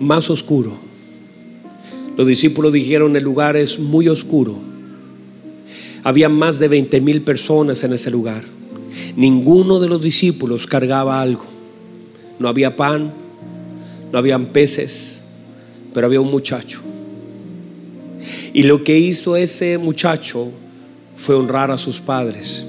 más 0.00 0.30
oscuro. 0.30 0.74
Los 2.16 2.26
discípulos 2.26 2.72
dijeron 2.72 3.16
el 3.16 3.22
lugar 3.22 3.58
es 3.58 3.78
muy 3.78 4.08
oscuro. 4.08 4.58
Había 6.04 6.30
más 6.30 6.58
de 6.58 6.68
20 6.68 7.02
mil 7.02 7.20
personas 7.20 7.84
en 7.84 7.92
ese 7.92 8.10
lugar. 8.10 8.42
Ninguno 9.14 9.78
de 9.78 9.90
los 9.90 10.00
discípulos 10.00 10.66
cargaba 10.66 11.20
algo. 11.20 11.44
No 12.38 12.48
había 12.48 12.76
pan, 12.76 13.12
no 14.16 14.20
habían 14.20 14.46
peces, 14.46 15.20
pero 15.92 16.06
había 16.06 16.22
un 16.22 16.30
muchacho. 16.30 16.80
Y 18.54 18.62
lo 18.62 18.82
que 18.82 18.98
hizo 18.98 19.36
ese 19.36 19.76
muchacho 19.76 20.48
fue 21.14 21.34
honrar 21.34 21.70
a 21.70 21.76
sus 21.76 22.00
padres, 22.00 22.66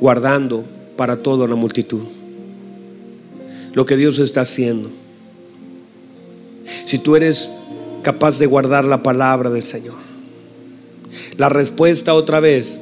guardando 0.00 0.64
para 0.96 1.18
toda 1.18 1.46
la 1.46 1.56
multitud. 1.56 2.04
Lo 3.74 3.84
que 3.84 3.98
Dios 3.98 4.18
está 4.18 4.40
haciendo. 4.40 4.90
Si 6.86 6.96
tú 6.96 7.16
eres 7.16 7.58
capaz 8.00 8.38
de 8.38 8.46
guardar 8.46 8.86
la 8.86 9.02
palabra 9.02 9.50
del 9.50 9.64
Señor, 9.64 9.98
la 11.36 11.50
respuesta 11.50 12.14
otra 12.14 12.40
vez, 12.40 12.78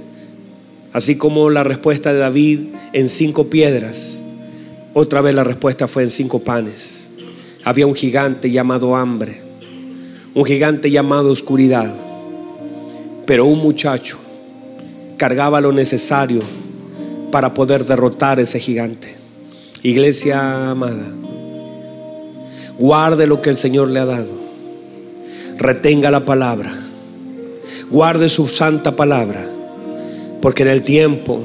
así 0.92 1.16
como 1.16 1.50
la 1.50 1.64
respuesta 1.64 2.12
de 2.12 2.20
David 2.20 2.60
en 2.92 3.08
cinco 3.08 3.48
piedras, 3.50 4.20
otra 4.94 5.22
vez 5.22 5.34
la 5.34 5.42
respuesta 5.42 5.88
fue 5.88 6.04
en 6.04 6.10
cinco 6.10 6.38
panes 6.38 6.99
había 7.70 7.86
un 7.86 7.94
gigante 7.94 8.50
llamado 8.50 8.96
hambre, 8.96 9.40
un 10.34 10.44
gigante 10.44 10.90
llamado 10.90 11.30
oscuridad, 11.30 11.88
pero 13.26 13.46
un 13.46 13.60
muchacho 13.60 14.18
cargaba 15.16 15.60
lo 15.60 15.70
necesario 15.70 16.40
para 17.30 17.54
poder 17.54 17.84
derrotar 17.84 18.40
ese 18.40 18.58
gigante. 18.58 19.14
Iglesia 19.84 20.72
amada, 20.72 21.06
guarde 22.76 23.28
lo 23.28 23.40
que 23.40 23.50
el 23.50 23.56
Señor 23.56 23.86
le 23.86 24.00
ha 24.00 24.06
dado. 24.06 24.34
retenga 25.56 26.10
la 26.10 26.24
palabra, 26.24 26.72
guarde 27.88 28.30
su 28.30 28.48
santa 28.48 28.96
palabra, 28.96 29.46
porque 30.42 30.64
en 30.64 30.70
el 30.70 30.82
tiempo 30.82 31.40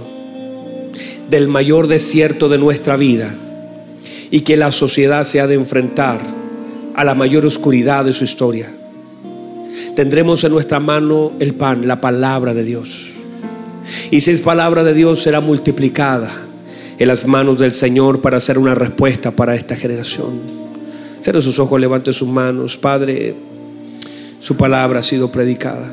del 1.29 1.47
mayor 1.49 1.85
desierto 1.85 2.49
de 2.49 2.57
nuestra 2.57 2.95
vida 2.95 3.31
y 4.31 4.41
que 4.41 4.57
la 4.57 4.71
sociedad 4.71 5.25
se 5.25 5.41
ha 5.41 5.47
de 5.47 5.55
enfrentar 5.55 6.19
a 6.95 7.03
la 7.03 7.15
mayor 7.15 7.45
oscuridad 7.45 8.05
de 8.05 8.13
su 8.13 8.23
historia, 8.23 8.69
tendremos 9.95 10.43
en 10.43 10.51
nuestra 10.51 10.79
mano 10.79 11.33
el 11.39 11.53
pan, 11.53 11.87
la 11.87 12.01
palabra 12.01 12.53
de 12.53 12.63
Dios. 12.63 13.09
Y 14.11 14.21
si 14.21 14.31
es 14.31 14.41
palabra 14.41 14.83
de 14.83 14.93
Dios 14.93 15.21
será 15.21 15.41
multiplicada 15.41 16.31
en 16.97 17.07
las 17.07 17.27
manos 17.27 17.59
del 17.59 17.73
Señor 17.73 18.21
para 18.21 18.37
hacer 18.37 18.57
una 18.57 18.75
respuesta 18.75 19.31
para 19.31 19.55
esta 19.55 19.75
generación. 19.75 20.39
Cierre 21.21 21.41
sus 21.41 21.59
ojos, 21.59 21.79
levante 21.79 22.13
sus 22.13 22.27
manos. 22.27 22.77
Padre, 22.77 23.35
su 24.39 24.55
palabra 24.55 24.99
ha 24.99 25.03
sido 25.03 25.31
predicada. 25.31 25.91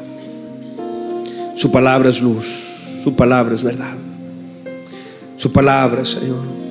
Su 1.56 1.70
palabra 1.70 2.10
es 2.10 2.20
luz. 2.20 2.46
Su 3.02 3.14
palabra 3.14 3.54
es 3.54 3.62
verdad. 3.62 3.96
Su 5.36 5.52
palabra, 5.52 6.04
Señor. 6.04 6.61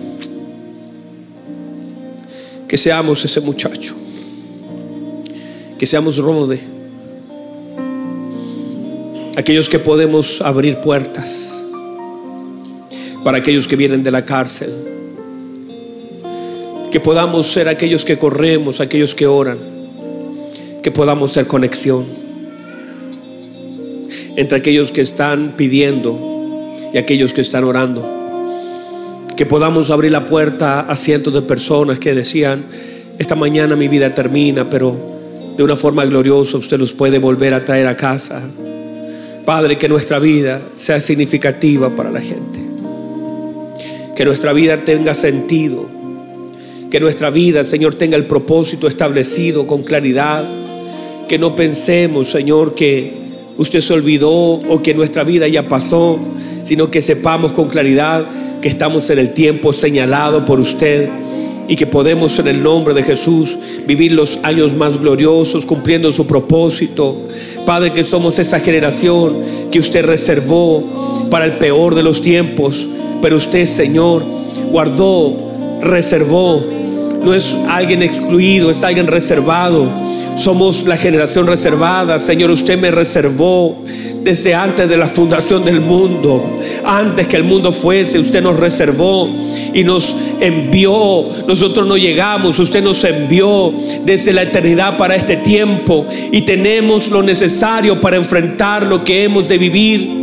Que 2.72 2.78
seamos 2.78 3.26
ese 3.26 3.41
muchacho. 3.41 3.93
Que 5.78 5.86
seamos 5.86 6.17
Rode. 6.17 6.57
Aquellos 9.36 9.67
que 9.67 9.78
podemos 9.78 10.39
abrir 10.39 10.78
puertas 10.78 11.65
para 13.26 13.39
aquellos 13.39 13.67
que 13.67 13.76
vienen 13.76 14.03
de 14.03 14.11
la 14.11 14.24
cárcel. 14.24 14.69
Que 16.93 17.01
podamos 17.01 17.47
ser 17.47 17.67
aquellos 17.67 18.05
que 18.05 18.17
corremos, 18.17 18.80
aquellos 18.80 19.13
que 19.13 19.28
oran. 19.28 19.57
Que 20.82 20.91
podamos 20.91 21.34
ser 21.34 21.47
conexión 21.47 22.05
entre 24.38 24.57
aquellos 24.57 24.93
que 24.93 25.01
están 25.01 25.55
pidiendo 25.57 26.17
y 26.93 26.97
aquellos 26.97 27.34
que 27.34 27.41
están 27.41 27.65
orando. 27.65 28.20
Que 29.36 29.45
podamos 29.45 29.89
abrir 29.89 30.11
la 30.11 30.25
puerta 30.25 30.82
a 30.82 30.95
cientos 30.95 31.34
de 31.34 31.41
personas 31.41 31.99
que 31.99 32.13
decían, 32.13 32.63
esta 33.17 33.36
mañana 33.36 33.75
mi 33.75 33.88
vida 33.88 34.13
termina, 34.13 34.69
pero 34.69 34.97
de 35.55 35.63
una 35.63 35.75
forma 35.75 36.05
gloriosa 36.05 36.57
usted 36.57 36.79
los 36.79 36.93
puede 36.93 37.19
volver 37.19 37.53
a 37.53 37.63
traer 37.63 37.88
a 37.88 37.95
casa. 37.95 38.41
Padre, 39.45 39.77
que 39.77 39.89
nuestra 39.89 40.19
vida 40.19 40.61
sea 40.75 40.99
significativa 40.99 41.95
para 41.95 42.11
la 42.11 42.21
gente. 42.21 42.59
Que 44.15 44.25
nuestra 44.25 44.53
vida 44.53 44.77
tenga 44.77 45.15
sentido. 45.15 45.86
Que 46.89 46.99
nuestra 46.99 47.29
vida, 47.29 47.63
Señor, 47.65 47.95
tenga 47.95 48.17
el 48.17 48.25
propósito 48.25 48.88
establecido 48.88 49.65
con 49.65 49.84
claridad. 49.84 50.43
Que 51.27 51.39
no 51.39 51.55
pensemos, 51.55 52.27
Señor, 52.27 52.75
que 52.75 53.13
usted 53.57 53.82
se 53.82 53.93
olvidó 53.93 54.32
o 54.32 54.82
que 54.82 54.93
nuestra 54.93 55.23
vida 55.23 55.47
ya 55.47 55.67
pasó, 55.67 56.19
sino 56.63 56.91
que 56.91 57.01
sepamos 57.01 57.51
con 57.51 57.69
claridad 57.69 58.25
que 58.62 58.68
estamos 58.68 59.09
en 59.09 59.20
el 59.20 59.34
tiempo 59.34 59.74
señalado 59.74 60.45
por 60.45 60.59
usted 60.59 61.09
y 61.68 61.76
que 61.76 61.88
podemos 61.88 62.38
en 62.39 62.47
el 62.47 62.62
nombre 62.62 62.93
de 62.93 63.03
Jesús 63.03 63.57
vivir 63.88 64.12
los 64.12 64.39
años 64.43 64.76
más 64.76 64.97
gloriosos 64.97 65.66
cumpliendo 65.66 66.12
su 66.12 66.28
propósito. 66.28 67.18
Padre, 67.66 67.93
que 67.93 68.03
somos 68.03 68.39
esa 68.39 68.59
generación 68.59 69.38
que 69.72 69.80
usted 69.80 70.05
reservó 70.05 71.28
para 71.30 71.45
el 71.45 71.53
peor 71.53 71.95
de 71.95 72.03
los 72.03 72.22
tiempos, 72.22 72.88
pero 73.22 73.38
usted, 73.38 73.66
Señor, 73.66 74.24
guardó, 74.70 75.38
reservó. 75.82 76.62
No 77.24 77.34
es 77.34 77.55
alguien 77.70 78.01
excluido, 78.01 78.72
es 78.72 78.84
alguien 78.84 79.07
reservado. 79.07 79.88
Somos 80.36 80.86
la 80.88 80.97
generación 80.97 81.47
reservada. 81.47 82.18
Señor, 82.20 82.49
usted 82.49 82.80
me 82.80 82.91
reservó 82.91 83.78
desde 84.24 84.53
antes 84.53 84.88
de 84.88 84.97
la 84.97 85.07
fundación 85.07 85.65
del 85.65 85.82
mundo. 85.82 86.59
Antes 86.84 87.28
que 87.28 87.38
el 87.38 87.43
mundo 87.43 87.72
fuese, 87.72 88.19
usted 88.19 88.41
nos 88.41 88.57
reservó 88.57 89.30
y 89.74 89.84
nos 89.84 90.15
envió. 90.39 91.26
Nosotros 91.47 91.88
no 91.88 91.97
llegamos, 91.97 92.59
usted 92.59 92.84
nos 92.84 93.03
envió 93.03 93.74
desde 94.05 94.34
la 94.34 94.43
eternidad 94.43 94.97
para 94.97 95.15
este 95.15 95.38
tiempo 95.38 96.05
y 96.32 96.41
tenemos 96.41 97.09
lo 97.09 97.24
necesario 97.24 97.99
para 97.99 98.17
enfrentar 98.17 98.88
lo 98.88 99.03
que 99.03 99.24
hemos 99.24 99.47
de 99.47 99.57
vivir. 99.57 100.20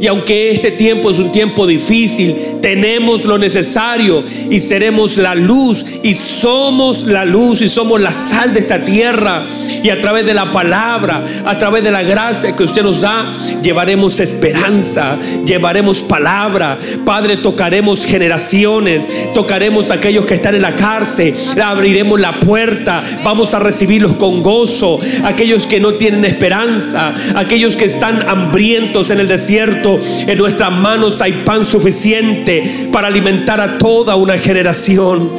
Y 0.00 0.06
aunque 0.06 0.50
este 0.50 0.70
tiempo 0.72 1.10
es 1.10 1.18
un 1.18 1.32
tiempo 1.32 1.66
difícil, 1.66 2.36
tenemos 2.60 3.24
lo 3.24 3.38
necesario 3.38 4.22
y 4.50 4.60
seremos 4.60 5.16
la 5.16 5.34
luz 5.34 5.84
y 6.02 6.14
somos 6.14 7.04
la 7.04 7.24
luz 7.24 7.62
y 7.62 7.68
somos 7.68 8.00
la 8.00 8.12
sal 8.12 8.54
de 8.54 8.60
esta 8.60 8.84
tierra. 8.84 9.42
Y 9.82 9.90
a 9.90 10.00
través 10.00 10.24
de 10.26 10.34
la 10.34 10.50
palabra, 10.52 11.24
a 11.44 11.58
través 11.58 11.82
de 11.82 11.90
la 11.90 12.02
gracia 12.02 12.54
que 12.54 12.62
usted 12.62 12.82
nos 12.82 13.00
da, 13.00 13.32
llevaremos 13.62 14.20
esperanza, 14.20 15.16
llevaremos 15.44 16.00
palabra. 16.02 16.78
Padre, 17.04 17.36
tocaremos 17.36 18.06
generaciones, 18.06 19.06
tocaremos 19.34 19.90
a 19.90 19.94
aquellos 19.94 20.26
que 20.26 20.34
están 20.34 20.54
en 20.54 20.62
la 20.62 20.74
cárcel, 20.74 21.34
abriremos 21.62 22.20
la 22.20 22.38
puerta, 22.40 23.02
vamos 23.24 23.54
a 23.54 23.58
recibirlos 23.58 24.14
con 24.14 24.42
gozo. 24.42 25.00
Aquellos 25.24 25.66
que 25.66 25.80
no 25.80 25.94
tienen 25.94 26.24
esperanza, 26.24 27.14
aquellos 27.34 27.76
que 27.76 27.84
están 27.84 28.28
hambrientos 28.28 29.10
en 29.10 29.20
el 29.20 29.28
desierto, 29.28 29.87
en 29.96 30.38
nuestras 30.38 30.72
manos 30.72 31.22
hay 31.22 31.32
pan 31.44 31.64
suficiente 31.64 32.88
para 32.92 33.08
alimentar 33.08 33.60
a 33.60 33.78
toda 33.78 34.16
una 34.16 34.36
generación. 34.36 35.30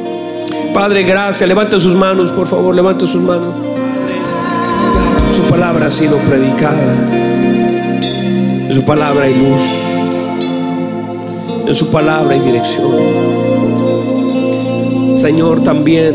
Padre, 0.74 1.02
gracias. 1.04 1.48
Levante 1.48 1.78
sus 1.78 1.94
manos, 1.94 2.32
por 2.32 2.46
favor, 2.46 2.74
levante 2.74 3.06
sus 3.06 3.22
manos. 3.22 3.54
Su 5.34 5.42
palabra 5.42 5.86
ha 5.86 5.90
sido 5.90 6.18
predicada. 6.18 7.08
En 8.68 8.74
su 8.74 8.82
palabra 8.82 9.24
hay 9.24 9.34
luz. 9.34 9.62
En 11.66 11.74
su 11.74 11.88
palabra 11.88 12.34
hay 12.34 12.40
dirección. 12.40 12.90
Señor, 15.14 15.60
también 15.60 16.14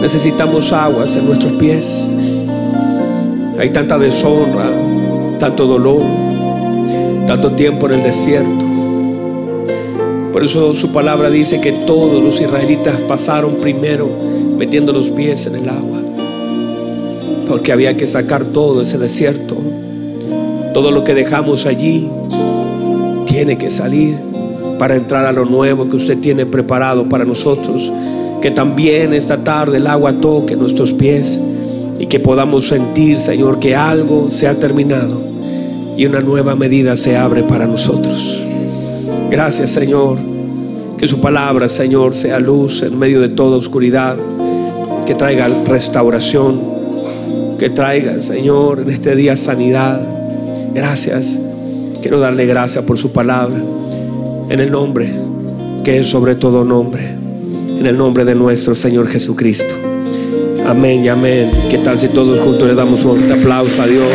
necesitamos 0.00 0.72
aguas 0.72 1.16
en 1.16 1.26
nuestros 1.26 1.52
pies. 1.54 2.08
Hay 3.58 3.70
tanta 3.70 3.98
deshonra, 3.98 4.70
tanto 5.38 5.66
dolor, 5.66 6.02
tanto 7.28 7.52
tiempo 7.52 7.84
en 7.84 7.92
el 7.92 8.02
desierto. 8.02 8.64
Por 10.32 10.42
eso 10.42 10.72
su 10.72 10.92
palabra 10.92 11.28
dice 11.28 11.60
que 11.60 11.72
todos 11.72 12.24
los 12.24 12.40
israelitas 12.40 13.02
pasaron 13.02 13.56
primero 13.56 14.08
metiendo 14.56 14.94
los 14.94 15.10
pies 15.10 15.46
en 15.46 15.56
el 15.56 15.68
agua. 15.68 15.98
Porque 17.46 17.70
había 17.70 17.98
que 17.98 18.06
sacar 18.06 18.44
todo 18.44 18.80
ese 18.80 18.96
desierto. 18.96 19.54
Todo 20.72 20.90
lo 20.90 21.04
que 21.04 21.12
dejamos 21.12 21.66
allí 21.66 22.08
tiene 23.26 23.58
que 23.58 23.70
salir 23.70 24.16
para 24.78 24.96
entrar 24.96 25.26
a 25.26 25.32
lo 25.32 25.44
nuevo 25.44 25.86
que 25.90 25.96
usted 25.96 26.16
tiene 26.20 26.46
preparado 26.46 27.10
para 27.10 27.26
nosotros. 27.26 27.92
Que 28.40 28.50
también 28.50 29.12
esta 29.12 29.44
tarde 29.44 29.76
el 29.76 29.86
agua 29.86 30.14
toque 30.14 30.56
nuestros 30.56 30.94
pies 30.94 31.38
y 31.98 32.06
que 32.06 32.20
podamos 32.20 32.68
sentir, 32.68 33.20
Señor, 33.20 33.58
que 33.58 33.76
algo 33.76 34.30
se 34.30 34.48
ha 34.48 34.58
terminado 34.58 35.27
y 35.98 36.06
una 36.06 36.20
nueva 36.20 36.54
medida 36.54 36.94
se 36.94 37.16
abre 37.16 37.42
para 37.42 37.66
nosotros. 37.66 38.40
Gracias, 39.30 39.70
Señor. 39.70 40.16
Que 40.96 41.08
su 41.08 41.20
palabra, 41.20 41.68
Señor, 41.68 42.14
sea 42.14 42.38
luz 42.38 42.84
en 42.84 42.96
medio 42.96 43.20
de 43.20 43.28
toda 43.28 43.56
oscuridad. 43.56 44.16
Que 45.06 45.16
traiga 45.16 45.48
restauración. 45.66 46.60
Que 47.58 47.68
traiga, 47.70 48.20
Señor, 48.20 48.78
en 48.78 48.90
este 48.90 49.16
día 49.16 49.36
sanidad. 49.36 50.00
Gracias. 50.72 51.36
Quiero 52.00 52.20
darle 52.20 52.46
gracias 52.46 52.84
por 52.84 52.96
su 52.96 53.10
palabra. 53.10 53.60
En 54.50 54.60
el 54.60 54.70
nombre 54.70 55.12
que 55.82 55.98
es 55.98 56.06
sobre 56.06 56.36
todo 56.36 56.64
nombre. 56.64 57.02
En 57.76 57.86
el 57.86 57.98
nombre 57.98 58.24
de 58.24 58.36
nuestro 58.36 58.76
Señor 58.76 59.08
Jesucristo. 59.08 59.74
Amén 60.64 61.04
y 61.04 61.08
amén. 61.08 61.50
¿Qué 61.70 61.78
tal 61.78 61.98
si 61.98 62.06
todos 62.06 62.38
juntos 62.38 62.68
le 62.68 62.76
damos 62.76 63.04
un 63.04 63.32
aplauso 63.32 63.82
a 63.82 63.86
Dios? 63.88 64.06